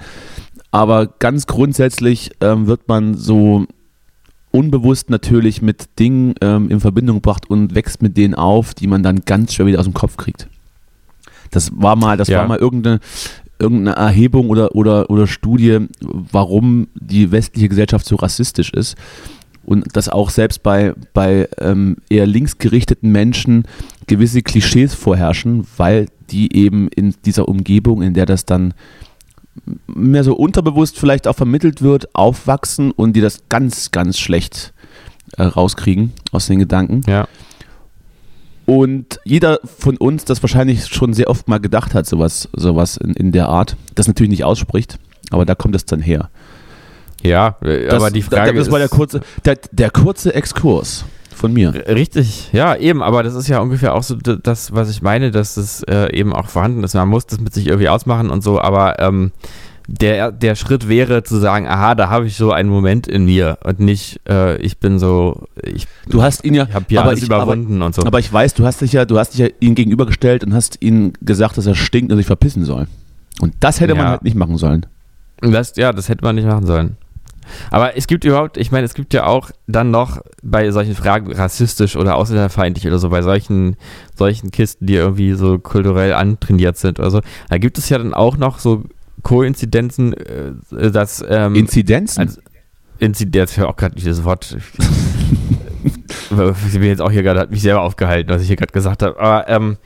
Aber 0.72 1.08
ganz 1.08 1.48
grundsätzlich 1.48 2.32
ähm, 2.42 2.68
wird 2.68 2.88
man 2.88 3.16
so 3.16 3.66
unbewusst 4.52 5.10
natürlich 5.10 5.62
mit 5.62 6.00
Dingen 6.00 6.36
ähm, 6.42 6.70
in 6.70 6.80
Verbindung 6.80 7.18
gebracht 7.18 7.50
und 7.50 7.76
wächst 7.76 8.02
mit 8.02 8.18
denen 8.18 8.34
auf, 8.34 8.74
die 8.74 8.88
man 8.88 9.04
dann 9.04 9.22
ganz 9.26 9.54
schwer 9.54 9.66
wieder 9.66 9.80
aus 9.80 9.86
dem 9.86 9.94
Kopf 9.94 10.18
kriegt. 10.18 10.48
Das 11.52 11.72
war 11.76 11.96
mal, 11.96 12.18
das 12.18 12.28
Ja. 12.28 12.40
war 12.40 12.48
mal 12.48 12.58
irgendeine, 12.58 13.00
irgendeine 13.60 13.96
Erhebung 13.96 14.50
oder, 14.50 14.76
oder, 14.76 15.10
oder 15.10 15.28
Studie, 15.28 15.88
warum 16.02 16.88
die 16.96 17.32
westliche 17.32 17.70
Gesellschaft 17.70 18.06
so 18.06 18.16
rassistisch 18.16 18.72
ist. 18.72 18.96
Und 19.64 19.96
dass 19.96 20.08
auch 20.10 20.30
selbst 20.30 20.64
bei, 20.64 20.94
bei 21.14 21.50
ähm, 21.58 21.98
eher 22.10 22.26
linksgerichteten 22.26 23.12
Menschen 23.12 23.66
gewisse 24.08 24.42
Klischees 24.42 24.94
vorherrschen, 24.94 25.68
weil 25.76 26.08
die 26.30 26.56
eben 26.56 26.88
in 26.90 27.14
dieser 27.26 27.48
Umgebung, 27.50 28.02
in 28.02 28.14
der 28.14 28.26
das 28.26 28.46
dann 28.46 28.74
mehr 29.88 30.24
so 30.24 30.36
unterbewusst 30.36 31.00
vielleicht 31.00 31.28
auch 31.28 31.36
vermittelt 31.36 31.82
wird, 31.82 32.14
aufwachsen 32.16 32.92
und 32.92 33.14
die 33.14 33.22
das 33.22 33.44
ganz, 33.50 33.92
ganz 33.92 34.20
schlecht 34.20 34.74
äh, 35.38 35.44
rauskriegen 35.44 36.14
aus 36.32 36.48
den 36.48 36.60
Gedanken. 36.60 37.02
Ja. 37.08 37.28
Und 38.66 39.20
jeder 39.24 39.60
von 39.64 39.96
uns 39.96 40.26
das 40.26 40.44
wahrscheinlich 40.44 40.88
schon 40.88 41.14
sehr 41.14 41.30
oft 41.30 41.48
mal 41.48 41.60
gedacht 41.60 41.94
hat, 41.94 42.06
sowas, 42.06 42.50
sowas 42.54 42.98
in, 42.98 43.14
in 43.14 43.32
der 43.32 43.48
Art, 43.48 43.78
das 43.96 44.08
natürlich 44.08 44.30
nicht 44.30 44.44
ausspricht, 44.44 45.00
aber 45.32 45.46
da 45.46 45.56
kommt 45.56 45.76
es 45.76 45.86
dann 45.86 46.02
her. 46.02 46.30
Ja, 47.24 47.58
äh, 47.62 47.86
Das, 47.86 47.96
aber 47.96 48.12
die 48.12 48.22
Frage 48.22 48.54
das 48.54 48.70
war 48.70 48.80
der 48.80 48.86
ist, 48.86 48.92
kurze, 48.92 49.22
der, 49.46 49.58
der 49.72 49.90
kurze 49.90 50.34
Exkurs 50.34 51.06
von 51.38 51.54
mir. 51.54 51.74
Richtig, 51.88 52.50
ja, 52.52 52.76
eben, 52.76 53.02
aber 53.02 53.24
das 53.24 53.34
ist 53.36 53.48
ja 53.48 53.60
ungefähr 53.60 53.94
auch 53.96 54.04
so 54.04 54.16
das, 54.16 54.74
was 54.74 54.90
ich 54.90 55.02
meine, 55.02 55.32
dass 55.32 55.56
es 55.58 55.84
äh, 55.84 56.12
eben 56.14 56.34
auch 56.34 56.48
vorhanden 56.50 56.84
ist. 56.84 56.94
Man 56.96 57.08
muss 57.08 57.26
das 57.28 57.40
mit 57.40 57.54
sich 57.54 57.68
irgendwie 57.68 57.90
ausmachen 57.90 58.30
und 58.30 58.44
so, 58.44 58.60
aber 58.60 59.00
ähm, 59.00 59.32
der, 59.88 60.34
der 60.34 60.56
Schritt 60.56 60.90
wäre 60.90 61.24
zu 61.24 61.38
sagen, 61.38 61.66
aha, 61.66 61.96
da 61.96 62.10
habe 62.10 62.28
ich 62.28 62.36
so 62.36 62.52
einen 62.52 62.68
Moment 62.70 63.08
in 63.08 63.24
mir 63.24 63.58
und 63.64 63.80
nicht, 63.80 64.20
äh, 64.28 64.58
ich 64.58 64.80
bin 64.80 65.00
so, 65.00 65.46
ich, 65.64 65.88
Du 66.10 66.22
hast 66.22 66.44
ihn 66.44 66.56
ja, 66.56 66.66
ich 66.68 66.74
habe 66.76 66.86
hier 66.90 67.00
aber 67.00 67.12
alles 67.12 67.24
ich- 67.24 67.32
aber- 67.32 67.44
überwunden 67.44 67.82
und 67.82 67.96
so. 67.96 68.04
aber 68.04 68.20
ich 68.20 68.32
weiß, 68.32 68.54
du 68.56 68.66
hast 68.66 68.82
dich 68.82 68.92
ja, 68.92 69.06
du 69.06 69.18
hast 69.18 69.30
dich 69.32 69.40
ja 69.40 69.48
ihm 69.62 69.76
gegenübergestellt 69.76 70.44
und 70.44 70.54
hast 70.54 70.82
ihm 70.82 71.14
gesagt, 71.22 71.58
dass 71.58 71.66
er 71.68 71.76
stinkt 71.76 72.12
und 72.12 72.18
sich 72.18 72.28
verpissen 72.28 72.66
soll. 72.66 72.88
Und 73.40 73.54
das 73.62 73.80
hätte 73.80 73.94
man 73.96 74.04
Ja. 74.06 74.10
halt 74.12 74.24
nicht 74.24 74.36
machen 74.36 74.58
sollen. 74.58 74.86
Das, 75.40 75.76
ja, 75.78 75.94
das 75.94 76.10
hätte 76.10 76.26
man 76.26 76.36
nicht 76.36 76.48
machen 76.48 76.66
sollen. 76.66 76.98
Aber 77.72 77.98
es 77.98 78.08
gibt 78.08 78.24
überhaupt, 78.24 78.58
ich 78.58 78.72
meine, 78.72 78.86
es 78.86 78.94
gibt 78.94 79.14
ja 79.14 79.26
auch 79.26 79.52
dann 79.68 79.92
noch 79.92 80.22
bei 80.44 80.70
solchen 80.72 80.96
Fragen 80.96 81.32
rassistisch 81.32 81.96
oder 81.96 82.16
ausländerfeindlich 82.16 82.88
oder 82.88 83.00
so, 83.00 83.10
bei 83.10 83.22
solchen, 83.22 83.76
solchen 84.16 84.52
Kisten, 84.52 84.86
die 84.86 84.96
irgendwie 84.96 85.34
so 85.34 85.60
kulturell 85.60 86.14
antrainiert 86.14 86.78
sind 86.78 87.00
oder 87.00 87.12
so, 87.12 87.22
da 87.50 87.58
gibt 87.58 87.78
es 87.78 87.90
ja 87.90 87.98
dann 87.98 88.14
auch 88.14 88.38
noch 88.38 88.60
so 88.60 88.84
Koinzidenzen, 89.24 90.14
äh, 90.14 90.92
dass 90.92 91.24
ähm, 91.28 91.56
Inzidenzen? 91.56 92.22
also, 92.22 92.40
Inzidenz, 93.00 93.52
ich 93.52 93.58
höre 93.58 93.70
auch 93.70 93.76
gerade 93.76 93.96
nicht 93.96 94.08
das 94.08 94.24
Wort. 94.24 94.56
ich 96.68 96.74
bin 96.74 96.84
jetzt 96.84 97.02
auch 97.02 97.12
hier 97.12 97.24
gerade, 97.24 97.42
hat 97.42 97.52
mich 97.52 97.62
selber 97.62 97.82
aufgehalten, 97.82 98.30
was 98.30 98.42
ich 98.42 98.48
hier 98.48 98.56
gerade 98.56 98.72
gesagt 98.72 99.04
habe. 99.04 99.20
Aber 99.20 99.48
ähm, 99.50 99.78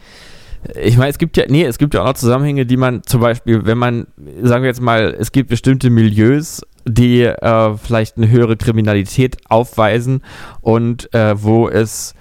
ich 0.81 0.97
meine, 0.97 1.09
es 1.09 1.17
gibt 1.17 1.37
ja, 1.37 1.45
nee, 1.47 1.63
es 1.63 1.77
gibt 1.77 1.93
ja 1.93 2.01
auch 2.01 2.05
noch 2.05 2.13
Zusammenhänge, 2.13 2.65
die 2.65 2.77
man 2.77 3.03
zum 3.03 3.21
Beispiel, 3.21 3.65
wenn 3.65 3.77
man, 3.77 4.07
sagen 4.41 4.63
wir 4.63 4.69
jetzt 4.69 4.81
mal, 4.81 5.15
es 5.17 5.31
gibt 5.31 5.49
bestimmte 5.49 5.89
Milieus, 5.89 6.61
die 6.85 7.23
äh, 7.23 7.77
vielleicht 7.77 8.17
eine 8.17 8.29
höhere 8.29 8.57
Kriminalität 8.57 9.37
aufweisen 9.49 10.23
und 10.61 11.13
äh, 11.13 11.41
wo 11.41 11.67
es 11.67 12.15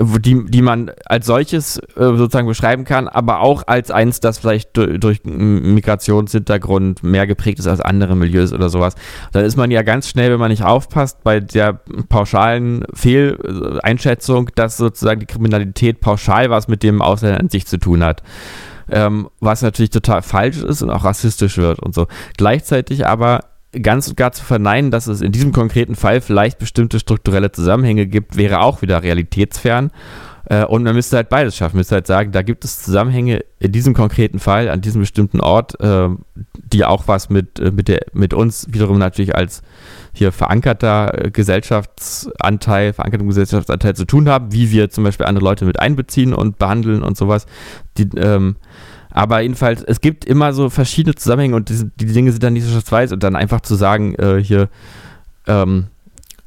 die, 0.00 0.44
die 0.46 0.62
man 0.62 0.90
als 1.06 1.26
solches 1.26 1.78
äh, 1.78 2.16
sozusagen 2.16 2.48
beschreiben 2.48 2.84
kann, 2.84 3.06
aber 3.06 3.40
auch 3.40 3.62
als 3.66 3.90
eins, 3.90 4.18
das 4.18 4.38
vielleicht 4.38 4.76
durch, 4.76 4.98
durch 4.98 5.20
Migrationshintergrund 5.24 7.04
mehr 7.04 7.26
geprägt 7.26 7.60
ist 7.60 7.68
als 7.68 7.80
andere 7.80 8.16
Milieus 8.16 8.52
oder 8.52 8.68
sowas. 8.70 8.96
Dann 9.32 9.44
ist 9.44 9.56
man 9.56 9.70
ja 9.70 9.82
ganz 9.82 10.08
schnell, 10.08 10.32
wenn 10.32 10.40
man 10.40 10.50
nicht 10.50 10.64
aufpasst, 10.64 11.22
bei 11.22 11.38
der 11.38 11.80
pauschalen 12.08 12.84
Fehleinschätzung, 12.92 14.50
dass 14.56 14.76
sozusagen 14.76 15.20
die 15.20 15.26
Kriminalität 15.26 16.00
pauschal 16.00 16.50
was 16.50 16.66
mit 16.66 16.82
dem 16.82 17.00
Ausländer 17.00 17.38
an 17.38 17.48
sich 17.48 17.66
zu 17.66 17.78
tun 17.78 18.02
hat. 18.02 18.22
Ähm, 18.90 19.28
was 19.40 19.62
natürlich 19.62 19.90
total 19.90 20.22
falsch 20.22 20.58
ist 20.58 20.82
und 20.82 20.90
auch 20.90 21.04
rassistisch 21.04 21.56
wird 21.56 21.78
und 21.80 21.94
so. 21.94 22.06
Gleichzeitig 22.36 23.06
aber 23.06 23.40
ganz 23.82 24.08
und 24.08 24.16
gar 24.16 24.32
zu 24.32 24.44
verneinen, 24.44 24.90
dass 24.90 25.06
es 25.06 25.20
in 25.20 25.32
diesem 25.32 25.52
konkreten 25.52 25.94
Fall 25.94 26.20
vielleicht 26.20 26.58
bestimmte 26.58 26.98
strukturelle 26.98 27.52
Zusammenhänge 27.52 28.06
gibt, 28.06 28.36
wäre 28.36 28.60
auch 28.60 28.82
wieder 28.82 29.02
realitätsfern. 29.02 29.90
Äh, 30.46 30.64
Und 30.64 30.82
man 30.82 30.94
müsste 30.94 31.16
halt 31.16 31.28
beides 31.30 31.56
schaffen. 31.56 31.76
Man 31.76 31.80
müsste 31.80 31.94
halt 31.94 32.06
sagen, 32.06 32.32
da 32.32 32.42
gibt 32.42 32.64
es 32.64 32.82
Zusammenhänge 32.82 33.44
in 33.60 33.72
diesem 33.72 33.94
konkreten 33.94 34.38
Fall, 34.38 34.68
an 34.68 34.80
diesem 34.82 35.00
bestimmten 35.00 35.40
Ort, 35.40 35.80
äh, 35.80 36.08
die 36.54 36.84
auch 36.84 37.08
was 37.08 37.30
mit, 37.30 37.58
äh, 37.60 37.70
mit, 37.70 37.88
der, 37.88 38.00
mit 38.12 38.34
uns 38.34 38.66
wiederum 38.70 38.98
natürlich 38.98 39.34
als 39.34 39.62
hier 40.12 40.32
verankerter 40.32 41.30
Gesellschaftsanteil, 41.32 42.92
verankertem 42.92 43.26
Gesellschaftsanteil 43.26 43.96
zu 43.96 44.04
tun 44.04 44.28
haben, 44.28 44.52
wie 44.52 44.70
wir 44.70 44.90
zum 44.90 45.04
Beispiel 45.04 45.26
andere 45.26 45.44
Leute 45.44 45.64
mit 45.64 45.80
einbeziehen 45.80 46.34
und 46.34 46.58
behandeln 46.58 47.02
und 47.02 47.16
sowas. 47.16 47.46
Die, 47.96 48.08
ähm, 48.16 48.56
aber 49.14 49.40
jedenfalls, 49.40 49.82
es 49.82 50.00
gibt 50.00 50.24
immer 50.24 50.52
so 50.52 50.68
verschiedene 50.68 51.14
Zusammenhänge 51.14 51.56
und 51.56 51.68
die, 51.70 51.88
die 51.98 52.06
Dinge 52.12 52.32
sind 52.32 52.42
dann 52.42 52.52
nicht 52.52 52.64
so 52.64 52.72
schwarz-weiß 52.72 53.12
und 53.12 53.22
dann 53.22 53.36
einfach 53.36 53.60
zu 53.60 53.76
sagen, 53.76 54.14
äh, 54.16 54.42
hier, 54.42 54.68
ähm, 55.46 55.86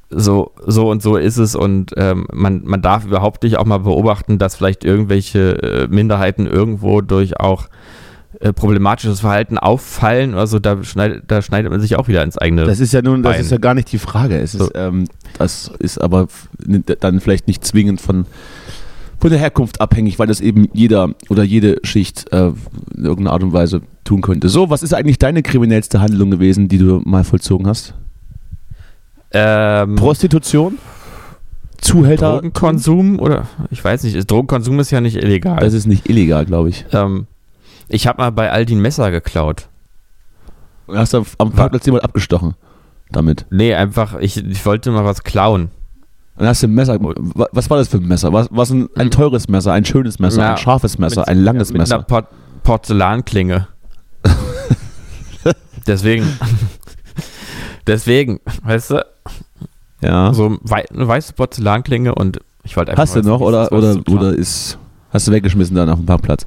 so, 0.09 0.51
so 0.65 0.89
und 0.89 1.01
so 1.01 1.17
ist 1.17 1.37
es 1.37 1.55
und 1.55 1.93
ähm, 1.97 2.27
man, 2.31 2.61
man 2.65 2.81
darf 2.81 3.05
überhaupt 3.05 3.43
nicht 3.43 3.57
auch 3.57 3.65
mal 3.65 3.79
beobachten, 3.79 4.37
dass 4.37 4.55
vielleicht 4.55 4.83
irgendwelche 4.85 5.61
äh, 5.63 5.87
Minderheiten 5.87 6.45
irgendwo 6.45 7.01
durch 7.01 7.39
auch 7.39 7.67
äh, 8.39 8.53
problematisches 8.53 9.21
Verhalten 9.21 9.57
auffallen. 9.57 10.33
Also 10.35 10.59
da 10.59 10.83
schneidet, 10.83 11.23
da 11.27 11.41
schneidet 11.41 11.71
man 11.71 11.81
sich 11.81 11.95
auch 11.95 12.07
wieder 12.07 12.23
ins 12.23 12.37
eigene. 12.37 12.65
Das 12.65 12.79
ist 12.79 12.93
ja 12.93 13.01
nun, 13.01 13.23
das 13.23 13.33
Bein. 13.33 13.41
ist 13.41 13.51
ja 13.51 13.57
gar 13.57 13.73
nicht 13.73 13.91
die 13.91 13.97
Frage. 13.97 14.39
Es 14.39 14.53
ist, 14.53 14.61
So. 14.61 14.71
ähm, 14.75 15.05
das 15.37 15.71
ist 15.79 15.99
aber 15.99 16.27
dann 16.99 17.19
vielleicht 17.19 17.47
nicht 17.47 17.65
zwingend 17.65 17.99
von, 17.99 18.25
von 19.19 19.29
der 19.29 19.39
Herkunft 19.39 19.81
abhängig, 19.81 20.19
weil 20.19 20.27
das 20.27 20.41
eben 20.41 20.69
jeder 20.73 21.09
oder 21.29 21.43
jede 21.43 21.77
Schicht 21.83 22.31
äh, 22.31 22.51
in 22.95 23.05
irgendeiner 23.05 23.33
Art 23.33 23.43
und 23.43 23.53
Weise 23.53 23.81
tun 24.03 24.21
könnte. 24.21 24.49
So, 24.49 24.69
was 24.69 24.83
ist 24.83 24.93
eigentlich 24.93 25.17
deine 25.17 25.41
kriminellste 25.43 25.99
Handlung 26.01 26.31
gewesen, 26.31 26.67
die 26.67 26.77
du 26.77 27.01
mal 27.05 27.23
vollzogen 27.23 27.67
hast? 27.67 27.93
ähm, 29.31 29.95
Prostitution? 29.95 30.77
Zuhälter? 31.79 32.33
Drogenkonsum 32.33 33.19
oder 33.19 33.47
ich 33.69 33.83
weiß 33.83 34.03
nicht, 34.03 34.15
ist, 34.15 34.31
Drogenkonsum 34.31 34.79
ist 34.79 34.91
ja 34.91 35.01
nicht 35.01 35.15
illegal. 35.17 35.59
Das 35.59 35.73
ist 35.73 35.85
nicht 35.85 36.09
illegal, 36.09 36.45
glaube 36.45 36.69
ich. 36.69 36.85
ähm, 36.91 37.27
ich 37.89 38.07
habe 38.07 38.21
mal 38.21 38.31
bei 38.31 38.51
Aldi 38.51 38.75
ein 38.75 38.81
Messer 38.81 39.11
geklaut. 39.11 39.69
Du 40.87 40.95
hast 40.95 41.13
am 41.13 41.25
am 41.37 41.51
Parkplatz 41.51 41.85
jemand 41.85 42.03
abgestochen 42.03 42.55
damit. 43.11 43.45
Nee, 43.49 43.73
einfach, 43.73 44.17
ich, 44.19 44.37
ich 44.37 44.65
wollte 44.65 44.91
mal 44.91 45.05
was 45.05 45.23
klauen. 45.23 45.69
Dann 46.37 46.47
hast 46.47 46.61
du 46.63 46.67
ein 46.67 46.73
Messer. 46.73 46.99
wa- 47.01 47.47
Was 47.51 47.69
war 47.69 47.77
das 47.77 47.87
für 47.87 47.97
ein 47.97 48.07
Messer? 48.07 48.31
Was, 48.31 48.47
was 48.51 48.69
ein, 48.71 48.87
ein 48.95 49.09
teures 49.11 49.47
Messer, 49.47 49.73
ein 49.73 49.85
schönes 49.85 50.19
Messer, 50.19 50.41
Ja, 50.41 50.51
ein 50.51 50.57
scharfes 50.57 50.97
Messer, 50.99 51.21
mit- 51.21 51.29
ein 51.29 51.39
langes 51.43 51.69
mit 51.71 51.79
Messer? 51.79 51.95
einer 51.95 52.03
Por 52.03 52.27
Porzellanklinge. 52.63 53.67
Deswegen. 55.87 56.27
Deswegen, 57.85 58.39
weißt 58.63 58.91
du, 58.91 59.05
Ja. 60.01 60.33
so 60.33 60.57
wei 60.61 60.85
eine 60.93 61.07
weiße 61.07 61.33
Porzellanklinge 61.33 62.13
und 62.13 62.39
ich 62.63 62.75
wollte 62.75 62.91
einfach 62.91 63.03
Hast 63.03 63.15
du 63.15 63.21
noch 63.21 63.39
oder, 63.39 63.71
oder, 63.71 63.97
oder 64.09 64.33
ist. 64.33 64.77
Hast 65.11 65.27
du 65.27 65.31
weggeschmissen 65.31 65.75
dann 65.75 65.89
auf 65.89 65.97
dem 65.99 66.05
Parkplatz? 66.05 66.45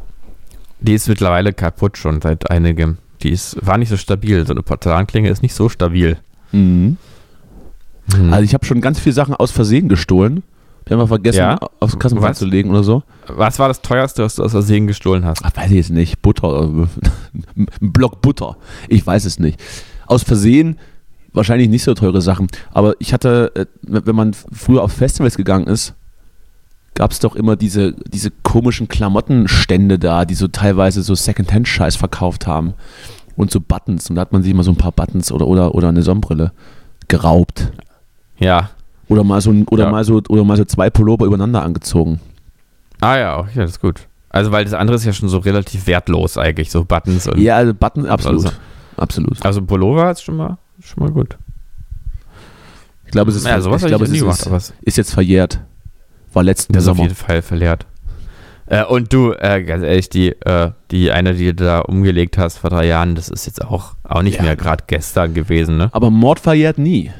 Die 0.80 0.92
ist 0.94 1.08
mittlerweile 1.08 1.52
kaputt 1.54 1.96
schon 1.96 2.20
seit 2.20 2.50
einigem. 2.50 2.98
Die 3.22 3.30
ist, 3.30 3.56
war 3.66 3.78
nicht 3.78 3.88
so 3.88 3.96
stabil. 3.96 4.46
So 4.46 4.52
eine 4.52 4.62
Porzellanklinge 4.62 5.30
ist 5.30 5.42
nicht 5.42 5.54
so 5.54 5.68
stabil. 5.70 6.18
Mhm. 6.52 6.98
Hm. 8.14 8.32
Also 8.32 8.44
ich 8.44 8.54
habe 8.54 8.64
schon 8.64 8.80
ganz 8.80 8.98
viele 8.98 9.12
Sachen 9.14 9.34
aus 9.34 9.50
Versehen 9.50 9.88
gestohlen. 9.88 10.42
Wir 10.86 10.94
haben 10.96 11.02
mal 11.02 11.06
vergessen, 11.08 11.38
Ja? 11.38 11.58
aufs 11.78 11.98
Kassenband 11.98 12.36
zu 12.36 12.46
legen 12.46 12.70
oder 12.70 12.82
so. 12.82 13.02
was 13.28 13.58
war 13.58 13.68
das 13.68 13.82
teuerste, 13.82 14.24
was 14.24 14.36
du 14.36 14.42
aus 14.42 14.50
Versehen 14.52 14.86
gestohlen 14.86 15.24
hast? 15.24 15.42
Ach, 15.44 15.54
weiß 15.54 15.66
ich 15.70 15.76
jetzt 15.76 15.90
nicht. 15.90 16.20
Butter. 16.22 16.68
ein 17.56 17.92
Block 17.92 18.20
Butter. 18.22 18.56
Ich 18.88 19.06
weiß 19.06 19.24
es 19.24 19.38
nicht. 19.38 19.60
Aus 20.06 20.22
Versehen 20.22 20.78
wahrscheinlich 21.32 21.68
nicht 21.68 21.84
so 21.84 21.94
teure 21.94 22.20
Sachen. 22.22 22.48
Aber 22.72 22.94
ich 22.98 23.12
hatte, 23.12 23.52
äh, 23.54 23.66
wenn 23.82 24.16
man 24.16 24.32
früher 24.34 24.82
auf 24.82 24.92
Festivals 24.92 25.36
gegangen 25.36 25.66
ist, 25.68 25.94
gab 26.94 27.12
es 27.12 27.20
doch 27.20 27.36
immer 27.36 27.54
diese, 27.54 27.92
diese 27.92 28.32
komischen 28.42 28.88
Klamottenstände 28.88 29.98
da, 29.98 30.24
die 30.24 30.34
so 30.34 30.48
teilweise 30.48 31.02
so 31.02 31.14
Secondhand-Scheiß 31.14 31.94
verkauft 31.96 32.46
haben. 32.48 32.74
Und 33.36 33.52
so 33.52 33.60
Buttons. 33.60 34.10
Und 34.10 34.16
da 34.16 34.22
hat 34.22 34.32
man 34.32 34.42
sich 34.42 34.50
immer 34.50 34.64
so 34.64 34.72
ein 34.72 34.76
paar 34.76 34.92
Buttons 34.92 35.30
oder, 35.30 35.46
oder, 35.46 35.74
oder 35.74 35.88
eine 35.88 36.02
Sonnenbrille 36.02 36.52
geraubt. 37.06 37.70
Ja. 38.40 38.70
Oder 39.08 39.22
mal 39.24 39.40
so 39.40 39.50
ein, 39.50 39.66
oder 39.68 39.84
Ja. 39.84 39.90
mal 39.90 40.04
so 40.04 40.20
oder 40.28 40.44
mal 40.44 40.56
so 40.56 40.64
zwei 40.64 40.90
Pullover 40.90 41.26
übereinander 41.26 41.62
angezogen. 41.62 42.20
Ah 43.00 43.16
ja, 43.16 43.36
auch, 43.36 43.46
ja, 43.54 43.62
das 43.62 43.72
ist 43.72 43.80
gut. 43.80 44.06
Also, 44.28 44.52
weil 44.52 44.64
das 44.64 44.74
andere 44.74 44.96
ist 44.96 45.04
ja 45.04 45.12
schon 45.12 45.28
so 45.28 45.38
relativ 45.38 45.86
wertlos 45.86 46.36
eigentlich, 46.38 46.70
so 46.70 46.84
Buttons 46.84 47.26
und. 47.26 47.38
Ja, 47.38 47.56
also 47.56 47.74
Button, 47.74 48.06
absolut. 48.06 48.44
Also- 48.46 48.56
absolut. 48.96 49.44
Also, 49.44 49.62
Pullover 49.62 50.10
ist 50.10 50.22
schon 50.22 50.36
mal, 50.36 50.58
schon 50.82 51.02
mal 51.02 51.10
gut. 51.12 51.36
Ich 53.06 53.10
glaube, 53.10 53.30
es 53.30 53.36
ist, 53.38 53.46
ja, 53.46 53.58
ich 53.58 53.64
glaube, 53.64 54.04
ich 54.04 54.10
es 54.10 54.16
ist, 54.16 54.20
gemacht, 54.20 54.46
es 54.56 54.72
ist 54.82 54.96
jetzt 54.96 55.12
verjährt. 55.12 55.60
War 56.32 56.44
letzten 56.44 56.74
ist 56.74 56.84
auf 56.86 56.96
Sommer. 56.96 57.02
jeden 57.08 57.16
Fall 57.16 57.42
verleert. 57.42 57.86
Äh, 58.66 58.84
und 58.84 59.12
du, 59.12 59.32
äh, 59.32 59.64
ganz 59.64 59.82
ehrlich, 59.82 60.08
die, 60.10 60.28
äh, 60.28 60.70
die 60.92 61.10
eine, 61.10 61.34
die 61.34 61.46
du 61.46 61.64
da 61.64 61.80
umgelegt 61.80 62.38
hast 62.38 62.58
vor 62.58 62.70
drei 62.70 62.86
Jahren, 62.86 63.16
das 63.16 63.28
ist 63.28 63.46
jetzt 63.46 63.64
auch, 63.64 63.94
auch 64.04 64.22
nicht 64.22 64.36
Ja. 64.36 64.44
mehr 64.44 64.54
gerade 64.54 64.84
gestern 64.86 65.34
gewesen, 65.34 65.76
ne? 65.76 65.88
Aber 65.90 66.10
Mord 66.10 66.38
verjährt 66.38 66.78
nie. 66.78 67.10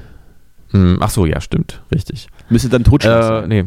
Hm, 0.72 0.98
ach 1.00 1.10
so, 1.10 1.26
ja, 1.26 1.40
stimmt, 1.40 1.82
richtig. 1.94 2.28
Müsste 2.48 2.68
dann 2.68 2.84
Totschlag 2.84 3.18
Äh, 3.20 3.26
sein. 3.26 3.48
nee. 3.48 3.64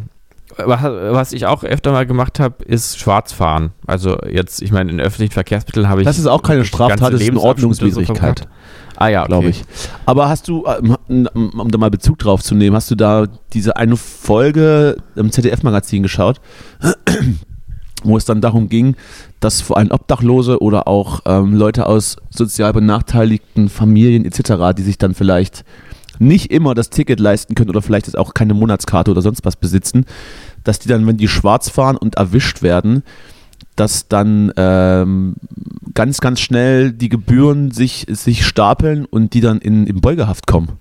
Was, 0.56 1.34
ich 1.34 1.48
auch 1.48 1.64
öfter 1.64 1.92
mal 1.92 2.06
gemacht 2.06 2.40
habe, 2.40 2.64
ist 2.66 3.00
Schwarzfahren. 3.00 3.72
Also 3.88 4.18
jetzt, 4.30 4.62
ich 4.62 4.72
meine, 4.72 4.92
in 4.92 5.00
öffentlichen 5.02 5.32
Verkehrsmitteln 5.34 5.90
habe 5.90 6.02
ich. 6.02 6.06
Das 6.06 6.20
ist 6.20 6.28
auch 6.28 6.44
keine 6.44 6.64
Straftat, 6.64 7.12
das 7.14 7.22
ist 7.22 7.30
eine 7.30 7.40
Ordnungswidrigkeit. 7.40 8.18
verkackt. 8.18 8.48
Ah 8.96 9.08
ja, 9.08 9.22
okay. 9.22 9.28
glaube 9.30 9.48
ich. 9.50 9.64
Aber 10.06 10.30
hast 10.30 10.48
du, 10.48 10.66
ähm, 11.10 11.28
um 11.34 11.72
da 11.72 11.78
mal 11.80 11.90
Bezug 11.90 12.20
drauf 12.20 12.44
zu 12.44 12.54
nehmen, 12.54 12.76
hast 12.76 12.92
du 12.92 12.96
da 12.96 13.26
diese 13.54 13.78
eine 13.78 13.98
Folge 13.98 14.98
im 15.16 15.32
ZDF-Magazin 15.32 16.04
geschaut, 16.04 16.40
wo 18.04 18.16
es 18.18 18.26
dann 18.26 18.40
darum 18.42 18.70
ging, 18.70 18.96
dass 19.40 19.62
vor 19.62 19.78
allem 19.78 19.90
Obdachlose 19.92 20.62
oder 20.62 20.88
auch 20.88 21.22
ähm, 21.26 21.56
Leute 21.56 21.88
aus 21.88 22.18
sozial 22.30 22.74
benachteiligten 22.74 23.70
Familien 23.70 24.24
etc., 24.26 24.76
die 24.78 24.84
sich 24.84 24.98
dann 25.00 25.16
vielleicht 25.16 25.64
nicht 26.20 26.52
immer 26.52 26.74
das 26.74 26.90
Ticket 26.90 27.20
leisten 27.20 27.56
können 27.56 27.70
oder 27.70 27.82
vielleicht 27.82 28.08
jetzt 28.08 28.18
auch 28.18 28.34
keine 28.34 28.54
Monatskarte 28.54 29.12
oder 29.12 29.22
sonst 29.22 29.46
was 29.46 29.56
besitzen, 29.56 30.06
dass 30.64 30.80
die 30.80 30.88
dann, 30.88 31.06
wenn 31.08 31.18
die 31.18 31.28
schwarz 31.28 31.70
fahren 31.70 31.98
und 31.98 32.16
erwischt 32.16 32.62
werden, 32.62 33.04
dass 33.76 34.08
dann 34.08 34.52
ähm, 34.56 35.36
ganz, 35.94 36.20
ganz 36.20 36.40
schnell 36.40 36.92
die 36.92 37.10
Gebühren 37.10 37.72
sich, 37.72 38.06
sich 38.10 38.46
stapeln 38.46 39.06
und 39.06 39.34
die 39.34 39.42
dann 39.42 39.60
in, 39.60 39.88
in 39.88 40.00
Beugehaft 40.02 40.46
kommen. 40.48 40.74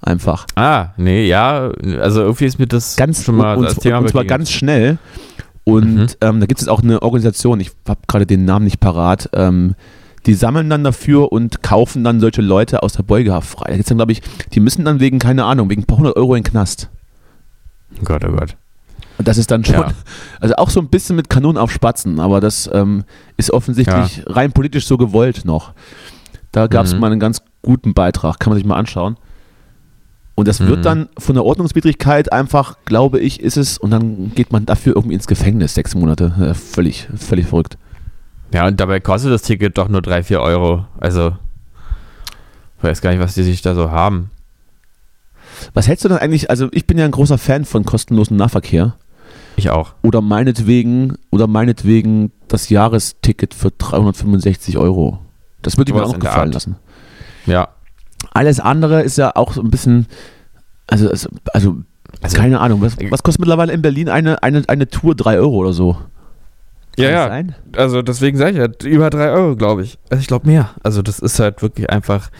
Einfach. 0.00 0.46
Ah, 0.54 0.90
nee, 0.96 1.26
ja, 1.26 1.70
also 2.00 2.20
irgendwie 2.20 2.44
ist 2.44 2.60
mir 2.60 2.68
das 2.68 2.94
Ganz, 2.94 3.24
schon 3.24 3.34
mal 3.34 3.56
und, 3.56 3.64
das 3.64 3.74
und, 3.74 3.82
Thema 3.82 3.98
und 3.98 4.08
zwar 4.08 4.24
ganz 4.24 4.50
schnell. 4.50 4.98
Und 5.64 5.96
Mhm. 5.96 6.06
ähm, 6.20 6.40
da 6.40 6.46
gibt 6.46 6.62
es 6.62 6.68
auch 6.68 6.82
eine 6.82 7.02
Organisation, 7.02 7.58
ich 7.60 7.72
habe 7.86 8.00
gerade 8.06 8.24
den 8.24 8.44
Namen 8.44 8.64
nicht 8.64 8.78
parat, 8.80 9.28
ähm, 9.34 9.74
die 10.28 10.34
sammeln 10.34 10.70
dann 10.70 10.84
dafür 10.84 11.32
und 11.32 11.62
kaufen 11.64 12.04
dann 12.04 12.20
solche 12.20 12.42
Leute 12.42 12.82
aus 12.84 12.92
der 12.92 13.02
Beugehaft 13.02 13.48
frei. 13.48 13.64
Da 13.70 13.74
gibt's 13.74 13.88
dann, 13.88 13.98
glaube 13.98 14.12
ich, 14.12 14.22
die 14.52 14.60
müssen 14.60 14.84
dann 14.84 15.00
wegen, 15.00 15.18
keine 15.18 15.44
Ahnung, 15.44 15.68
wegen 15.70 15.82
ein 15.82 15.86
paar 15.86 15.98
hundert 15.98 16.16
Euro 16.16 16.36
in 16.36 16.44
den 16.44 16.50
Knast. 16.52 16.88
Oh 18.00 18.04
Gott, 18.04 18.22
oh 18.24 18.30
Gott. 18.32 18.56
Und 19.16 19.26
das 19.26 19.36
ist 19.38 19.50
dann 19.50 19.64
schon, 19.64 19.74
Ja. 19.74 19.90
also 20.40 20.54
auch 20.56 20.70
so 20.70 20.78
ein 20.80 20.88
bisschen 20.88 21.16
mit 21.16 21.28
Kanonen 21.28 21.56
auf 21.58 21.72
Spatzen, 21.72 22.20
aber 22.20 22.40
das 22.40 22.70
ähm, 22.72 23.02
ist 23.36 23.50
offensichtlich 23.50 24.22
rein 24.26 24.52
politisch 24.52 24.86
so 24.86 24.96
gewollt 24.96 25.44
noch. 25.44 25.72
Da 26.52 26.68
gab 26.68 26.84
es 26.86 26.94
Mhm. 26.94 27.00
mal 27.00 27.10
einen 27.10 27.20
ganz 27.20 27.42
guten 27.62 27.94
Beitrag, 27.94 28.38
kann 28.38 28.50
man 28.52 28.58
sich 28.58 28.66
mal 28.66 28.76
anschauen. 28.76 29.16
Und 30.36 30.46
das 30.46 30.60
wird 30.60 30.78
Mhm. 30.80 30.82
dann 30.84 31.08
von 31.18 31.34
der 31.34 31.44
Ordnungswidrigkeit 31.44 32.32
einfach, 32.32 32.76
glaube 32.84 33.18
ich, 33.18 33.40
ist 33.40 33.56
es, 33.56 33.76
und 33.76 33.90
dann 33.90 34.32
geht 34.36 34.52
man 34.52 34.66
dafür 34.66 34.94
irgendwie 34.94 35.14
ins 35.16 35.26
Gefängnis, 35.26 35.74
sechs 35.74 35.96
Monate. 35.96 36.54
Völlig, 36.54 37.08
völlig 37.16 37.46
verrückt. 37.46 37.76
Ja, 38.52 38.66
und 38.66 38.80
dabei 38.80 39.00
kostet 39.00 39.32
das 39.32 39.42
Ticket 39.42 39.76
doch 39.78 39.88
nur 39.88 40.00
3, 40.02 40.22
4 40.22 40.40
Euro. 40.40 40.86
Also, 40.98 41.36
ich 42.78 42.84
weiß 42.84 43.00
gar 43.02 43.10
nicht, 43.10 43.20
was 43.20 43.34
die 43.34 43.42
sich 43.42 43.60
da 43.62 43.74
so 43.74 43.90
haben. 43.90 44.30
Was 45.74 45.88
hältst 45.88 46.04
du 46.04 46.08
denn 46.08 46.18
eigentlich, 46.18 46.50
also 46.50 46.68
ich 46.72 46.86
bin 46.86 46.98
ja 46.98 47.04
ein 47.04 47.10
großer 47.10 47.36
Fan 47.38 47.64
von 47.64 47.84
kostenlosem 47.84 48.36
Nahverkehr. 48.36 48.94
Ich 49.56 49.70
auch. 49.70 49.94
Oder 50.02 50.20
meinetwegen, 50.20 51.16
oder 51.30 51.46
meinetwegen 51.48 52.30
das 52.46 52.68
Jahresticket 52.68 53.54
für 53.54 53.70
365 53.72 54.78
Euro. 54.78 55.18
Das 55.62 55.76
würde 55.76 55.90
ich 55.90 55.94
mir 55.96 56.04
auch 56.04 56.12
noch 56.12 56.20
gefallen 56.20 56.52
lassen. 56.52 56.76
Ja. 57.46 57.68
Alles 58.30 58.60
andere 58.60 59.02
ist 59.02 59.18
ja 59.18 59.32
auch 59.34 59.52
so 59.52 59.60
ein 59.60 59.70
bisschen, 59.70 60.06
also, 60.86 61.10
es- 61.10 61.28
also, 61.52 61.76
Also- 62.22 62.36
keine 62.36 62.60
Ahnung, 62.60 62.80
was, 62.80 62.96
was 63.10 63.22
kostet 63.22 63.40
mittlerweile 63.40 63.72
in 63.72 63.82
Berlin 63.82 64.08
eine, 64.08 64.42
eine, 64.42 64.62
eine 64.68 64.88
Tour? 64.88 65.14
Drei 65.16 65.38
Euro 65.38 65.56
oder 65.56 65.72
so? 65.72 65.96
Ja, 67.04 67.10
ja. 67.10 67.28
sein? 67.28 67.54
Also 67.76 68.02
deswegen 68.02 68.36
sage 68.38 68.50
ich 68.52 68.56
ja, 68.58 68.88
über 68.90 69.10
3 69.10 69.30
Euro, 69.30 69.56
glaube 69.56 69.82
ich. 69.82 69.98
Also 70.10 70.20
ich 70.20 70.26
glaube 70.26 70.46
mehr. 70.46 70.70
Also 70.82 71.02
das 71.02 71.18
ist 71.18 71.38
halt 71.38 71.62
wirklich 71.62 71.88
einfach. 71.90 72.30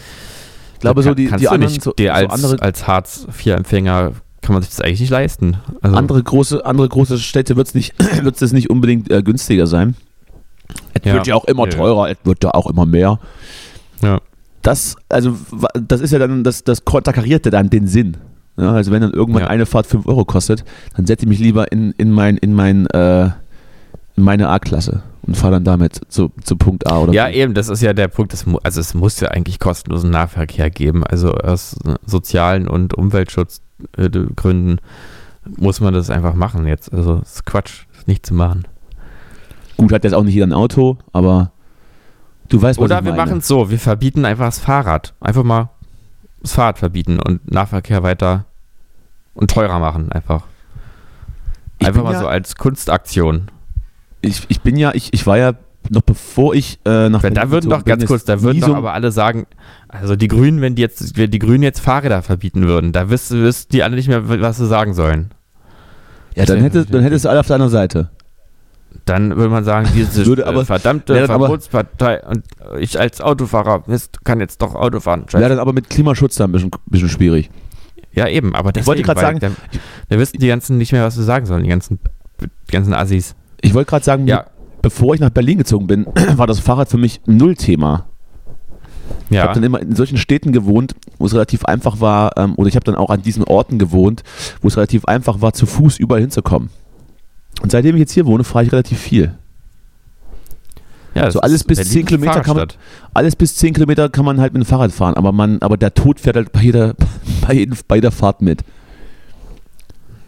Ich 0.74 0.80
glaube, 0.80 1.02
so 1.02 1.14
die, 1.14 1.26
kannst 1.26 1.42
die 1.42 1.48
anderen, 1.48 1.72
nicht, 1.72 1.82
so, 1.82 1.92
dir 1.92 2.10
so 2.10 2.14
als, 2.14 2.32
andere, 2.32 2.62
als 2.62 2.86
Hartz-IV-Empfänger 2.86 4.12
kann 4.42 4.52
man 4.54 4.62
sich 4.62 4.70
das 4.70 4.80
eigentlich 4.80 5.00
nicht 5.00 5.10
leisten. 5.10 5.56
Also, 5.82 5.96
andere, 5.96 6.22
große, 6.22 6.64
andere 6.64 6.88
große 6.88 7.18
Städte 7.18 7.56
wird 7.56 7.66
es 7.68 7.74
nicht, 7.74 7.94
wird's 8.22 8.38
das 8.38 8.52
nicht 8.52 8.70
unbedingt 8.70 9.10
äh, 9.10 9.22
günstiger 9.22 9.66
sein. 9.66 9.96
Es 10.94 11.04
Ja. 11.04 11.14
wird 11.14 11.26
ja 11.26 11.34
auch 11.34 11.44
immer 11.46 11.64
Nö. 11.66 11.72
teurer, 11.72 12.10
es 12.10 12.18
wird 12.24 12.44
ja 12.44 12.52
auch 12.54 12.68
immer 12.68 12.86
mehr. 12.86 13.18
Ja. 14.02 14.20
Das, 14.62 14.96
also, 15.08 15.36
das 15.74 16.00
ist 16.00 16.12
ja 16.12 16.18
dann, 16.18 16.44
das, 16.44 16.62
das 16.64 16.84
konterkariert 16.84 17.44
ja 17.44 17.50
dann 17.50 17.70
den 17.70 17.86
Sinn. 17.86 18.16
Ja, 18.56 18.72
also 18.72 18.90
wenn 18.90 19.00
dann 19.02 19.12
irgendwann 19.12 19.42
Ja. 19.42 19.48
eine 19.48 19.66
Fahrt 19.66 19.86
5 19.86 20.06
Euro 20.06 20.24
kostet, 20.24 20.64
dann 20.96 21.06
setze 21.06 21.24
ich 21.24 21.28
mich 21.28 21.38
lieber 21.38 21.70
in, 21.72 21.92
in, 21.92 22.10
mein, 22.10 22.36
in, 22.36 22.52
mein, 22.54 22.86
äh, 22.88 23.30
meine 24.22 24.48
A-Klasse 24.48 25.02
und 25.22 25.36
fahre 25.36 25.54
dann 25.54 25.64
damit 25.64 26.00
zu, 26.08 26.30
zu 26.42 26.56
Punkt 26.56 26.86
A 26.86 26.98
oder 27.00 27.12
Ja, 27.12 27.28
eben, 27.28 27.54
das 27.54 27.68
ist 27.68 27.82
ja 27.82 27.92
der 27.92 28.08
Punkt. 28.08 28.32
Das, 28.32 28.44
also 28.62 28.80
es 28.80 28.94
muss 28.94 29.20
ja 29.20 29.28
eigentlich 29.28 29.58
kostenlosen 29.58 30.10
Nahverkehr 30.10 30.70
geben. 30.70 31.04
Also 31.04 31.32
aus 31.34 31.76
sozialen 32.06 32.68
und 32.68 32.94
Umweltschutzgründen 32.94 34.80
muss 35.56 35.80
man 35.80 35.94
das 35.94 36.10
einfach 36.10 36.34
machen 36.34 36.66
jetzt. 36.66 36.92
Also 36.92 37.16
das 37.16 37.34
ist 37.36 37.46
Quatsch, 37.46 37.84
das 37.90 38.00
ist 38.00 38.08
nicht 38.08 38.26
zu 38.26 38.34
machen. 38.34 38.66
Gut, 39.76 39.92
hat 39.92 40.04
jetzt 40.04 40.12
auch 40.14 40.24
nicht 40.24 40.34
jeder 40.34 40.46
ein 40.46 40.52
Auto, 40.52 40.98
aber 41.12 41.52
du 42.48 42.60
weißt, 42.60 42.78
was 42.78 42.84
Oder 42.84 43.04
wir 43.04 43.14
machen 43.14 43.38
es 43.38 43.46
so, 43.48 43.70
wir 43.70 43.78
verbieten 43.78 44.24
einfach 44.24 44.46
das 44.46 44.58
Fahrrad. 44.58 45.14
Einfach 45.20 45.44
mal 45.44 45.70
das 46.42 46.52
Fahrrad 46.52 46.78
verbieten 46.78 47.20
und 47.20 47.50
Nahverkehr 47.50 48.02
weiter 48.02 48.44
und 49.34 49.50
teurer 49.50 49.78
machen 49.78 50.10
einfach. 50.12 50.44
Einfach 51.82 52.02
mal 52.02 52.12
ja- 52.14 52.20
so 52.20 52.26
als 52.26 52.56
Kunstaktion. 52.56 53.50
Ich, 54.20 54.42
ich 54.48 54.60
bin 54.60 54.76
ja, 54.76 54.92
ich, 54.94 55.12
ich 55.12 55.26
war 55.26 55.38
ja 55.38 55.52
noch 55.90 56.02
bevor 56.02 56.54
ich 56.54 56.78
äh, 56.84 57.08
nach 57.08 57.22
da 57.22 57.50
würden 57.50 57.70
doch, 57.70 57.84
ganz 57.84 58.04
kurz, 58.04 58.24
da 58.24 58.42
würden 58.42 58.60
doch 58.60 58.74
aber 58.74 58.92
alle 58.92 59.10
sagen, 59.10 59.46
also 59.88 60.16
die 60.16 60.28
Grünen, 60.28 60.60
wenn 60.60 60.74
die 60.74 60.82
jetzt, 60.82 61.16
wenn 61.16 61.30
die 61.30 61.38
Grünen 61.38 61.62
jetzt 61.62 61.80
Fahrräder 61.80 62.20
verbieten 62.22 62.66
würden, 62.66 62.92
da 62.92 63.08
wüssten, 63.10 63.40
wüssten 63.42 63.72
die 63.72 63.82
alle 63.82 63.96
nicht 63.96 64.08
mehr, 64.08 64.28
was 64.28 64.58
sie 64.58 64.66
sagen 64.66 64.92
sollen. 64.92 65.30
Ja, 66.34 66.44
dann 66.44 66.60
hättest, 66.60 66.92
dann 66.92 67.02
hättest 67.02 67.24
du 67.24 67.30
alle 67.30 67.40
auf 67.40 67.46
deiner 67.46 67.68
Seite. 67.68 68.10
Dann 69.04 69.36
würde 69.36 69.48
man 69.48 69.64
sagen, 69.64 69.88
diese 69.94 70.26
Würde 70.26 70.46
aber- 70.46 70.64
verdammte 70.66 71.26
Verbotspartei 71.26 72.22
und 72.24 72.44
ich 72.78 72.98
als 73.00 73.20
Autofahrer 73.20 73.84
Mist, 73.86 74.24
kann 74.24 74.40
jetzt 74.40 74.60
doch 74.60 74.74
Auto 74.74 75.00
fahren. 75.00 75.24
Wäre 75.30 75.48
dann 75.48 75.58
aber 75.58 75.72
mit 75.72 75.88
Klimaschutz 75.88 76.34
dann 76.34 76.50
ein 76.50 76.52
bisschen, 76.52 76.70
bisschen 76.86 77.08
schwierig. 77.08 77.50
Ja, 78.12 78.28
eben, 78.28 78.54
aber 78.54 78.72
deswegen, 78.72 78.86
wollte 78.88 79.02
gerade 79.02 79.20
sagen- 79.20 79.38
da, 79.40 79.50
da 80.08 80.18
wissen 80.18 80.38
die 80.38 80.48
ganzen 80.48 80.76
nicht 80.76 80.92
mehr, 80.92 81.04
was 81.04 81.14
sie 81.14 81.24
sagen 81.24 81.46
sollen, 81.46 81.62
die 81.62 81.68
ganzen, 81.70 81.98
die 82.40 82.72
ganzen 82.72 82.92
Assis. 82.92 83.34
Ich 83.60 83.74
wollte 83.74 83.90
gerade 83.90 84.04
sagen, 84.04 84.26
Ja, 84.26 84.46
bevor 84.82 85.14
ich 85.14 85.20
nach 85.20 85.30
Berlin 85.30 85.58
gezogen 85.58 85.86
bin, 85.86 86.06
war 86.36 86.46
das 86.46 86.60
Fahrrad 86.60 86.88
für 86.88 86.98
mich 86.98 87.20
null 87.26 87.56
Thema. 87.56 88.06
Ich 89.30 89.36
ja. 89.36 89.42
habe 89.42 89.54
dann 89.54 89.62
immer 89.62 89.80
in 89.80 89.94
solchen 89.94 90.18
Städten 90.18 90.52
gewohnt, 90.52 90.94
wo 91.18 91.26
es 91.26 91.34
relativ 91.34 91.64
einfach 91.64 92.00
war, 92.00 92.36
ähm, 92.36 92.54
oder 92.56 92.68
ich 92.68 92.76
habe 92.76 92.84
dann 92.84 92.94
auch 92.94 93.10
an 93.10 93.22
diesen 93.22 93.44
Orten 93.44 93.78
gewohnt, 93.78 94.22
wo 94.62 94.68
es 94.68 94.76
relativ 94.76 95.04
einfach 95.04 95.40
war, 95.40 95.52
zu 95.52 95.66
Fuß 95.66 95.98
überall 95.98 96.20
hinzukommen. 96.20 96.70
Und 97.62 97.72
seitdem 97.72 97.96
ich 97.96 98.00
jetzt 98.00 98.12
hier 98.12 98.26
wohne, 98.26 98.44
fahre 98.44 98.64
ich 98.64 98.72
relativ 98.72 98.98
viel. 98.98 99.34
ja 101.14 101.24
das 101.24 101.34
so 101.34 101.40
alles 101.40 101.56
ist 101.56 101.64
bis 101.64 101.78
Berlin 101.78 101.92
10 101.92 102.06
Kilometer 102.06 102.40
kann 102.40 102.56
man-. 102.56 102.68
Alles 103.14 103.36
bis 103.36 103.56
10 103.56 103.74
Kilometer 103.74 104.08
kann 104.08 104.24
man 104.24 104.40
halt 104.40 104.52
mit 104.54 104.62
dem 104.62 104.66
Fahrrad 104.66 104.92
fahren, 104.92 105.14
aber 105.14 105.32
man, 105.32 105.60
aber 105.60 105.76
der 105.76 105.92
Tod 105.94 106.20
fährt 106.20 106.36
halt 106.36 106.52
bei 106.52 106.60
jeder, 106.60 106.94
bei, 107.46 107.54
jeden, 107.54 107.76
bei 107.86 107.96
jeder 107.96 108.10
Fahrt 108.12 108.40
mit. 108.42 108.62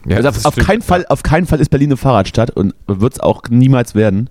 Ja, 0.07 0.17
also 0.17 0.29
auf, 0.31 0.45
auf, 0.47 0.53
stimmt. 0.55 0.67
keinen 0.67 0.83
Fall, 0.83 1.05
auf 1.09 1.23
keinen 1.23 1.47
Fall 1.47 1.61
ist 1.61 1.69
Berlin 1.71 1.91
eine 1.91 1.97
Fahrradstadt 1.97 2.51
und 2.51 2.75
wird 2.87 3.13
es 3.15 3.21
auch 3.21 3.43
niemals 3.51 3.95
werden. 3.95 4.31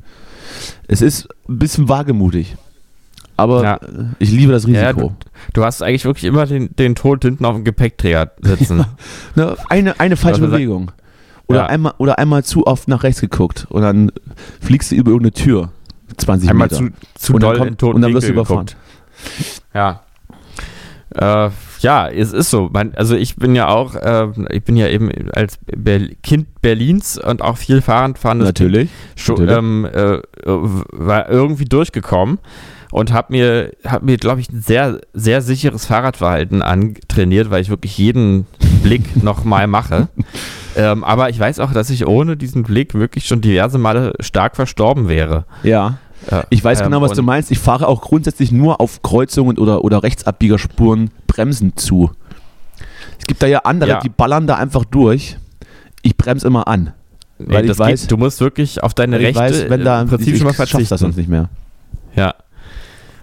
Es 0.88 1.01
ist 1.01 1.28
ein 1.47 1.59
bisschen 1.59 1.89
wagemutig. 1.89 2.55
Aber 3.38 3.63
Ja. 3.63 3.80
ich 4.20 4.32
liebe 4.32 4.51
das 4.51 4.67
Risiko. 4.67 5.15
Du 5.53 5.63
hast 5.63 5.82
eigentlich 5.82 6.03
wirklich 6.05 6.26
immer 6.26 6.45
den, 6.45 6.76
den 6.76 6.95
Tod 6.95 7.22
hinten 7.24 7.45
auf 7.45 7.55
dem 7.55 7.63
Gepäckträger 7.63 8.32
sitzen. 8.41 8.86
Ne, 9.36 9.55
eine, 9.70 9.99
eine 9.99 10.17
falsche 10.17 10.41
Bewegung. 10.41 10.91
Oder, 11.47 11.59
Ja. 11.59 11.65
einmal, 11.67 11.93
oder 11.99 12.20
einmal 12.20 12.43
zu 12.43 12.67
oft 12.67 12.88
nach 12.88 13.03
rechts 13.03 13.22
geguckt 13.22 13.65
und 13.70 13.82
dann 13.82 14.11
fliegst 14.59 14.91
du 14.91 14.95
über 14.95 15.11
irgendeine 15.11 15.32
Tür. 15.34 15.70
20 16.17 16.49
Einmal 16.49 16.65
Meter. 16.67 16.76
zu, 16.78 16.89
zu 17.15 17.34
und 17.36 17.43
dann, 17.43 17.49
doll 17.49 17.57
in 17.57 17.63
kommt, 17.63 17.80
toten 17.80 17.95
und 17.95 18.01
dann 18.01 18.13
wirst 18.13 18.28
du 18.28 18.32
überfahren. 18.34 18.65
Ja. 19.74 20.01
Äh, 21.15 21.49
ja, 21.80 22.08
es 22.08 22.34
ist 22.34 22.50
so. 22.50 22.70
Man, 22.72 22.94
also 22.96 23.16
ich 23.16 23.36
bin 23.36 23.56
ja 23.56 23.68
auch, 23.70 23.96
äh, 23.96 24.28
ich 24.52 24.64
bin 24.64 24.76
ja 24.76 24.88
eben 24.88 25.12
als 25.34 25.60
Ber 25.66 26.00
Kind 26.24 26.62
Berlins 26.62 27.18
und 27.18 27.42
auch 27.42 27.58
viel 27.58 27.82
fahrend 27.82 28.18
fahrendes 28.18 28.48
Natürlich. 28.48 28.90
schon, 29.16 29.46
Natürlich. 29.46 29.58
ähm, 29.58 29.86
äh, 29.86 30.20
war 30.46 31.30
irgendwie 31.30 31.66
durchgekommen 31.66 32.40
und 32.92 33.14
habe 33.14 33.28
mir, 33.32 33.72
hab 33.86 34.04
mir 34.04 34.18
glaube 34.18 34.42
ich, 34.42 34.50
ein 34.50 34.62
sehr, 34.62 35.00
sehr 35.14 35.42
sicheres 35.42 35.86
Fahrradverhalten 35.86 36.62
antrainiert, 36.62 37.50
weil 37.50 37.62
ich 37.62 37.70
wirklich 37.70 37.98
jeden 37.98 38.46
Blick 38.84 39.16
nochmal 39.24 39.68
mache. 39.68 40.08
Ähm, 40.76 41.04
aber 41.04 41.30
ich 41.30 41.40
weiß 41.40 41.60
auch, 41.60 41.74
dass 41.74 41.90
ich 41.90 42.08
ohne 42.08 42.38
diesen 42.38 42.64
Blick 42.64 42.94
wirklich 42.94 43.26
schon 43.26 43.42
diverse 43.42 43.78
Male 43.78 44.14
stark 44.20 44.56
verstorben 44.56 45.08
wäre. 45.08 45.46
Ja. 45.64 45.98
Ja, 46.32 46.44
Ich 46.50 46.64
weiß 46.64 46.80
ähm, 46.80 46.86
genau, 46.86 47.02
was 47.02 47.14
du 47.14 47.24
meinst. 47.24 47.52
Ich 47.52 47.60
fahre 47.60 47.88
auch 47.88 48.02
grundsätzlich 48.02 48.52
nur 48.52 48.80
auf 48.82 49.02
Kreuzungen 49.02 49.58
oder, 49.58 49.84
oder 49.84 50.04
Rechtsabbiegerspuren 50.04 51.12
bremsen 51.28 51.76
zu. 51.76 52.12
Es 53.20 53.26
gibt 53.26 53.42
da 53.44 53.48
ja 53.48 53.60
andere, 53.60 53.90
Ja. 53.90 54.00
die 54.00 54.10
ballern 54.10 54.48
da 54.48 54.56
einfach 54.56 54.86
durch. 54.86 55.38
Ich 56.02 56.16
bremse 56.18 56.48
immer 56.48 56.68
an. 56.68 56.94
Nee, 57.38 57.54
weil 57.54 57.64
ich 57.66 57.70
das 57.72 57.80
weiß- 57.80 58.02
geht, 58.02 58.12
du 58.12 58.18
musst 58.18 58.40
wirklich 58.42 58.84
auf 58.84 58.94
deine 58.94 59.20
Rechte 59.20 59.40
weiß, 59.40 59.70
wenn 59.70 59.84
da 59.84 60.02
im 60.02 60.08
Prinzip 60.10 60.38
schon 60.38 60.48
mal 60.48 60.54
verzichten. 60.54 60.88
das 60.90 61.00
sonst 61.00 61.16
nicht 61.18 61.30
mehr. 61.30 61.50
Ja. 62.16 62.36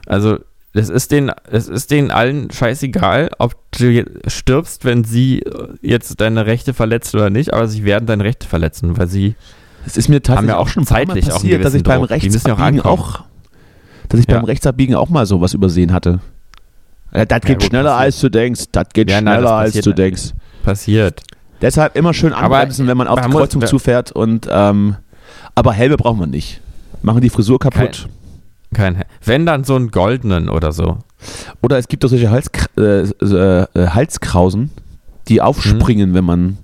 Also, 0.07 0.39
das 0.73 0.89
ist 0.89 1.11
den, 1.11 1.33
es 1.51 1.69
ist 1.69 1.91
denen 1.91 2.11
allen 2.11 2.51
scheißegal, 2.51 3.31
ob 3.39 3.55
du 3.73 4.05
stirbst, 4.27 4.85
wenn 4.85 5.05
sie 5.05 5.41
äh, 5.41 5.69
jetzt 5.83 6.21
deine 6.21 6.47
Rechte 6.47 6.75
verletzen 6.75 7.17
oder 7.17 7.31
nicht, 7.31 7.53
aber 7.55 7.67
sie 7.69 7.85
werden 7.85 8.07
deine 8.07 8.25
Rechte 8.25 8.47
verletzen, 8.47 8.97
weil 8.99 9.07
sie. 9.07 9.35
Es 9.87 9.97
ist 9.97 10.09
mir 10.09 10.21
tatsächlich 10.23 10.53
auch 10.55 10.61
auch 10.63 10.69
schon 10.69 10.85
zeitlich 10.87 11.27
auch 11.31 11.35
passiert, 11.35 11.65
dass 11.65 11.75
ich 11.75 11.83
beim 11.83 12.01
Druck. 12.01 12.11
Auch 12.11 12.15
Rechtsabbiegen 12.15 12.63
ankommen. 12.81 12.99
auch, 13.01 13.21
dass 14.09 14.21
ich 14.21 14.27
Ja. 14.29 14.35
beim 14.37 14.45
Rechtsabbiegen 14.45 14.95
auch 14.97 15.09
mal 15.09 15.25
sowas 15.27 15.55
übersehen 15.55 15.93
hatte. 15.93 16.21
Das 17.13 17.41
geht 17.43 17.61
gut, 17.61 17.69
schneller 17.69 17.91
passiert. 17.93 18.05
als 18.07 18.21
du 18.21 18.29
denkst. 18.31 18.65
Das 18.73 18.89
geht 18.93 19.11
Ja, 19.11 19.21
nein, 19.21 19.25
das 19.27 19.35
schneller 19.43 19.53
als 19.55 19.69
passiert 19.71 19.87
du 19.87 19.93
denkst. 19.95 20.23
Passiert. 20.65 21.23
Deshalb 21.63 21.97
immer 21.97 22.13
schön 22.13 22.33
anbremsen, 22.33 22.87
wenn 22.87 22.97
man 22.99 23.07
auf 23.09 23.17
man 23.17 23.27
die 23.27 23.33
muss- 23.33 23.41
Kreuzung 23.43 23.65
zufährt. 23.67 24.13
Und, 24.13 24.47
ähm, 24.51 24.97
aber 25.55 25.73
Helme 25.73 25.97
brauchen 25.97 26.19
wir 26.21 26.27
nicht. 26.27 26.61
Machen 27.03 27.21
die 27.23 27.31
Frisur 27.31 27.59
kaputt. 27.59 28.09
Kein, 28.75 29.05
wenn 29.25 29.47
dann 29.47 29.65
so 29.65 29.77
einen 29.77 29.91
goldenen 29.93 30.49
oder 30.51 30.73
so. 30.73 30.99
Oder 31.63 31.79
es 31.79 31.89
gibt 31.89 32.05
auch 32.05 32.09
solche 32.09 32.31
Hals, 32.31 32.51
äh, 32.77 32.83
äh, 32.83 33.67
äh, 33.75 33.87
Halskrausen, 33.89 34.71
die 35.29 35.41
aufspringen, 35.41 36.13
wenn 36.15 36.25
man 36.25 36.59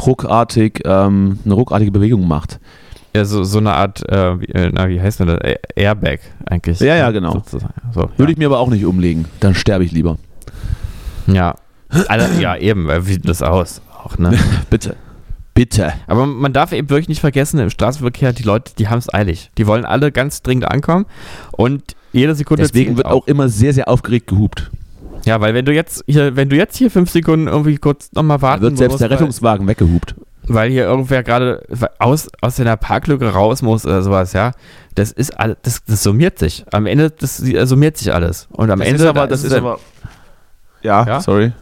ruckartig 0.00 0.80
ähm, 0.84 1.38
eine 1.44 1.54
ruckartige 1.54 1.90
Bewegung 1.90 2.26
macht. 2.26 2.60
Ja, 3.14 3.24
so, 3.26 3.44
so 3.44 3.58
eine 3.58 3.74
Art, 3.74 4.08
äh, 4.08 4.40
wie, 4.40 4.46
äh, 4.46 4.70
na, 4.72 4.88
wie 4.88 5.00
heißt 5.00 5.20
denn 5.20 5.26
das? 5.26 5.38
Airbag 5.76 6.20
eigentlich. 6.46 6.80
Ja, 6.80 6.96
ja, 6.96 7.10
genau. 7.10 7.32
Sozusagen. 7.32 7.74
So, 7.92 8.08
Würde 8.16 8.32
ich 8.32 8.38
mir 8.38 8.46
aber 8.46 8.58
auch 8.58 8.70
nicht 8.70 8.86
umlegen. 8.86 9.26
Dann 9.40 9.54
sterbe 9.54 9.84
ich 9.84 9.92
lieber. 9.92 10.16
ja. 11.26 11.54
Alle, 12.08 12.26
ja, 12.40 12.56
eben, 12.56 12.86
weil 12.86 13.06
wie 13.06 13.12
sieht 13.12 13.28
das 13.28 13.42
aus? 13.42 13.82
Auch, 14.02 14.16
ne? 14.16 14.38
Bitte. 14.70 14.96
Bitte. 15.52 15.92
Aber 16.06 16.24
man 16.24 16.54
darf 16.54 16.72
eben 16.72 16.88
wirklich 16.88 17.08
nicht 17.08 17.20
vergessen, 17.20 17.58
im 17.58 17.68
Straßenverkehr, 17.68 18.32
die 18.32 18.44
Leute, 18.44 18.72
die 18.78 18.88
haben 18.88 18.98
es 18.98 19.12
eilig. 19.12 19.50
Die 19.58 19.66
wollen 19.66 19.84
alle 19.84 20.10
ganz 20.10 20.40
dringend 20.40 20.70
ankommen 20.70 21.04
und 21.50 21.94
jede 22.12 22.34
Sekunde 22.34 22.62
Deswegen 22.62 22.96
wird 22.96 23.06
auch 23.06 23.26
immer 23.26 23.50
sehr, 23.50 23.74
sehr 23.74 23.88
aufgeregt 23.88 24.26
gehupt. 24.28 24.70
Ja, 25.24 25.40
weil 25.40 25.54
wenn 25.54 25.64
du 25.64 25.72
jetzt 25.72 26.02
hier, 26.06 26.36
wenn 26.36 26.48
du 26.48 26.56
jetzt 26.56 26.76
hier 26.76 26.90
fünf 26.90 27.10
Sekunden 27.10 27.46
irgendwie 27.48 27.76
kurz 27.78 28.10
nochmal 28.12 28.38
Da 28.38 28.42
warten 28.42 28.62
wird 28.62 28.78
selbst 28.78 29.00
der 29.00 29.08
musst, 29.08 29.20
Rettungswagen 29.20 29.66
weggehupt. 29.68 30.14
weil, 30.46 30.54
weil 30.56 30.70
hier 30.70 30.84
irgendwer 30.84 31.22
gerade 31.22 31.62
aus, 31.98 32.28
aus 32.40 32.56
seiner 32.56 32.76
Parklücke 32.76 33.32
raus 33.32 33.62
muss 33.62 33.86
oder 33.86 34.02
sowas, 34.02 34.32
ja, 34.32 34.52
das 34.94 35.12
ist 35.12 35.38
alles, 35.38 35.56
das, 35.62 35.84
das 35.84 36.02
summiert 36.02 36.38
sich. 36.38 36.64
Am 36.72 36.86
Ende, 36.86 37.10
das 37.10 37.36
summiert 37.36 37.96
sich 37.96 38.12
alles. 38.12 38.48
Und 38.50 38.70
am 38.70 38.80
Ende, 38.80 39.12
da 39.12 39.26
das 39.26 39.44
ist 39.44 39.52
dann- 39.52 39.64
aber. 39.64 39.78
Ja, 40.82 41.06
Ja? 41.06 41.20
sorry. 41.20 41.52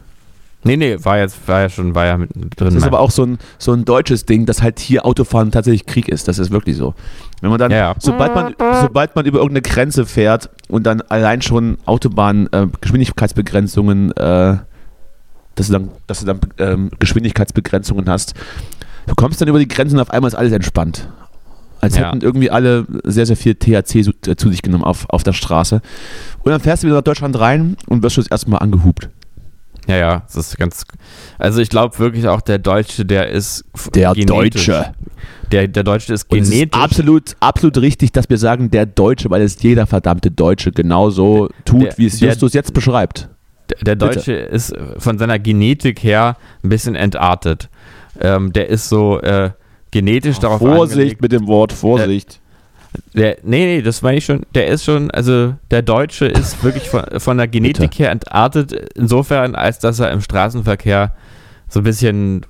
Nee, 0.63 0.77
nee, 0.77 0.97
war 1.03 1.17
jetzt, 1.17 1.47
war 1.47 1.61
ja 1.61 1.69
schon, 1.69 1.95
war 1.95 2.05
ja 2.05 2.17
mit 2.17 2.29
drin. 2.35 2.49
Das 2.67 2.75
ist 2.75 2.83
aber 2.83 2.99
auch 2.99 3.09
so 3.09 3.23
ein, 3.23 3.39
so 3.57 3.71
ein 3.73 3.83
deutsches 3.83 4.25
Ding, 4.25 4.45
dass 4.45 4.61
halt 4.61 4.79
hier 4.79 5.05
Autofahren 5.05 5.49
tatsächlich 5.51 5.87
Krieg 5.87 6.07
ist. 6.07 6.27
Das 6.27 6.37
ist 6.37 6.51
wirklich 6.51 6.77
so. 6.77 6.93
Wenn 7.41 7.49
man 7.49 7.59
dann, 7.59 7.71
Ja, 7.71 7.95
sobald 7.99 8.35
man, 8.35 8.55
sobald 8.81 9.15
man 9.15 9.25
über 9.25 9.39
irgendeine 9.39 9.63
Grenze 9.63 10.05
fährt 10.05 10.49
und 10.69 10.83
dann 10.85 11.01
allein 11.01 11.41
schon 11.41 11.77
Autobahn 11.85 12.47
äh, 12.51 12.67
Geschwindigkeitsbegrenzungen, 12.81 14.11
äh, 14.11 14.57
dass 15.55 15.67
du 15.67 15.73
dann, 15.73 15.89
dass 16.07 16.19
du 16.21 16.25
dann 16.27 16.39
ähm, 16.59 16.91
Geschwindigkeitsbegrenzungen 16.99 18.07
hast, 18.09 18.35
du 19.07 19.15
kommst 19.15 19.41
dann 19.41 19.47
über 19.47 19.59
die 19.59 19.67
Grenzen 19.67 19.95
und 19.95 20.01
auf 20.01 20.11
einmal 20.11 20.27
ist 20.29 20.35
alles 20.35 20.53
entspannt. 20.53 21.09
Als 21.81 21.97
Ja. 21.97 22.07
hätten 22.07 22.21
irgendwie 22.21 22.51
alle 22.51 22.85
sehr, 23.03 23.25
sehr 23.25 23.35
viel 23.35 23.55
THC 23.55 24.03
zu, 24.03 24.11
äh, 24.29 24.35
zu 24.35 24.49
sich 24.51 24.61
genommen 24.61 24.83
auf, 24.83 25.09
auf 25.09 25.23
der 25.23 25.33
Straße. 25.33 25.81
Und 26.43 26.51
dann 26.51 26.61
fährst 26.61 26.83
du 26.83 26.87
wieder 26.87 26.97
nach 26.97 27.03
Deutschland 27.03 27.39
rein 27.39 27.75
und 27.87 28.03
wirst 28.03 28.17
du 28.17 28.21
das 28.21 28.29
erste 28.29 28.51
Mal 28.51 28.57
angehupt. 28.59 29.09
Ja, 29.87 29.97
ja, 29.97 30.23
das 30.27 30.35
ist 30.35 30.57
ganz. 30.57 30.83
Also 31.37 31.59
ich 31.61 31.69
glaube 31.69 31.97
wirklich 31.99 32.27
auch 32.27 32.41
der 32.41 32.59
Deutsche, 32.59 33.05
der 33.05 33.29
ist 33.29 33.63
Der 33.95 34.13
genetisch- 34.13 34.65
Deutsche. 34.67 34.93
Der, 35.51 35.67
der 35.67 35.83
Deutsche 35.83 36.13
ist 36.13 36.31
Und 36.31 36.39
es 36.39 36.47
ist 36.47 36.51
genetisch. 36.53 36.79
absolut, 36.81 37.35
absolut 37.39 37.77
richtig, 37.79 38.11
dass 38.13 38.29
wir 38.29 38.37
sagen, 38.37 38.69
der 38.71 38.85
Deutsche, 38.85 39.29
weil 39.29 39.41
es 39.41 39.61
jeder 39.61 39.85
verdammte 39.87 40.31
Deutsche 40.31 40.71
genauso 40.71 41.49
tut, 41.65 41.83
Der- 41.83 41.97
wie 41.97 42.05
es 42.05 42.19
der- 42.19 42.29
Justus 42.29 42.53
jetzt 42.53 42.73
beschreibt. 42.73 43.27
Der, 43.69 43.95
der 43.95 43.95
Bitte. 43.95 44.15
Deutsche 44.15 44.33
ist 44.33 44.73
von 44.97 45.17
seiner 45.17 45.39
Genetik 45.39 46.03
her 46.03 46.37
ein 46.63 46.69
bisschen 46.69 46.95
entartet. 46.95 47.69
Ähm, 48.19 48.51
der 48.53 48.67
ist 48.69 48.89
so 48.89 49.19
äh, 49.21 49.51
genetisch 49.91 50.39
darauf 50.39 50.59
Vorsicht 50.59 50.97
angelegt. 50.99 51.21
mit 51.21 51.31
dem 51.31 51.47
Wort, 51.47 51.71
Vorsicht. 51.73 52.40
Der, 53.13 53.37
nee, 53.43 53.65
nee, 53.65 53.81
das 53.81 54.01
meine 54.01 54.17
ich 54.17 54.25
schon. 54.25 54.41
Der 54.53 54.67
ist 54.67 54.83
schon, 54.83 55.11
also 55.11 55.55
der 55.69 55.81
Deutsche 55.81 56.25
ist 56.25 56.63
wirklich 56.63 56.89
von, 56.89 57.03
von 57.17 57.37
der 57.37 57.47
Genetik 57.47 57.97
her 57.99 58.11
entartet, 58.11 58.73
insofern, 58.95 59.55
als 59.55 59.79
dass 59.79 59.99
er 59.99 60.11
im 60.11 60.21
Straßenverkehr 60.21 61.13
so 61.69 61.79
ein 61.79 61.83
bisschen 61.83 62.45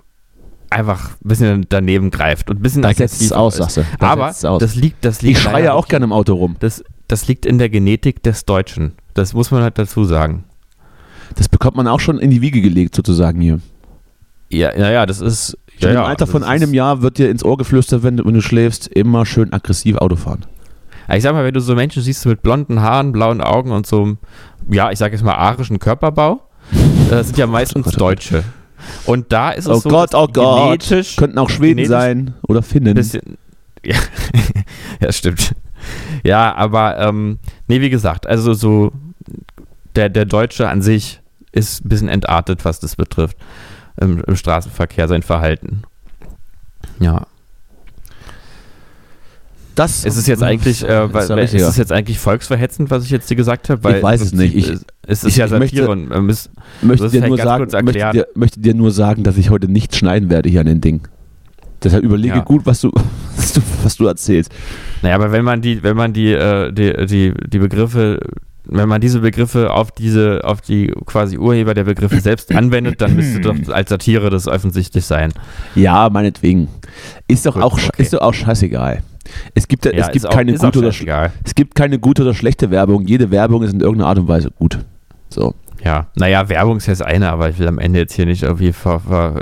einfach 0.71 1.11
ein 1.11 1.27
bisschen 1.27 1.65
daneben 1.69 2.09
greift 2.09 2.49
und 2.49 2.59
ein 2.59 2.61
bisschen 2.63 2.81
Da 2.81 2.93
setzt 2.93 3.21
es 3.21 3.31
aus, 3.31 3.57
sagst 3.57 3.77
du. 3.77 3.85
Da 3.99 4.07
Aber 4.07 4.29
aus. 4.29 4.41
das 4.59 4.75
liegt, 4.75 5.03
das 5.05 5.21
liegt 5.21 5.37
ich 5.37 5.43
schreie 5.43 5.73
auch 5.73 5.87
gerne 5.87 6.05
im 6.05 6.13
Auto 6.13 6.33
rum. 6.33 6.55
Das, 6.59 6.83
das 7.07 7.27
liegt 7.27 7.45
in 7.45 7.59
der 7.59 7.69
Genetik 7.69 8.23
des 8.23 8.45
Deutschen. 8.45 8.93
Das 9.13 9.33
muss 9.33 9.51
man 9.51 9.61
halt 9.61 9.77
dazu 9.77 10.05
sagen. 10.05 10.45
Das 11.35 11.49
bekommt 11.49 11.75
man 11.77 11.87
auch 11.87 11.99
schon 11.99 12.19
in 12.19 12.29
die 12.29 12.41
Wiege 12.41 12.61
gelegt, 12.61 12.95
sozusagen 12.95 13.41
hier. 13.41 13.59
Ja, 14.49 14.75
ja, 14.75 14.91
ja, 14.91 15.05
das 15.05 15.21
ist. 15.21 15.57
Ja, 15.82 15.89
im 15.89 15.95
ja, 15.95 16.03
Alter 16.03 16.27
von 16.27 16.43
einem 16.43 16.73
Jahr 16.73 17.01
wird 17.01 17.17
dir 17.17 17.29
ins 17.29 17.43
Ohr 17.43 17.57
geflüstert, 17.57 18.03
wenn 18.03 18.17
du, 18.17 18.25
wenn 18.25 18.34
du 18.34 18.41
schläfst, 18.41 18.88
immer 18.88 19.25
schön 19.25 19.51
aggressiv 19.53 19.97
Auto 19.97 20.15
fahren. 20.15 20.45
Ich 21.13 21.23
sag 21.23 21.34
mal, 21.34 21.43
wenn 21.43 21.53
du 21.53 21.59
so 21.59 21.75
Menschen 21.75 22.01
siehst 22.03 22.25
mit 22.25 22.41
blonden 22.41 22.82
Haaren, 22.82 23.11
blauen 23.11 23.41
Augen 23.41 23.71
und 23.71 23.86
so, 23.86 24.03
einem, 24.03 24.17
ja, 24.69 24.91
ich 24.91 24.99
sag 24.99 25.11
jetzt 25.11 25.23
mal 25.23 25.34
arischen 25.34 25.79
Körperbau, 25.79 26.41
das 27.09 27.27
sind 27.27 27.38
ja 27.38 27.47
meistens 27.47 27.88
oh 27.88 27.91
Gott. 27.91 28.01
Deutsche. 28.01 28.43
Und 29.05 29.32
da 29.32 29.51
ist 29.51 29.65
es 29.65 29.71
Oh 29.71 29.79
so, 29.79 29.89
Gott, 29.89 30.13
oh 30.13 30.27
Gott. 30.27 30.88
Könnten 31.17 31.38
auch 31.38 31.49
Schweden 31.49 31.86
sein 31.86 32.34
oder 32.47 32.61
Finnen. 32.61 32.95
bisschen. 32.95 33.38
Ja, 33.84 33.95
ja, 35.01 35.11
stimmt. 35.11 35.55
Ja, 36.23 36.53
aber 36.53 36.99
ähm, 36.99 37.39
nee, 37.67 37.82
wie 37.82 37.89
gesagt, 37.89 38.27
also 38.27 38.53
so 38.53 38.91
der, 39.95 40.09
der 40.09 40.25
Deutsche 40.25 40.69
an 40.69 40.84
sich 40.84 41.19
ist 41.51 41.84
ein 41.84 41.89
bisschen 41.89 42.07
entartet, 42.07 42.63
was 42.63 42.79
das 42.79 42.95
betrifft, 42.95 43.38
im, 43.99 44.23
im 44.25 44.35
Straßenverkehr, 44.35 45.07
sein 45.07 45.23
Verhalten. 45.23 45.83
Ja. 46.99 47.25
Das 49.75 50.03
Ist 50.03 50.17
es 50.17 50.27
jetzt 50.27 50.43
eigentlich, 50.43 50.83
äh, 50.83 51.05
ist 51.05 51.29
ja 51.29 51.37
ist 51.37 51.53
es 51.53 51.77
jetzt 51.77 51.93
eigentlich 51.93 52.19
volksverhetzend, 52.19 52.91
was 52.91 53.05
ich 53.05 53.09
jetzt 53.09 53.29
dir 53.29 53.35
gesagt 53.35 53.69
habe? 53.69 53.81
Weil 53.83 53.97
Ich 53.97 54.03
weiß 54.03 54.21
es 54.21 54.33
nicht. 54.33 54.53
Ich- 54.53 54.69
ist, 54.69 54.85
ist 55.07 55.23
es 55.23 55.29
ich- 55.29 55.37
ja 55.37 55.45
ich 55.45 55.51
möchte- 55.53 55.89
und 55.89 56.11
äh, 56.11 56.19
müsst, 56.19 56.49
möchte 56.81 57.05
dir, 57.05 57.23
vielleicht 57.23 57.29
nur 57.29 57.37
sagen, 57.37 57.85
möchte, 57.85 58.11
dir, 58.11 58.27
möchte 58.35 58.59
dir 58.59 58.73
nur 58.73 58.91
sagen, 58.91 59.23
dass 59.23 59.37
ich 59.37 59.49
heute 59.49 59.69
nicht 59.71 59.95
schneiden 59.95 60.29
werde 60.29 60.49
hier 60.49 60.59
an 60.59 60.65
den 60.67 60.81
Ding. 60.81 61.07
Deshalb 61.83 62.03
überlege 62.03 62.35
Ja. 62.35 62.43
gut, 62.43 62.65
was 62.65 62.81
du, 62.81 62.91
was 63.37 63.53
du, 63.53 63.61
was 63.83 63.95
du 63.95 64.07
erzählst. 64.07 64.51
Naja, 65.01 65.15
aber 65.15 65.31
wenn 65.31 65.45
man 65.45 65.61
die, 65.61 65.81
wenn 65.81 65.95
man 65.95 66.11
die, 66.11 66.33
äh, 66.33 66.71
die, 66.73 67.05
die, 67.07 67.33
die 67.47 67.59
Begriffe, 67.59 68.19
wenn 68.66 68.88
man 68.88 69.01
diese 69.01 69.20
Begriffe 69.20 69.72
auf 69.74 69.91
diese, 69.91 70.41
auf 70.43 70.62
die 70.62 70.93
quasi 71.05 71.38
Urheber 71.38 71.74
der 71.74 71.84
Begriffe 71.86 72.20
selbst 72.22 72.53
anwendet, 72.55 73.01
dann 73.01 73.16
müsste 73.16 73.41
doch 73.41 73.55
als 73.74 73.89
Satire 73.89 74.30
das 74.30 74.47
offensichtlich 74.47 75.05
sein. 75.05 75.34
Ja, 75.76 76.09
meinetwegen. 76.09 76.68
Ist 77.28 77.45
doch, 77.45 77.55
Gut, 77.55 77.64
auch, 77.64 77.74
okay. 77.74 77.89
ist 78.01 78.14
doch 78.14 78.22
auch 78.22 78.34
scheißegal. 78.34 79.01
Es 79.55 79.68
gibt, 79.68 79.86
ja, 79.86 79.91
es 79.91 80.12
gibt 80.12 80.26
auch- 80.28 80.32
keine 80.34 80.53
gute 80.53 80.80
oder, 80.80 80.89
es 81.43 81.55
gibt 81.55 81.76
keine 81.76 81.99
gute 81.99 82.22
oder 82.24 82.34
schlechte 82.34 82.70
Werbung. 82.72 83.05
Jede 83.07 83.32
Werbung 83.32 83.64
ist 83.64 83.74
in 83.74 83.80
irgendeiner 83.80 84.09
Art 84.09 84.20
und 84.20 84.28
Weise 84.28 84.51
gut. 84.51 84.80
So. 85.30 85.55
Ja, 85.84 86.07
naja, 86.15 86.47
Werbung 86.49 86.77
ist 86.77 86.86
jetzt 86.88 87.01
eine, 87.03 87.32
aber 87.32 87.49
ich 87.49 87.57
will 87.59 87.67
am 87.67 87.79
Ende 87.79 87.99
jetzt 87.99 88.13
hier 88.13 88.25
nicht 88.25 88.43
irgendwie, 88.43 88.71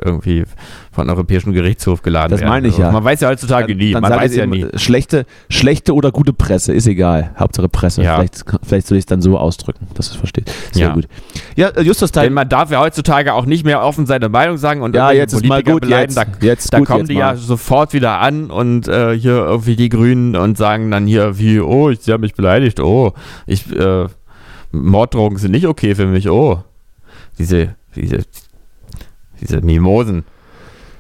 irgendwie 0.06 0.44
von 0.92 1.10
Europäischen 1.10 1.54
Gerichtshof 1.54 2.02
geladen 2.02 2.32
Das 2.32 2.40
werden. 2.42 2.50
meine 2.50 2.68
ich 2.68 2.74
Also, 2.76 2.84
ja. 2.84 2.92
Man 2.92 3.04
weiß 3.04 3.20
ja 3.22 3.30
heutzutage 3.30 3.76
nie, 3.76 3.94
man 3.94 4.06
sag 4.06 4.20
weiß 4.22 4.36
ja 4.36 4.46
nie. 4.46 4.66
Schlechte, 4.76 5.26
schlechte 5.50 5.94
oder 5.94 6.12
gute 6.12 6.34
Presse, 6.34 6.74
ist 6.74 6.88
egal. 6.88 7.32
Hauptsache 7.38 7.70
Presse. 7.70 8.04
Ja. 8.04 8.16
Vielleicht, 8.16 8.44
vielleicht 8.64 8.88
soll 8.88 8.98
ich 8.98 9.04
es 9.04 9.06
dann 9.06 9.22
so 9.22 9.38
ausdrücken, 9.38 9.88
dass 9.96 10.08
es 10.10 10.16
versteht. 10.16 10.52
Sehr 10.72 10.88
Ja. 10.88 10.94
gut. 10.94 11.08
Ja, 11.56 11.70
äh, 11.70 11.82
Justus 11.82 12.12
Denn 12.12 12.22
Teil. 12.24 12.30
man 12.32 12.50
darf 12.50 12.72
ja 12.72 12.80
heutzutage 12.80 13.34
auch 13.34 13.46
nicht 13.46 13.66
mehr 13.66 13.82
offen 13.84 14.06
seine 14.06 14.30
Meinung 14.30 14.58
sagen 14.58 14.82
und 14.82 14.96
Ja, 14.96 15.12
jetzt 15.12 15.34
ist 15.34 15.44
mal 15.46 15.56
Politiker 15.64 15.74
gut. 15.74 15.82
beleidigen. 15.84 16.20
Jetzt, 16.20 16.42
Da, 16.42 16.46
jetzt 16.46 16.74
da 16.74 16.78
gut, 16.80 16.88
kommen 16.88 17.00
jetzt 17.02 17.10
die 17.10 17.14
mal. 17.16 17.20
ja 17.20 17.36
sofort 17.36 17.94
wieder 17.94 18.20
an 18.20 18.50
und 18.50 18.88
äh, 18.88 19.18
hier 19.18 19.36
irgendwie 19.46 19.76
die 19.76 19.90
Grünen 19.90 20.36
und 20.36 20.58
sagen 20.58 20.90
dann 20.92 21.06
hier 21.06 21.38
wie, 21.38 21.60
oh, 21.60 21.90
ich, 21.90 22.00
sie 22.00 22.12
haben 22.14 22.22
mich 22.22 22.34
beleidigt, 22.34 22.80
oh, 22.80 23.14
ich, 23.46 23.70
äh, 23.76 24.06
Morddrogen 24.72 25.38
sind 25.38 25.52
nicht 25.52 25.68
okay 25.68 25.96
für 25.96 26.06
mich, 26.06 26.30
oh. 26.30 26.64
Diese, 27.38 27.76
diese, 27.96 28.20
diese 29.42 29.62
Mimosen. 29.62 30.26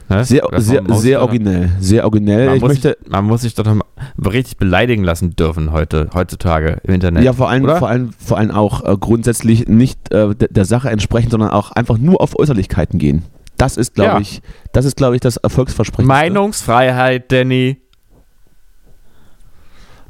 Ne? 0.09 0.25
Sehr, 0.25 0.43
sehr, 0.57 0.81
sehr 0.95 1.21
originell. 1.21 1.69
Sehr 1.79 2.03
originell. 2.03 2.47
Man 2.47 2.55
Ich 2.55 2.61
muss, 2.61 2.69
möchte, 2.69 2.97
sich, 2.99 3.11
man 3.11 3.25
muss 3.25 3.41
sich 3.41 3.53
doch 3.53 3.65
noch 3.65 3.75
mal 3.75 3.85
richtig 4.27 4.57
beleidigen 4.57 5.03
lassen 5.03 5.35
dürfen 5.35 5.71
heute, 5.71 6.09
heutzutage 6.15 6.77
im 6.83 6.95
Internet. 6.95 7.23
Ja, 7.23 7.33
vor 7.33 7.49
allem, 7.49 7.63
oder? 7.63 7.77
vor 7.77 7.89
allem, 7.89 8.11
vor 8.13 8.37
allem 8.39 8.49
auch 8.49 8.83
äh, 8.85 8.97
grundsätzlich 8.99 9.67
nicht 9.67 10.11
äh, 10.11 10.33
der, 10.33 10.47
der 10.47 10.65
Sache 10.65 10.89
entsprechen, 10.89 11.29
sondern 11.29 11.51
auch 11.51 11.71
einfach 11.73 11.99
nur 11.99 12.21
auf 12.21 12.39
Äußerlichkeiten 12.39 12.97
gehen. 12.97 13.23
Das 13.57 13.77
ist, 13.77 13.93
glaube 13.93 14.13
Ja. 14.13 14.19
ich, 14.19 14.41
das 14.71 14.85
ist, 14.85 14.95
glaube 14.97 15.15
ich, 15.15 15.21
das 15.21 15.37
Erfolgsversprechen. 15.37 16.07
Meinungsfreiheit, 16.07 17.31
Danny. 17.31 17.77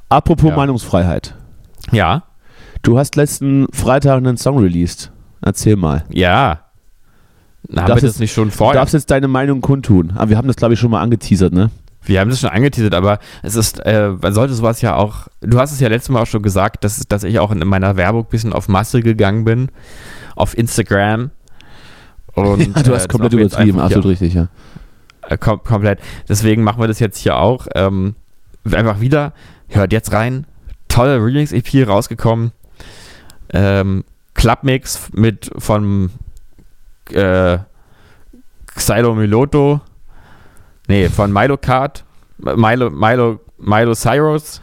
Apropos 0.08 0.50
Ja. 0.50 0.56
Meinungsfreiheit. 0.56 1.36
Ja, 1.92 2.24
Du 2.82 2.98
hast 2.98 3.16
letzten 3.16 3.68
Freitag 3.74 4.18
einen 4.18 4.38
Song 4.38 4.58
released. 4.60 5.12
Erzähl 5.42 5.76
mal. 5.76 6.04
ja. 6.10 6.62
Haben 7.76 7.88
Darfst 7.88 8.04
wir 8.04 8.10
das 8.10 8.20
nicht 8.20 8.32
schon 8.34 8.48
Du 8.50 8.56
vorher? 8.56 8.80
darfst 8.80 8.94
jetzt 8.94 9.12
deine 9.12 9.28
Meinung 9.28 9.60
kundtun. 9.60 10.14
Aber 10.16 10.30
wir 10.30 10.38
haben 10.38 10.48
das, 10.48 10.56
glaube 10.56 10.74
ich, 10.74 10.80
schon 10.80 10.90
mal 10.90 11.02
angeteasert, 11.02 11.52
ne? 11.54 11.70
Wir 12.02 12.22
haben 12.22 12.30
das 12.30 12.40
schon 12.40 12.50
angeteasert, 12.50 12.96
aber 12.96 13.20
es 13.44 13.56
ist, 13.56 13.80
äh, 13.86 14.12
man 14.20 14.34
sollte 14.34 14.54
sowas 14.54 14.82
ja 14.82 14.96
auch, 14.96 15.28
du 15.42 15.60
hast 15.60 15.74
es 15.74 15.80
ja 15.82 15.90
letztes 15.90 16.10
Mal 16.10 16.22
auch 16.22 16.26
schon 16.26 16.42
gesagt, 16.42 16.86
dass, 16.86 17.06
dass 17.08 17.24
ich 17.26 17.38
auch 17.38 17.52
in 17.52 17.60
meiner 17.68 17.98
Werbung 17.98 18.24
ein 18.24 18.30
bisschen 18.30 18.54
auf 18.54 18.70
Masse 18.70 19.02
gegangen 19.02 19.44
bin, 19.44 19.70
auf 20.38 20.58
Instagram. 20.58 21.32
Und, 22.34 22.60
Ja, 22.60 22.66
du 22.66 22.92
äh, 22.92 22.94
hast 22.96 23.04
das 23.04 23.08
komplett 23.10 23.34
übertrieben, 23.34 23.80
absolut 23.80 24.06
richtig, 24.06 24.34
ja. 24.34 24.48
Äh, 25.28 25.38
kom 25.38 25.62
komplett. 25.62 26.00
Deswegen 26.30 26.64
machen 26.64 26.80
wir 26.82 26.88
das 26.88 27.00
jetzt 27.00 27.18
hier 27.18 27.36
auch. 27.38 27.68
Ähm, 27.76 28.16
einfach 28.72 29.02
wieder. 29.02 29.34
Hört 29.68 29.92
jetzt 29.92 30.14
rein. 30.14 30.46
Tolle 30.88 31.18
Remix-EP 31.24 31.86
rausgekommen. 31.88 32.52
Ähm, 33.54 34.04
Clubmix 34.34 35.10
mit 35.14 35.50
von 35.58 36.12
äh, 37.12 37.58
Xylo 38.76 39.16
Miloto. 39.16 39.82
Nee, 40.88 41.10
von 41.10 41.32
Milo 41.34 41.58
Kart. 41.58 42.04
Milo, 42.38 42.90
Milo, 42.90 43.40
Milo 43.58 43.94
Cyrus. 43.96 44.62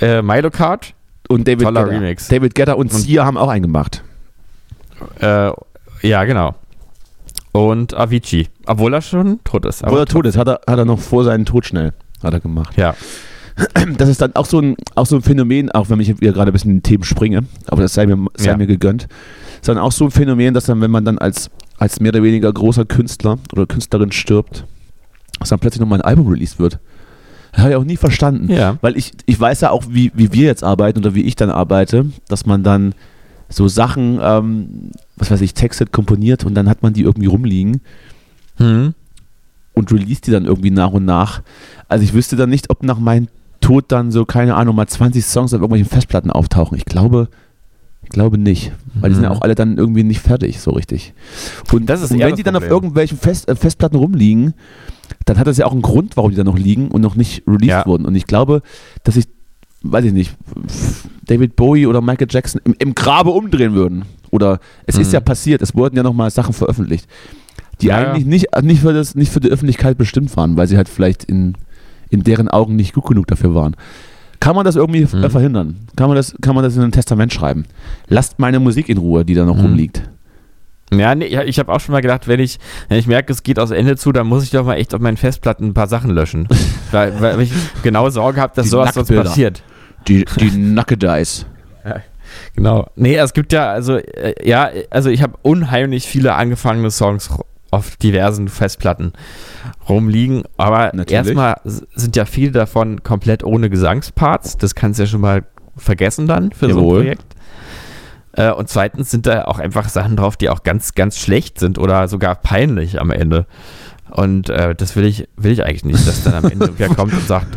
Äh, 0.00 0.22
Milo 0.22 0.50
Kart. 0.50 0.94
Und 1.28 1.46
David 1.46 1.62
Toller 1.62 1.84
Guetta. 1.84 1.96
Remix. 1.96 2.28
David 2.28 2.54
Guetta 2.54 2.72
und 2.74 2.92
Und- 2.92 2.98
Sia 2.98 3.24
haben 3.24 3.36
auch 3.36 3.48
einen 3.48 3.62
gemacht. 3.62 4.02
Äh, 5.20 5.50
ja, 6.02 6.24
genau. 6.24 6.54
Und 7.52 7.94
Avicii. 7.94 8.48
Obwohl 8.66 8.92
er 8.94 9.00
schon 9.02 9.40
tot 9.44 9.64
ist. 9.64 9.84
Obwohl 9.84 10.00
er 10.00 10.06
tot 10.06 10.26
ist, 10.26 10.36
hat 10.36 10.48
er, 10.48 10.60
hat 10.66 10.78
er 10.78 10.84
noch 10.84 10.98
vor 10.98 11.24
seinen 11.24 11.44
Tod 11.46 11.64
schnell 11.66 11.92
hat 12.22 12.32
er 12.34 12.40
gemacht. 12.40 12.76
Ja. 12.76 12.94
Das 13.98 14.08
ist 14.08 14.20
dann 14.20 14.34
auch 14.34 14.46
so 14.46 14.58
ein, 14.60 14.76
auch 14.94 15.06
so 15.06 15.16
ein 15.16 15.22
Phänomen, 15.22 15.70
auch 15.70 15.88
wenn 15.90 16.00
ich 16.00 16.08
wieder 16.20 16.32
gerade 16.32 16.50
ein 16.50 16.52
bisschen 16.52 16.70
in 16.70 16.82
Themen 16.82 17.04
springe, 17.04 17.44
aber 17.66 17.82
das 17.82 17.94
sei 17.94 18.06
mir, 18.06 18.16
sei 18.34 18.50
Ja. 18.50 18.56
mir 18.56 18.66
gegönnt, 18.66 19.06
sondern 19.62 19.84
auch 19.84 19.92
so 19.92 20.04
ein 20.06 20.10
Phänomen, 20.10 20.54
dass 20.54 20.64
dann, 20.66 20.80
wenn 20.80 20.90
man 20.90 21.04
dann 21.04 21.18
als, 21.18 21.50
als 21.78 22.00
mehr 22.00 22.10
oder 22.12 22.22
weniger 22.22 22.52
großer 22.52 22.84
Künstler 22.84 23.38
oder 23.52 23.66
Künstlerin 23.66 24.10
stirbt, 24.12 24.64
dass 25.38 25.50
dann 25.50 25.58
plötzlich 25.58 25.80
nochmal 25.80 26.00
ein 26.00 26.04
Album 26.04 26.26
released 26.28 26.58
wird. 26.58 26.78
Das 27.52 27.60
habe 27.60 27.70
ich 27.70 27.76
auch 27.76 27.84
nie 27.84 27.96
verstanden. 27.96 28.50
Ja. 28.50 28.78
Weil 28.80 28.96
ich, 28.96 29.12
ich 29.26 29.38
weiß 29.38 29.60
ja 29.60 29.70
auch, 29.70 29.84
wie, 29.88 30.10
wie 30.14 30.32
wir 30.32 30.46
jetzt 30.46 30.64
arbeiten 30.64 30.98
oder 30.98 31.14
wie 31.14 31.22
ich 31.22 31.36
dann 31.36 31.50
arbeite, 31.50 32.06
dass 32.28 32.46
man 32.46 32.64
dann 32.64 32.94
so 33.48 33.68
Sachen, 33.68 34.18
ähm, 34.20 34.90
was 35.16 35.30
weiß 35.30 35.40
ich, 35.42 35.54
textet, 35.54 35.92
komponiert 35.92 36.44
und 36.44 36.54
dann 36.54 36.68
hat 36.68 36.82
man 36.82 36.92
die 36.94 37.02
irgendwie 37.02 37.26
rumliegen 37.28 37.80
Hm. 38.56 38.94
und 39.74 39.92
release 39.92 40.20
die 40.22 40.30
dann 40.32 40.44
irgendwie 40.46 40.70
nach 40.70 40.90
und 40.92 41.04
nach. 41.04 41.42
Also 41.88 42.02
ich 42.04 42.12
wüsste 42.14 42.34
dann 42.36 42.50
nicht, 42.50 42.70
ob 42.70 42.82
nach 42.82 42.98
meinem 42.98 43.28
Tod 43.64 43.84
dann 43.88 44.10
so, 44.10 44.24
keine 44.24 44.54
Ahnung, 44.56 44.76
mal 44.76 44.86
20 44.86 45.24
Songs 45.24 45.52
auf 45.54 45.60
irgendwelchen 45.60 45.88
Festplatten 45.88 46.30
auftauchen. 46.30 46.76
Ich 46.76 46.84
glaube, 46.84 47.28
ich 48.02 48.10
glaube 48.10 48.36
nicht. 48.38 48.72
Weil 49.00 49.10
die 49.10 49.14
sind 49.14 49.24
ja 49.24 49.30
Mhm. 49.30 49.36
auch 49.36 49.42
alle 49.42 49.54
dann 49.54 49.78
irgendwie 49.78 50.04
nicht 50.04 50.20
fertig, 50.20 50.60
so 50.60 50.70
richtig. 50.72 51.14
Und, 51.72 51.86
Das 51.88 52.02
ist 52.02 52.10
und 52.12 52.18
wenn 52.20 52.36
die 52.36 52.42
dann 52.42 52.56
auf 52.56 52.62
irgendwelchen 52.68 53.16
Fest, 53.18 53.48
äh, 53.48 53.56
Festplatten 53.56 53.96
rumliegen, 53.96 54.54
dann 55.24 55.38
hat 55.38 55.46
das 55.46 55.56
ja 55.56 55.66
auch 55.66 55.72
einen 55.72 55.82
Grund, 55.82 56.16
warum 56.16 56.30
die 56.30 56.36
da 56.36 56.44
noch 56.44 56.58
liegen 56.58 56.88
und 56.88 57.00
noch 57.00 57.16
nicht 57.16 57.42
released 57.46 57.68
Ja. 57.70 57.86
wurden. 57.86 58.04
Und 58.04 58.14
ich 58.14 58.26
glaube, 58.26 58.60
dass 59.04 59.16
ich, 59.16 59.26
weiß 59.82 60.04
ich 60.04 60.12
nicht, 60.12 60.36
David 61.26 61.56
Bowie 61.56 61.86
oder 61.86 62.00
Michael 62.00 62.28
Jackson 62.30 62.60
im, 62.64 62.74
im 62.78 62.94
Grabe 62.94 63.30
umdrehen 63.30 63.74
würden. 63.74 64.04
Oder 64.30 64.60
es 64.86 64.98
ist 64.98 65.08
Mhm. 65.08 65.14
ja 65.14 65.20
passiert, 65.20 65.62
es 65.62 65.74
wurden 65.74 65.96
ja 65.96 66.02
nochmal 66.02 66.30
Sachen 66.30 66.52
veröffentlicht, 66.52 67.06
die 67.80 67.86
ja. 67.86 67.96
eigentlich 68.12 68.26
nicht, 68.26 68.48
nicht, 68.62 68.80
für 68.82 68.92
das, 68.92 69.14
nicht 69.14 69.32
für 69.32 69.40
die 69.40 69.48
Öffentlichkeit 69.48 69.96
bestimmt 69.96 70.36
waren, 70.36 70.56
weil 70.56 70.66
sie 70.66 70.76
halt 70.76 70.88
vielleicht 70.88 71.24
in, 71.24 71.54
in 72.14 72.22
deren 72.24 72.48
Augen 72.48 72.76
nicht 72.76 72.94
gut 72.94 73.06
genug 73.06 73.26
dafür 73.26 73.54
waren. 73.54 73.76
Kann 74.40 74.56
man 74.56 74.64
das 74.64 74.76
irgendwie 74.76 75.06
Mhm. 75.14 75.24
äh, 75.24 75.30
verhindern? 75.30 75.76
Kann 75.96 76.08
man, 76.08 76.16
das, 76.16 76.34
kann 76.42 76.54
man 76.54 76.64
das 76.64 76.76
in 76.76 76.82
ein 76.82 76.92
Testament 76.92 77.32
schreiben? 77.32 77.64
Lasst 78.08 78.38
meine 78.38 78.60
Musik 78.60 78.88
in 78.88 78.98
Ruhe, 78.98 79.24
die 79.24 79.34
da 79.34 79.44
noch 79.44 79.56
Mhm. 79.56 79.62
rumliegt. 79.62 80.02
Ja, 80.92 81.14
nee, 81.14 81.26
ja, 81.28 81.42
ich 81.42 81.58
habe 81.58 81.72
auch 81.72 81.80
schon 81.80 81.92
mal 81.92 82.02
gedacht, 82.02 82.28
wenn 82.28 82.40
ich, 82.40 82.58
wenn 82.88 82.98
ich 82.98 83.06
merke, 83.06 83.32
es 83.32 83.42
geht 83.42 83.58
aus 83.58 83.70
Ende 83.70 83.96
zu, 83.96 84.12
dann 84.12 84.26
muss 84.26 84.44
ich 84.44 84.50
doch 84.50 84.64
mal 84.64 84.74
echt 84.74 84.94
auf 84.94 85.00
meinen 85.00 85.16
Festplatten 85.16 85.68
ein 85.68 85.74
paar 85.74 85.86
Sachen 85.88 86.10
löschen. 86.10 86.46
weil, 86.92 87.20
weil 87.20 87.40
ich 87.40 87.52
genau 87.82 88.08
Sorge 88.10 88.40
habe, 88.40 88.52
dass 88.54 88.64
Die 88.64 88.70
sowas 88.70 88.94
sonst 88.94 89.08
passiert. 89.10 89.62
Die, 90.08 90.24
die 90.40 90.50
Nacke-Dice. 90.56 91.46
Genau. 92.54 92.86
Nee, 92.96 93.16
es 93.16 93.32
gibt 93.32 93.52
ja, 93.52 93.70
also, 93.70 93.96
äh, 93.96 94.34
ja, 94.46 94.68
also 94.90 95.08
ich 95.08 95.22
habe 95.22 95.34
unheimlich 95.42 96.06
viele 96.06 96.34
angefangene 96.34 96.90
Songs 96.90 97.30
auf 97.74 97.96
diversen 97.96 98.48
Festplatten 98.48 99.12
rumliegen, 99.88 100.44
aber 100.56 100.90
Natürlich. 100.94 101.12
erstmal 101.12 101.60
sind 101.64 102.16
ja 102.16 102.24
viele 102.24 102.52
davon 102.52 103.02
komplett 103.02 103.44
ohne 103.44 103.70
Gesangsparts. 103.70 104.56
Das 104.58 104.74
kannst 104.74 104.98
du 104.98 105.04
ja 105.04 105.06
schon 105.08 105.20
mal 105.20 105.44
vergessen 105.76 106.26
dann 106.26 106.52
für 106.52 106.70
so 106.70 106.78
Jawohl. 106.80 106.98
ein 106.98 107.02
Projekt. 107.04 107.24
Äh, 108.36 108.50
und 108.52 108.68
zweitens 108.68 109.10
sind 109.10 109.26
da 109.26 109.44
auch 109.44 109.58
einfach 109.58 109.88
Sachen 109.88 110.16
drauf, 110.16 110.36
die 110.36 110.48
auch 110.50 110.62
ganz, 110.62 110.94
ganz 110.94 111.18
schlecht 111.18 111.58
sind 111.60 111.78
oder 111.78 112.08
sogar 112.08 112.34
peinlich 112.34 113.00
am 113.00 113.10
Ende. 113.10 113.46
Und 114.10 114.48
äh, 114.50 114.74
das 114.74 114.94
will 114.96 115.04
ich, 115.04 115.28
will 115.36 115.50
ich 115.52 115.64
eigentlich 115.64 115.84
nicht, 115.84 116.06
dass 116.06 116.22
dann 116.24 116.34
am 116.34 116.44
Ende 116.44 116.70
wer 116.78 116.88
kommt 116.88 117.12
und 117.12 117.26
sagt, 117.26 117.48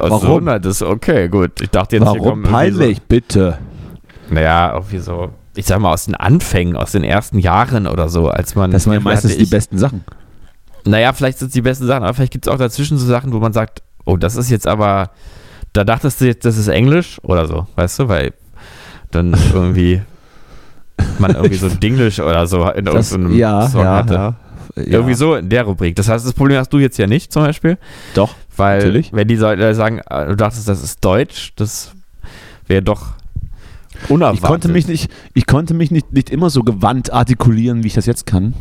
oh, 0.00 0.04
so, 0.08 0.22
Warum? 0.22 0.44
na, 0.44 0.58
das 0.58 0.82
okay, 0.82 1.28
gut. 1.28 1.60
Ich 1.62 1.70
dachte 1.70 1.96
jetzt, 1.96 2.04
Warum 2.06 2.18
kommen 2.18 2.44
irgendwie 2.44 2.70
so- 2.72 2.78
peinlich, 2.80 3.02
bitte? 3.02 3.58
naja, 4.30 4.72
irgendwie 4.74 4.98
so, 4.98 5.30
ich 5.56 5.66
sag 5.66 5.78
mal, 5.80 5.92
aus 5.92 6.04
den 6.06 6.14
Anfängen, 6.14 6.76
aus 6.76 6.92
den 6.92 7.04
ersten 7.04 7.38
Jahren 7.38 7.86
oder 7.86 8.08
so, 8.08 8.28
als 8.28 8.54
man. 8.54 8.70
Das 8.70 8.84
Beispiel 8.86 9.00
meistens 9.04 9.30
hatte 9.32 9.38
die 9.38 9.44
ich- 9.44 9.50
besten 9.50 9.78
Sachen. 9.78 10.04
Naja, 10.86 11.12
vielleicht 11.14 11.38
sind 11.38 11.48
es 11.48 11.54
die 11.54 11.62
besten 11.62 11.86
Sachen, 11.86 12.02
aber 12.02 12.12
vielleicht 12.12 12.32
gibt 12.32 12.46
es 12.46 12.52
auch 12.52 12.58
dazwischen 12.58 12.98
so 12.98 13.06
Sachen, 13.06 13.32
wo 13.32 13.38
man 13.38 13.52
sagt, 13.54 13.82
oh, 14.04 14.16
das 14.18 14.36
ist 14.36 14.50
jetzt 14.50 14.66
aber, 14.66 15.10
da 15.72 15.82
dachtest 15.84 16.20
du 16.20 16.26
jetzt, 16.26 16.44
das 16.44 16.58
ist 16.58 16.68
Englisch 16.68 17.18
oder 17.22 17.46
so, 17.46 17.66
weißt 17.76 18.00
du, 18.00 18.08
weil 18.08 18.34
dann 19.10 19.34
irgendwie 19.54 20.02
man 21.18 21.34
irgendwie 21.34 21.56
so 21.56 21.68
Dinglish 21.68 22.20
oder 22.20 22.46
so 22.46 22.68
in 22.70 22.84
Das, 22.84 23.12
irgendeinem 23.12 23.38
ja, 23.38 23.68
Song 23.68 23.82
ja, 23.82 23.96
hatte. 23.96 24.14
ja, 24.14 24.34
Irgendwie 24.76 25.14
so 25.14 25.36
in 25.36 25.48
der 25.48 25.62
Rubrik. 25.64 25.96
Das 25.96 26.08
heißt, 26.08 26.26
das 26.26 26.32
Problem 26.34 26.58
hast 26.58 26.72
du 26.72 26.78
jetzt 26.78 26.98
ja 26.98 27.06
nicht 27.06 27.32
zum 27.32 27.44
Beispiel, 27.44 27.78
Doch. 28.14 28.34
weil 28.56 28.78
Natürlich. 28.78 29.12
wenn 29.12 29.26
die 29.28 29.36
Leute 29.36 29.74
sagen, 29.74 30.00
äh, 30.10 30.26
du 30.26 30.36
dachtest, 30.36 30.68
das 30.68 30.82
ist 30.82 31.04
Deutsch, 31.04 31.52
das 31.56 31.92
wäre 32.66 32.82
doch 32.82 33.12
unerwartet. 34.08 34.42
Ich 34.42 34.46
konnte 34.48 34.68
mich 34.68 34.88
nicht, 34.88 35.10
ich 35.34 35.46
konnte 35.46 35.74
mich 35.74 35.90
nicht, 35.90 36.12
nicht 36.12 36.30
immer 36.30 36.50
so 36.50 36.62
gewandt 36.62 37.12
artikulieren, 37.12 37.82
wie 37.82 37.88
ich 37.88 37.94
das 37.94 38.06
jetzt 38.06 38.26
kann. 38.26 38.54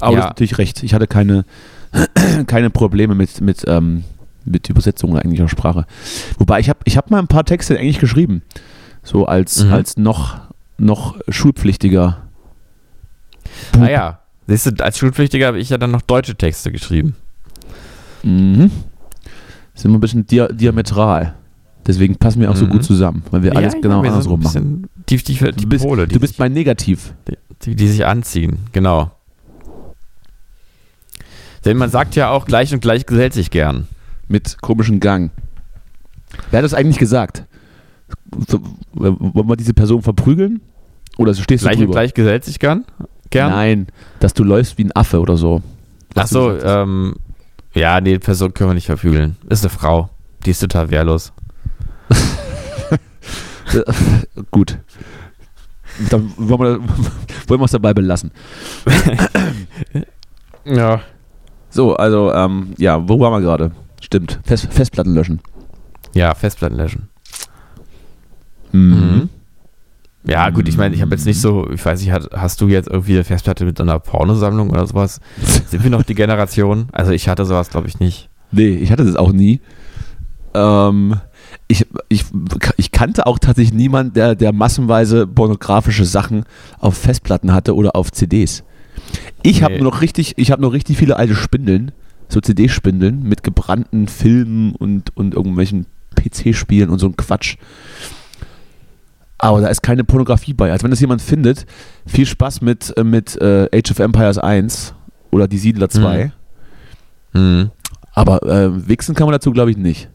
Aber 0.00 0.12
Ja. 0.12 0.16
du 0.16 0.22
hast 0.22 0.28
natürlich 0.30 0.58
recht. 0.58 0.82
Ich 0.82 0.94
hatte 0.94 1.06
keine, 1.06 1.44
keine 2.46 2.70
Probleme 2.70 3.14
mit, 3.14 3.40
mit, 3.40 3.64
ähm, 3.66 4.04
mit 4.44 4.68
Übersetzung 4.70 5.12
oder 5.12 5.24
englischer 5.24 5.48
Sprache. 5.48 5.86
Wobei 6.38 6.60
ich 6.60 6.68
habe 6.68 6.78
ich 6.84 6.96
hab 6.96 7.10
mal 7.10 7.18
ein 7.18 7.26
paar 7.28 7.44
Texte 7.44 7.74
in 7.74 7.80
Englisch 7.80 7.98
geschrieben. 7.98 8.42
So 9.02 9.26
als, 9.26 9.64
Mhm. 9.64 9.72
als 9.72 9.96
noch, 9.96 10.40
noch 10.78 11.16
schulpflichtiger. 11.28 12.18
Naja, 13.76 14.20
siehst 14.46 14.66
du, 14.66 14.84
als 14.84 14.98
Schulpflichtiger 14.98 15.46
habe 15.48 15.58
ich 15.58 15.70
ja 15.70 15.78
dann 15.78 15.90
noch 15.90 16.02
deutsche 16.02 16.34
Texte 16.36 16.70
geschrieben. 16.72 17.16
Mhm. 18.22 18.70
Sind 19.74 19.90
wir 19.92 19.98
ein 19.98 20.00
bisschen 20.00 20.26
dia 20.26 20.48
diametral. 20.48 21.34
Deswegen 21.88 22.16
passen 22.16 22.40
wir 22.40 22.50
auch 22.50 22.56
so 22.56 22.66
Mhm. 22.66 22.70
gut 22.70 22.84
zusammen, 22.84 23.22
weil 23.32 23.42
wir 23.42 23.56
alles 23.56 23.72
Ja, 23.74 23.80
genau 23.80 24.02
wir 24.02 24.10
andersrum 24.10 24.40
machen. 24.42 24.86
Die, 25.08 25.16
die, 25.16 25.32
die 25.34 25.50
Du 25.52 25.66
bist, 25.66 25.84
Pole, 25.84 26.06
du 26.06 26.20
bist 26.20 26.34
sich, 26.34 26.38
mein 26.38 26.52
Negativ. 26.52 27.14
die, 27.64 27.74
die 27.74 27.88
sich 27.88 28.04
anziehen, 28.06 28.58
genau. 28.72 29.10
Denn 31.64 31.76
man 31.76 31.90
sagt 31.90 32.14
ja 32.14 32.30
auch, 32.30 32.44
gleich 32.44 32.72
und 32.72 32.80
gleich 32.80 33.06
gesellt 33.06 33.32
sich 33.32 33.50
gern. 33.50 33.88
Mit 34.28 34.60
komischem 34.60 35.00
Gang. 35.00 35.30
Wer 36.50 36.58
hat 36.58 36.64
das 36.64 36.74
eigentlich 36.74 36.98
gesagt? 36.98 37.44
So, 38.46 38.60
Wollen 38.92 39.48
wir 39.48 39.56
diese 39.56 39.74
Person 39.74 40.02
verprügeln? 40.02 40.60
Oder 41.16 41.34
stehst 41.34 41.62
Gleich 41.64 41.76
du 41.76 41.80
und 41.80 41.86
drüber? 41.88 42.00
gleich 42.00 42.14
gesellt 42.14 42.44
sich 42.44 42.58
gern? 42.58 42.84
Gern? 43.30 43.50
Nein, 43.50 43.86
dass 44.20 44.34
du 44.34 44.44
läufst 44.44 44.78
wie 44.78 44.84
ein 44.84 44.92
Affe 44.94 45.20
oder 45.20 45.36
so. 45.36 45.62
Ach 46.14 46.22
Was 46.22 46.30
du 46.30 46.34
so, 46.36 46.46
gesagt 46.48 46.64
hast. 46.64 46.82
ähm, 46.82 47.14
ja, 47.74 48.00
nee, 48.00 48.12
die 48.12 48.18
Person 48.18 48.54
können 48.54 48.70
wir 48.70 48.74
nicht 48.74 48.86
verfügeln. 48.86 49.36
Ist 49.48 49.64
eine 49.64 49.70
Frau. 49.70 50.10
Die 50.46 50.50
ist 50.50 50.60
total 50.60 50.90
wehrlos. 50.90 51.32
Gut. 54.50 54.78
Dann 56.10 56.32
wollen 56.36 56.60
wir, 56.60 56.88
wollen 57.48 57.60
wir 57.60 57.64
es 57.64 57.72
dabei 57.72 57.94
belassen. 57.94 58.30
Ja. 60.68 61.00
So, 61.70 61.96
also, 61.96 62.32
ähm, 62.32 62.74
ja, 62.78 63.08
wo 63.08 63.18
waren 63.20 63.32
wir 63.32 63.40
gerade? 63.40 63.72
Stimmt, 64.00 64.40
Fest, 64.44 64.68
Festplatten 64.72 65.14
löschen. 65.14 65.40
Ja, 66.14 66.34
Festplatten 66.34 66.76
löschen. 66.76 67.08
Mhm. 68.72 69.28
Ja, 70.24 70.50
gut, 70.50 70.68
ich 70.68 70.76
meine, 70.76 70.94
ich 70.94 71.00
habe 71.00 71.14
jetzt 71.14 71.24
nicht 71.24 71.40
so, 71.40 71.70
ich 71.70 71.84
weiß 71.84 72.00
nicht, 72.00 72.12
hast, 72.12 72.30
hast 72.32 72.60
du 72.60 72.68
jetzt 72.68 72.88
irgendwie 72.88 73.14
eine 73.14 73.24
Festplatte 73.24 73.64
mit 73.64 73.80
einer 73.80 73.98
Pornosammlung 73.98 74.70
oder 74.70 74.86
sowas? 74.86 75.20
Sind 75.66 75.82
wir 75.82 75.90
noch 75.90 76.02
die 76.02 76.14
Generation? 76.14 76.88
Also 76.92 77.12
ich 77.12 77.28
hatte 77.28 77.44
sowas, 77.44 77.70
glaube 77.70 77.88
ich, 77.88 77.98
nicht. 78.00 78.28
Nee, 78.50 78.68
ich 78.68 78.90
hatte 78.92 79.04
das 79.04 79.16
auch 79.16 79.32
nie. 79.32 79.60
Ähm, 80.54 81.16
ich, 81.68 81.86
ich, 82.08 82.24
ich 82.76 82.92
kannte 82.92 83.26
auch 83.26 83.38
tatsächlich 83.38 83.74
niemanden, 83.74 84.14
der, 84.14 84.34
der 84.34 84.52
massenweise 84.52 85.26
pornografische 85.26 86.04
Sachen 86.04 86.44
auf 86.78 86.96
Festplatten 86.96 87.52
hatte 87.52 87.74
oder 87.74 87.94
auf 87.96 88.12
CDs. 88.12 88.64
Ich 89.42 89.62
habe 89.62 89.74
Nee. 89.74 89.80
nur 89.80 89.92
noch 89.92 90.00
richtig, 90.00 90.34
ich 90.36 90.50
habe 90.50 90.62
noch 90.62 90.72
richtig 90.72 90.96
viele 90.98 91.16
alte 91.16 91.34
Spindeln, 91.34 91.92
so 92.28 92.40
CD-Spindeln 92.40 93.22
mit 93.22 93.42
gebrannten 93.42 94.08
Filmen 94.08 94.74
und, 94.74 95.16
und 95.16 95.34
irgendwelchen 95.34 95.86
PC-Spielen 96.16 96.90
und 96.90 96.98
so 96.98 97.06
ein 97.06 97.16
Quatsch. 97.16 97.56
Aber 99.38 99.60
da 99.60 99.68
ist 99.68 99.82
keine 99.82 100.02
Pornografie 100.04 100.52
bei. 100.52 100.72
Also 100.72 100.82
wenn 100.84 100.90
das 100.90 101.00
jemand 101.00 101.22
findet, 101.22 101.64
viel 102.06 102.26
Spaß 102.26 102.60
mit, 102.60 102.92
äh, 102.96 103.04
mit 103.04 103.40
äh, 103.40 103.68
Age 103.72 103.92
of 103.92 104.00
Empires 104.00 104.36
1 104.38 104.94
oder 105.30 105.46
Die 105.46 105.58
Siedler 105.58 105.88
2. 105.88 106.32
Mhm. 107.34 107.70
Aber 108.14 108.42
äh, 108.42 108.88
wichsen 108.88 109.14
kann 109.14 109.26
man 109.26 109.32
dazu, 109.32 109.52
glaube 109.52 109.70
ich, 109.70 109.76
nicht. 109.76 110.08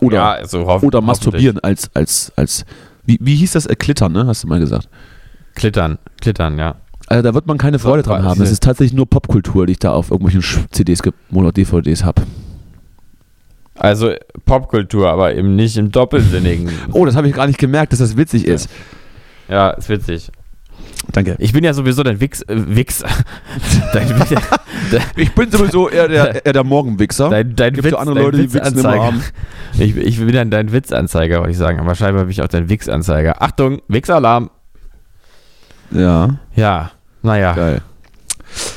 Oder, 0.00 0.16
ja, 0.16 0.32
also 0.32 0.66
oder 0.82 1.00
masturbieren 1.00 1.58
als, 1.60 1.90
als, 1.94 2.32
als 2.36 2.64
wie, 3.04 3.18
wie 3.20 3.34
hieß 3.36 3.52
das? 3.52 3.66
Äh, 3.66 3.76
Klittern, 3.76 4.12
ne? 4.12 4.26
Hast 4.26 4.44
du 4.44 4.48
mal 4.48 4.60
gesagt. 4.60 4.88
Klittern, 5.54 5.98
klittern, 6.20 6.58
ja. 6.58 6.74
Also 7.06 7.22
da 7.22 7.34
wird 7.34 7.46
man 7.46 7.56
keine 7.56 7.78
Freude 7.78 8.02
dran 8.02 8.24
haben. 8.24 8.40
Diese- 8.40 8.52
ist 8.52 8.62
tatsächlich 8.62 8.92
nur 8.94 9.06
Popkultur, 9.06 9.66
die 9.66 9.72
ich 9.72 9.78
da 9.78 9.92
auf 9.92 10.10
irgendwelchen 10.10 10.66
CDs 10.72 11.00
oder 11.32 11.52
DVDs 11.52 12.04
habe. 12.04 12.22
Also 13.78 14.12
Popkultur, 14.44 15.08
aber 15.08 15.34
eben 15.34 15.54
nicht 15.54 15.76
im 15.76 15.92
doppelsinnigen. 15.92 16.70
Oh, 16.92 17.04
das 17.04 17.14
habe 17.14 17.28
ich 17.28 17.34
gar 17.34 17.46
nicht 17.46 17.58
gemerkt, 17.58 17.92
dass 17.92 17.98
das 18.00 18.16
witzig 18.16 18.46
ist. 18.46 18.68
Ja, 19.48 19.70
ist 19.70 19.88
witzig. 19.88 20.30
Danke. 21.12 21.36
Ich 21.38 21.52
bin 21.52 21.62
ja 21.64 21.72
sowieso 21.72 22.02
dein 22.02 22.20
Wix, 22.20 22.42
äh, 22.42 22.46
Wix, 22.56 23.04
dein, 23.92 24.12
Ich 25.16 25.32
bin 25.34 25.50
sowieso 25.50 25.88
eher 25.88 26.08
der, 26.08 26.44
eher 26.44 26.52
der 26.52 26.64
Morgenwichser. 26.64 27.30
dein, 27.30 27.54
dein 27.54 27.72
Gibt 27.74 27.84
Witz, 27.84 27.92
ja 27.92 27.98
andere 27.98 28.16
dein 28.16 28.24
Leute, 28.24 28.36
die 28.38 28.52
wichsen 28.52 28.58
immer 28.58 28.68
Witzanzeiger. 28.76 29.02
abends. 29.02 29.32
Ich, 29.78 29.94
ich 29.96 30.18
bin 30.18 30.32
dann 30.32 30.50
dein 30.50 30.72
Witzanzeiger, 30.72 31.38
wollte 31.40 31.50
ich 31.52 31.58
sagen, 31.58 31.78
aber 31.80 31.94
scheinbar 31.94 32.22
bin 32.24 32.30
ich 32.30 32.40
auch 32.42 32.48
dein 32.48 32.68
Wix-Anzeiger. 32.70 33.42
Achtung, 33.42 33.82
Wix-Alarm. 33.88 34.48
Ja, 35.90 36.38
Ja, 36.54 36.90
naja. 37.22 37.52
geil. 37.52 37.82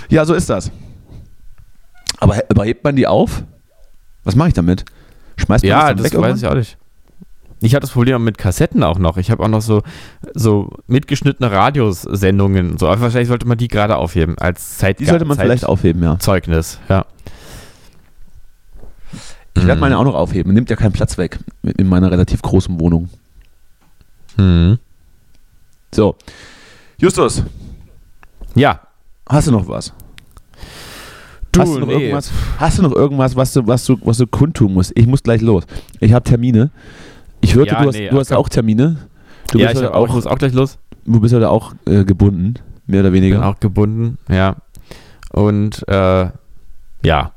Ja, 0.10 0.26
so 0.26 0.34
ist 0.34 0.50
das. 0.50 0.72
Aber 2.20 2.36
he- 2.36 2.42
überhebt 2.50 2.84
man 2.84 2.96
die 2.98 3.08
auf? 3.08 3.44
Was 4.26 4.36
mache 4.36 4.50
ich 4.50 4.54
damit? 4.54 4.84
Schmeißt 5.38 5.64
man 5.64 5.70
Ja, 5.70 5.88
dann 5.88 5.98
das 5.98 6.06
weg 6.06 6.12
weiß 6.12 6.14
irgendwann? 6.14 6.38
ich 6.38 6.48
auch 6.48 6.56
nicht. 6.56 6.78
Ich 7.62 7.74
habe 7.76 7.82
das 7.82 7.92
Problem 7.92 8.24
mit 8.24 8.38
Kassetten 8.38 8.84
auch 8.84 8.98
noch. 9.00 9.18
Ich 9.18 9.32
habe 9.32 9.44
auch 9.44 9.48
noch 9.50 9.62
so, 9.62 9.82
so 10.34 10.70
mitgeschnittene 10.88 11.52
Radiosendungen. 11.52 12.78
So. 12.78 12.88
Aber 12.88 13.02
wahrscheinlich 13.02 13.28
sollte 13.28 13.48
man 13.48 13.58
die 13.58 13.68
gerade 13.68 13.98
aufheben 13.98 14.38
als 14.38 14.78
Zeit 14.78 15.00
Die 15.00 15.06
sollte 15.06 15.26
man 15.26 15.38
vielleicht 15.38 15.66
aufheben, 15.66 16.02
ja. 16.04 16.18
Zeugnis, 16.20 16.80
ja. 16.88 17.06
Ich 19.56 19.64
werde 19.66 19.76
Mhm. 19.76 19.80
meine 19.82 19.98
auch 19.98 20.04
noch 20.06 20.16
aufheben. 20.16 20.54
Nimmt 20.54 20.70
ja 20.70 20.76
keinen 20.78 20.94
Platz 20.94 21.18
weg 21.18 21.40
in 21.64 21.88
meiner 21.88 22.10
relativ 22.12 22.42
großen 22.42 22.80
Wohnung. 22.80 23.10
Mhm. 24.38 24.80
So. 25.94 26.16
Justus, 26.98 27.44
Ja. 28.56 28.80
hast 29.28 29.48
du 29.48 29.52
noch 29.52 29.68
was? 29.68 29.94
Du, 31.52 31.62
hast, 31.62 31.74
du 31.74 31.80
noch 31.80 31.88
nee. 31.88 31.94
irgendwas, 31.94 32.32
hast 32.58 32.78
du 32.78 32.84
noch 32.84 32.92
irgendwas, 32.94 33.36
was 33.36 33.54
du, 33.54 33.66
was 33.66 33.84
du, 33.86 33.98
was 34.04 34.18
du 34.18 34.28
kundtun 34.28 34.74
musst? 34.74 34.92
Ich 34.96 35.08
muss 35.08 35.24
gleich 35.24 35.42
los. 35.42 35.64
Ich 36.00 36.14
habe 36.14 36.24
Termine. 36.24 36.70
Ich 37.42 37.56
hörte, 37.56 37.74
Ja, 37.74 37.82
du 37.82 37.88
hast, 37.88 37.96
nee, 37.96 38.10
du 38.10 38.20
hast 38.20 38.30
komm. 38.30 38.38
auch 38.38 38.50
Termine. 38.50 38.98
Du 39.52 39.60
ja, 39.60 39.70
bist 39.70 39.82
ich 39.82 39.88
auch, 39.88 40.08
muss 40.10 40.28
auch 40.28 40.38
gleich 40.38 40.54
los. 40.54 40.78
du 41.06 41.20
bist 41.20 41.34
heute 41.34 41.50
auch 41.50 41.74
äh, 41.86 42.04
gebunden, 42.04 42.56
mehr 42.86 43.00
oder 43.02 43.10
Ich 43.10 43.14
bin 43.14 43.24
weniger. 43.24 43.46
auch 43.48 43.60
gebunden, 43.60 44.18
ja. 44.30 44.58
Und 45.32 45.88
äh, 45.88 46.30
ja. 47.04 47.32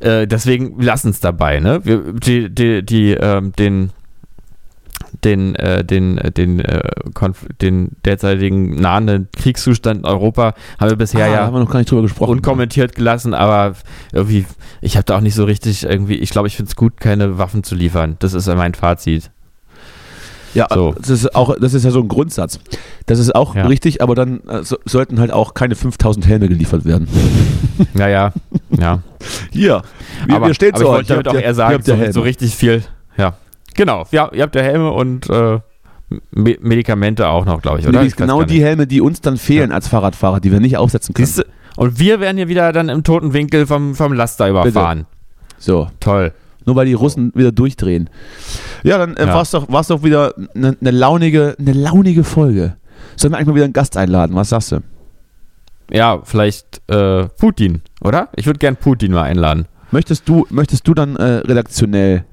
Äh, 0.00 0.26
deswegen 0.26 0.76
lass 0.80 1.04
uns 1.04 1.20
dabei, 1.20 1.60
ne? 1.60 1.80
Wir, 1.84 2.12
die, 2.12 2.50
die, 2.54 2.84
die, 2.84 3.12
ähm, 3.12 3.52
den, 3.58 3.90
den, 5.24 5.54
äh, 5.56 5.84
den, 5.84 6.18
äh, 6.18 6.30
den, 6.30 6.60
äh, 6.60 6.82
den 7.60 7.96
derzeitigen 8.04 8.76
nahenden 8.76 9.28
Kriegszustand 9.36 10.00
in 10.00 10.04
Europa 10.04 10.54
haben 10.78 10.90
wir 10.90 10.96
bisher 10.96 11.24
ah, 11.26 11.28
ja 11.32 11.46
haben 11.46 11.54
wir 11.54 11.60
noch 11.60 11.70
gar 11.70 11.78
nicht 11.80 11.90
drüber 11.90 12.02
gesprochen. 12.02 12.30
unkommentiert 12.32 12.94
gelassen, 12.94 13.34
aber 13.34 13.74
irgendwie, 14.12 14.46
ich 14.80 14.96
habe 14.96 15.04
da 15.04 15.16
auch 15.16 15.20
nicht 15.20 15.34
so 15.34 15.44
richtig 15.44 15.84
irgendwie, 15.84 16.14
ich 16.16 16.30
glaube, 16.30 16.46
ich 16.48 16.56
finde 16.56 16.68
es 16.68 16.76
gut, 16.76 16.98
keine 17.00 17.38
Waffen 17.38 17.64
zu 17.64 17.74
liefern. 17.74 18.16
Das 18.20 18.34
ist 18.34 18.46
ja 18.46 18.54
mein 18.54 18.74
Fazit. 18.74 19.30
Ja, 20.54 20.66
So. 20.72 20.94
das, 20.98 21.10
ist 21.10 21.34
auch, 21.34 21.54
das 21.60 21.74
ist 21.74 21.84
ja 21.84 21.90
so 21.90 22.00
ein 22.00 22.08
Grundsatz. 22.08 22.58
Das 23.06 23.18
ist 23.18 23.34
auch 23.34 23.54
Ja. 23.54 23.66
richtig, 23.66 24.02
aber 24.02 24.14
dann 24.14 24.40
äh, 24.48 24.62
so, 24.62 24.76
sollten 24.84 25.20
halt 25.20 25.30
auch 25.32 25.54
keine 25.54 25.74
5000 25.74 26.26
Helme 26.26 26.48
geliefert 26.48 26.84
werden. 26.84 27.08
Naja, 27.94 28.32
ja. 28.70 29.02
Hier, 29.52 29.82
wir, 30.26 30.34
aber, 30.36 30.48
wir 30.48 30.54
stehen 30.54 30.74
aber 30.74 30.78
zu 30.78 30.84
ich 30.84 30.88
euch. 30.90 30.94
wollte 30.96 31.08
damit 31.14 31.28
auch 31.28 31.34
ja- 31.34 31.40
eher 31.40 31.54
sagen, 31.54 31.82
ja 31.86 32.06
so, 32.06 32.12
so 32.12 32.20
richtig 32.22 32.56
viel, 32.56 32.82
ja. 33.16 33.34
Genau, 33.74 34.04
ja, 34.10 34.30
ihr 34.32 34.42
habt 34.42 34.56
ja 34.56 34.62
Helme 34.62 34.90
und 34.90 35.30
äh, 35.30 35.60
Me 36.32 36.56
Medikamente 36.60 37.28
auch 37.28 37.44
noch, 37.44 37.62
glaube 37.62 37.78
ich, 37.80 37.86
oder? 37.86 38.00
Nee, 38.00 38.08
Ich 38.08 38.16
genau 38.16 38.42
die. 38.42 38.62
Helme, 38.62 38.86
die 38.88 39.00
uns 39.00 39.20
dann 39.20 39.36
fehlen 39.36 39.70
als 39.70 39.86
Fahrradfahrer, 39.88 40.40
die 40.40 40.50
wir 40.50 40.58
nicht 40.58 40.76
aufsetzen 40.76 41.14
können. 41.14 41.26
Siehste? 41.26 41.46
Und 41.76 42.00
wir 42.00 42.18
werden 42.18 42.36
hier 42.38 42.48
wieder 42.48 42.72
dann 42.72 42.88
im 42.88 43.04
toten 43.04 43.32
Winkel 43.34 43.66
vom, 43.66 43.94
vom 43.94 44.12
Laster 44.12 44.48
überfahren. 44.48 45.06
So, 45.58 45.88
Toll. 46.00 46.32
Nur 46.68 46.76
weil 46.76 46.84
die 46.86 46.92
Russen 46.92 47.32
wieder 47.34 47.50
durchdrehen. 47.50 48.10
Ja, 48.84 48.98
dann 48.98 49.16
äh, 49.16 49.26
Ja. 49.26 49.34
war 49.34 49.42
es 49.42 49.50
doch, 49.50 49.68
war's 49.72 49.88
doch 49.88 50.02
wieder 50.04 50.34
eine 50.54 50.76
ne 50.78 50.90
launige, 50.90 51.56
eine 51.58 51.72
launige 51.72 52.22
Folge. 52.24 52.76
Sollen 53.16 53.32
wir 53.32 53.38
eigentlich 53.38 53.48
mal 53.48 53.54
wieder 53.54 53.64
einen 53.64 53.72
Gast 53.72 53.96
einladen? 53.96 54.36
Was 54.36 54.50
sagst 54.50 54.72
du? 54.72 54.80
Ja, 55.90 56.20
vielleicht 56.22 56.82
äh, 56.90 57.24
Putin, 57.38 57.80
oder? 58.02 58.28
Ich 58.36 58.44
würde 58.44 58.58
gern 58.58 58.76
Putin 58.76 59.12
mal 59.12 59.22
einladen. 59.22 59.64
Möchtest 59.90 60.28
du, 60.28 60.46
möchtest 60.50 60.86
du 60.86 60.92
dann 60.92 61.16
äh, 61.16 61.22
redaktionell 61.38 62.24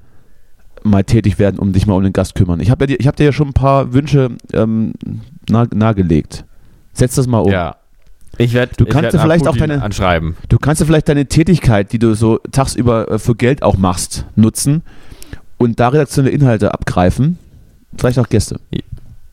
mal 0.82 1.02
tätig 1.02 1.38
werden, 1.38 1.58
um 1.58 1.72
dich 1.72 1.86
mal 1.86 1.94
um 1.94 2.02
den 2.02 2.12
Gast 2.12 2.34
kümmern? 2.34 2.60
Ich 2.60 2.70
habe 2.70 2.86
ja, 2.86 2.96
ich 2.98 3.06
hab 3.06 3.16
dir 3.16 3.24
ja 3.24 3.32
schon 3.32 3.48
ein 3.48 3.52
paar 3.54 3.94
Wünsche 3.94 4.32
ähm, 4.52 4.92
nah, 5.48 5.66
nahegelegt. 5.74 6.44
Setz 6.92 7.14
das 7.14 7.26
mal 7.26 7.38
um. 7.38 7.50
Ja. 7.50 7.76
Ich 8.38 8.52
werde 8.52 8.74
Du 8.76 8.84
kannst 8.84 9.14
ja 9.14 9.20
vielleicht 9.20 9.46
auch 9.48 9.56
deine- 9.56 9.82
anschreiben. 9.82 10.36
Du 10.48 10.58
kannst 10.58 10.80
ja 10.80 10.86
vielleicht 10.86 11.08
deine 11.08 11.26
Tätigkeit, 11.26 11.92
die 11.92 11.98
du 11.98 12.14
so 12.14 12.38
tagsüber 12.52 13.10
äh, 13.12 13.18
für 13.18 13.34
Geld 13.34 13.62
auch 13.62 13.76
machst, 13.78 14.26
nutzen 14.36 14.82
und 15.58 15.80
da 15.80 15.88
redaktionelle 15.88 16.34
Inhalte 16.34 16.72
abgreifen. 16.74 17.38
Vielleicht 17.96 18.18
auch 18.18 18.28
Gäste. 18.28 18.60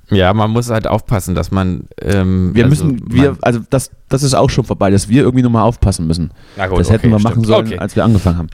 Ja, 0.09 0.33
man 0.33 0.51
muss 0.51 0.69
halt 0.69 0.87
aufpassen, 0.87 1.33
dass 1.35 1.51
man. 1.51 1.87
Ähm, 2.01 2.51
Wir 2.53 2.65
also 2.65 2.85
müssen, 2.85 3.11
wir, 3.13 3.35
also 3.41 3.59
das, 3.69 3.89
das 4.09 4.23
ist 4.23 4.33
auch 4.35 4.49
schon 4.49 4.63
vorbei, 4.63 4.89
dass 4.91 5.09
wir 5.09 5.23
irgendwie 5.23 5.43
nochmal 5.43 5.63
aufpassen 5.63 6.07
müssen. 6.07 6.31
Na 6.55 6.67
gut, 6.67 6.79
das 6.79 6.89
hätten 6.89 7.07
okay, 7.07 7.15
wir 7.15 7.19
machen 7.19 7.31
stimmt. 7.43 7.47
sollen, 7.47 7.67
Okay, 7.67 7.79
als 7.79 7.95
wir 7.95 8.03
angefangen 8.05 8.37
haben. 8.37 8.49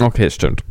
okay 0.00 0.30
stimmt. 0.30 0.62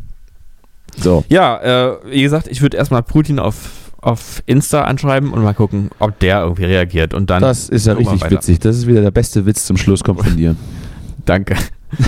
So. 0.96 1.24
Ja, 1.28 1.58
äh, 1.92 1.96
wie 2.10 2.22
gesagt, 2.22 2.48
ich 2.48 2.60
würde 2.60 2.76
erstmal 2.76 3.02
Putin 3.02 3.38
auf, 3.38 3.81
auf 4.02 4.42
Insta 4.46 4.82
anschreiben 4.82 5.32
und 5.32 5.42
mal 5.42 5.54
gucken, 5.54 5.90
ob 5.98 6.18
der 6.18 6.40
irgendwie 6.40 6.64
reagiert. 6.64 7.14
Und 7.14 7.30
dann. 7.30 7.40
Das 7.40 7.68
ist 7.68 7.86
ja 7.86 7.94
richtig 7.94 8.30
witzig. 8.30 8.58
Das 8.58 8.76
ist 8.76 8.86
wieder 8.86 9.00
der 9.00 9.12
beste 9.12 9.46
Witz 9.46 9.64
zum 9.64 9.76
Schluss, 9.76 10.04
kommt 10.04 10.22
von 10.22 10.36
dir. 10.36 10.56
Danke. 11.24 11.54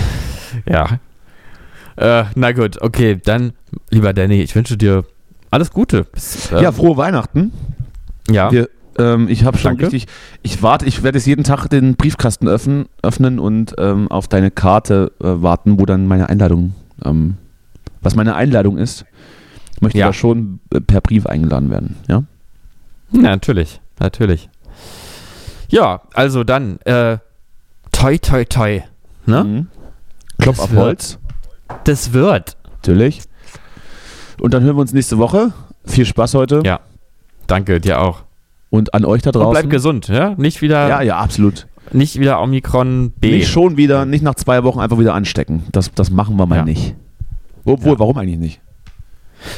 ja. 0.69 0.99
Äh, 1.95 2.25
na 2.35 2.51
gut, 2.51 2.81
okay, 2.81 3.17
dann, 3.23 3.53
lieber 3.89 4.11
Danny, 4.13 4.41
ich 4.41 4.53
wünsche 4.55 4.77
dir 4.77 5.05
alles 5.49 5.71
Gute. 5.71 6.03
Bis, 6.03 6.51
äh, 6.51 6.61
Ja, 6.61 6.71
frohe 6.73 6.97
Weihnachten. 6.97 7.53
ja. 8.29 8.51
Wir, 8.51 8.69
ähm, 8.97 9.27
ich 9.29 9.45
habe 9.45 9.57
schon 9.57 9.71
Danke. 9.77 9.85
richtig, 9.85 10.07
ich 10.41 10.61
warte, 10.61 10.85
ich 10.85 11.03
werde 11.03 11.17
jetzt 11.17 11.25
jeden 11.25 11.43
Tag 11.43 11.67
den 11.67 11.95
Briefkasten 11.95 12.47
öffnen, 12.47 12.87
öffnen 13.01 13.39
und 13.39 13.73
ähm, 13.77 14.09
auf 14.09 14.27
deine 14.27 14.51
Karte 14.51 15.11
äh, 15.21 15.25
warten, 15.27 15.79
wo 15.79 15.85
dann 15.85 16.07
meine 16.07 16.29
Einladung, 16.29 16.75
ähm, 17.03 17.37
was 18.01 18.15
meine 18.15 18.35
Einladung 18.35 18.77
ist. 18.77 19.05
Ich 19.75 19.81
möchte 19.81 19.97
Ja. 19.99 20.07
da 20.07 20.13
schon 20.13 20.59
äh, 20.73 20.79
per 20.81 21.01
Brief 21.01 21.25
eingeladen 21.25 21.69
werden, 21.69 21.97
ja? 22.07 22.23
Ja, 23.11 23.21
natürlich, 23.21 23.79
natürlich. 23.99 24.49
Ja, 25.69 26.01
also 26.13 26.43
dann, 26.43 26.79
äh, 26.81 27.17
toi, 27.91 28.17
toi, 28.17 28.45
toi. 28.45 28.81
Ne? 29.25 29.43
Mhm. 29.43 29.67
Klopf 30.39 30.59
auf 30.59 30.73
Holz, 30.75 31.19
Das 31.85 32.13
wird. 32.13 32.57
natürlich. 32.73 33.21
Und 34.39 34.53
dann 34.53 34.63
hören 34.63 34.75
wir 34.75 34.81
uns 34.81 34.93
nächste 34.93 35.17
Woche. 35.17 35.53
Viel 35.85 36.05
Spaß 36.05 36.33
heute 36.35 36.61
Ja. 36.65 36.79
Danke, 37.47 37.79
dir 37.79 38.01
auch. 38.01 38.23
und 38.69 38.93
an 38.93 39.05
euch 39.05 39.21
da 39.21 39.29
Und 39.29 39.35
draußen. 39.35 39.51
bleib 39.51 39.69
gesund, 39.69 40.07
ja? 40.09 40.33
Nicht 40.37 40.61
wieder, 40.61 40.89
Ja, 40.89 41.01
ja, 41.01 41.17
absolut. 41.17 41.67
nicht 41.93 42.19
wieder 42.19 42.41
Omikron 42.41 43.11
B. 43.11 43.31
Nicht 43.31 43.49
schon 43.49 43.77
wieder, 43.77 44.05
nicht 44.05 44.23
nach 44.23 44.35
zwei 44.35 44.63
Wochen 44.63 44.79
einfach 44.79 44.99
wieder 44.99 45.13
anstecken. 45.13 45.63
Das, 45.71 45.91
das 45.93 46.09
machen 46.09 46.35
wir 46.37 46.45
mal 46.45 46.57
Ja. 46.57 46.65
nicht. 46.65 46.95
Obwohl, 47.63 47.93
Ja. 47.93 47.99
warum 47.99 48.17
eigentlich 48.17 48.39
nicht? 48.39 48.61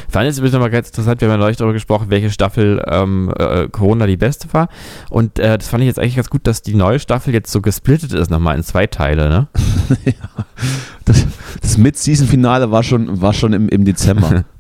Fand 0.09 0.25
jetzt 0.25 0.37
übrigens 0.37 0.59
mal 0.59 0.69
ganz 0.69 0.89
interessant, 0.89 1.21
wir 1.21 1.27
haben 1.27 1.35
ja 1.35 1.37
neulich 1.37 1.57
darüber 1.57 1.73
gesprochen, 1.73 2.07
welche 2.09 2.29
Staffel 2.29 2.83
ähm, 2.87 3.33
äh, 3.37 3.67
Corona 3.69 4.07
die 4.07 4.17
beste 4.17 4.53
war. 4.53 4.69
Und 5.09 5.39
äh, 5.39 5.57
das 5.57 5.67
fand 5.67 5.81
ich 5.83 5.87
jetzt 5.87 5.99
eigentlich 5.99 6.15
ganz 6.15 6.29
gut, 6.29 6.47
dass 6.47 6.61
die 6.61 6.75
neue 6.75 6.99
Staffel 6.99 7.33
jetzt 7.33 7.51
so 7.51 7.61
gesplittet 7.61 8.13
ist, 8.13 8.29
nochmal 8.29 8.57
in 8.57 8.63
zwei 8.63 8.87
Teile, 8.87 9.29
ne? 9.29 9.47
Das, 11.05 11.25
das 11.61 11.77
Mid-Season-Finale 11.77 12.69
war 12.69 12.83
schon, 12.83 13.21
war 13.21 13.31
schon 13.33 13.53
im, 13.53 13.69
im 13.69 13.85
Dezember. 13.85 14.43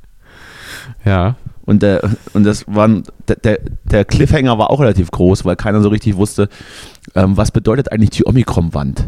Ja. 1.05 1.35
Und, 1.65 1.83
der, 1.83 2.01
und 2.33 2.45
das 2.45 2.65
waren, 2.67 3.03
der, 3.27 3.35
der, 3.37 3.59
der 3.83 4.05
Cliffhanger 4.05 4.57
war 4.57 4.71
auch 4.71 4.79
relativ 4.79 5.11
groß, 5.11 5.43
weil 5.43 5.55
keiner 5.57 5.81
so 5.81 5.89
richtig 5.89 6.15
wusste, 6.15 6.47
ähm, 7.13 7.35
was 7.35 7.51
bedeutet 7.51 7.91
eigentlich 7.91 8.11
die 8.11 8.25
Omikron-Wand. 8.25 9.07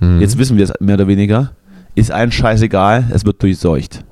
Mhm. 0.00 0.20
Jetzt 0.20 0.38
wissen 0.38 0.56
wir 0.56 0.64
es 0.64 0.72
mehr 0.80 0.94
oder 0.94 1.08
weniger. 1.08 1.52
Ist 1.94 2.10
allen 2.10 2.32
scheißegal, 2.32 3.10
es 3.10 3.24
wird 3.24 3.42
durchseucht. 3.42 4.04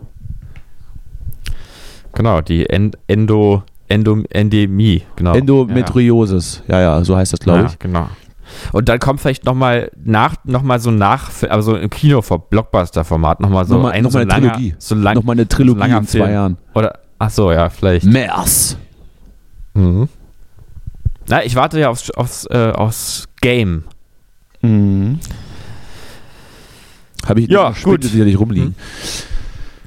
Genau, 2.14 2.40
die 2.40 2.68
End 2.68 2.96
Endo, 3.06 3.62
Endo, 3.88 4.22
Endemie, 4.30 5.02
genau. 5.16 5.34
Endometriosis, 5.34 6.62
ja, 6.68 6.80
ja, 6.80 7.04
so 7.04 7.16
heißt 7.16 7.32
das, 7.32 7.40
glaube 7.40 7.60
ja, 7.60 7.66
ich. 7.66 7.78
Genau. 7.78 8.08
Und 8.72 8.88
dann 8.88 8.98
kommt 9.00 9.20
vielleicht 9.20 9.44
nochmal 9.44 9.90
nach, 10.04 10.36
noch 10.44 10.62
mal 10.62 10.78
so 10.78 10.90
nach, 10.90 11.30
also 11.48 11.76
im 11.76 11.90
Kino 11.90 12.22
vor 12.22 12.48
Blockbuster-Format 12.48 13.40
nochmal 13.40 13.64
so 13.64 13.74
Nochmal- 13.74 13.92
ein 13.92 14.04
nochmal 14.04 14.12
so 14.12 14.18
eine 14.18 14.28
langer, 14.42 14.52
Trilogie. 14.54 14.74
so 14.78 14.94
lang, 14.94 15.14
Nochmal 15.16 15.34
eine 15.34 15.48
Trilogie 15.48 15.90
so 15.90 15.96
in 15.96 16.06
zwei. 16.06 16.30
Jahren. 16.30 16.56
Oder, 16.74 16.98
ach 17.18 17.30
so, 17.30 17.50
ja, 17.50 17.68
vielleicht. 17.70 18.04
Mers. 18.06 18.76
Mhm. 19.74 20.08
Na, 21.28 21.42
ich 21.44 21.56
warte 21.56 21.80
ja 21.80 21.88
aufs, 21.88 22.10
aufs, 22.10 22.46
äh, 22.50 22.70
aufs 22.74 23.28
Game. 23.40 23.84
Mhm. 24.62 25.18
Habe 27.26 27.40
ich 27.40 27.48
Ja, 27.50 27.70
noch 27.70 27.82
gut. 27.82 28.04
sicherlich 28.04 28.38
rumliegen. 28.38 28.74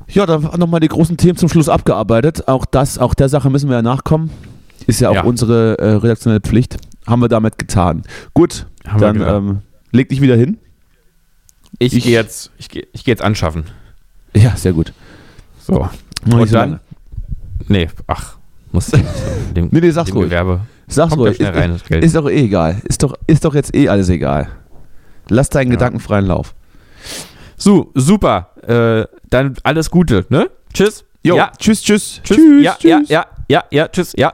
Ja, 0.09 0.25
dann 0.25 0.43
nochmal 0.57 0.79
die 0.79 0.87
großen 0.87 1.17
Themen 1.17 1.37
zum 1.37 1.49
Schluss 1.49 1.69
abgearbeitet. 1.69 2.47
Auch 2.47 2.65
das, 2.65 2.97
auch 2.97 3.13
der 3.13 3.29
Sache 3.29 3.49
müssen 3.49 3.69
wir 3.69 3.75
ja 3.77 3.81
nachkommen. 3.81 4.29
Ist 4.85 5.01
ja 5.01 5.09
auch 5.09 5.15
Ja. 5.15 5.23
unsere 5.23 5.77
äh, 5.79 5.89
redaktionelle 5.95 6.39
Pflicht. 6.41 6.77
Haben 7.05 7.21
wir 7.21 7.27
damit 7.27 7.57
getan. 7.57 8.03
Gut, 8.33 8.67
Haben 8.87 8.99
dann 8.99 9.21
ähm, 9.21 9.59
leg 9.91 10.09
dich 10.09 10.21
wieder 10.21 10.35
hin. 10.35 10.57
Ich, 11.79 11.93
Ich- 11.93 12.03
gehe 12.05 12.13
jetzt, 12.13 12.51
ich 12.57 12.69
gehe 12.69 12.87
ich 12.93 13.03
geh 13.03 13.11
jetzt 13.11 13.21
anschaffen. 13.21 13.65
Ja, 14.35 14.55
sehr 14.55 14.73
gut. 14.73 14.93
So. 15.59 15.89
Noch 16.25 16.39
Und 16.39 16.47
so 16.47 16.53
dann? 16.53 16.69
lange. 16.69 16.79
Nee, 17.67 17.87
ach, 18.07 18.37
muss 18.71 18.87
dem, 19.55 19.69
Nee, 19.71 19.79
nee, 19.81 19.89
sag's 19.91 20.09
dem 20.09 20.17
ruhig. 20.17 20.29
Gewerbe. 20.29 20.61
Sag's 20.87 21.09
Kommt 21.15 21.23
ja 21.25 21.29
ruhig. 21.29 21.39
Ist, 21.39 21.89
rein, 21.91 22.01
ist 22.03 22.15
doch 22.15 22.29
eh 22.29 22.43
egal. 22.45 22.81
Ist 22.85 23.03
doch, 23.03 23.15
ist 23.27 23.43
doch 23.43 23.53
jetzt 23.55 23.75
eh 23.75 23.89
alles 23.89 24.07
egal. 24.09 24.47
Lass 25.29 25.49
deinen 25.49 25.69
gedankenfreien 25.69 26.25
Lauf. 26.25 26.55
So, 27.57 27.91
super. 27.95 28.51
Äh, 28.67 29.07
dann 29.29 29.55
alles 29.63 29.89
Gute, 29.89 30.25
ne? 30.29 30.49
Tschüss. 30.73 31.03
Jo, 31.23 31.35
Ja, 31.35 31.51
tschüss, 31.57 31.81
tschüss. 31.81 32.21
tschüss. 32.23 32.37
Tschüss, 32.37 32.63
ja, 32.63 32.75
tschüss. 32.79 33.09
ja, 33.09 33.25
ja, 33.25 33.25
ja, 33.49 33.63
ja, 33.71 33.87
tschüss, 33.87 34.13
ja. 34.15 34.33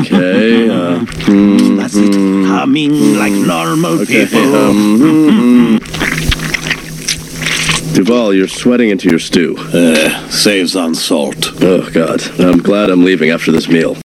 Okay. 0.00 0.68
Uh, 0.80 1.04
That's 1.76 1.94
it. 1.96 2.14
Humming 2.46 3.16
like 3.16 3.32
normal 3.32 4.00
okay. 4.00 4.26
people. 4.26 4.54
Um, 4.54 5.78
Duval, 7.94 8.34
you're 8.34 8.48
sweating 8.48 8.90
into 8.90 9.08
your 9.08 9.18
stew. 9.18 9.56
Uh, 9.58 10.28
saves 10.28 10.76
on 10.76 10.94
salt. 10.94 11.52
Oh 11.62 11.90
God. 11.90 12.22
I'm 12.40 12.58
glad 12.58 12.90
I'm 12.90 13.04
leaving 13.04 13.30
after 13.30 13.52
this 13.52 13.68
meal. 13.68 13.96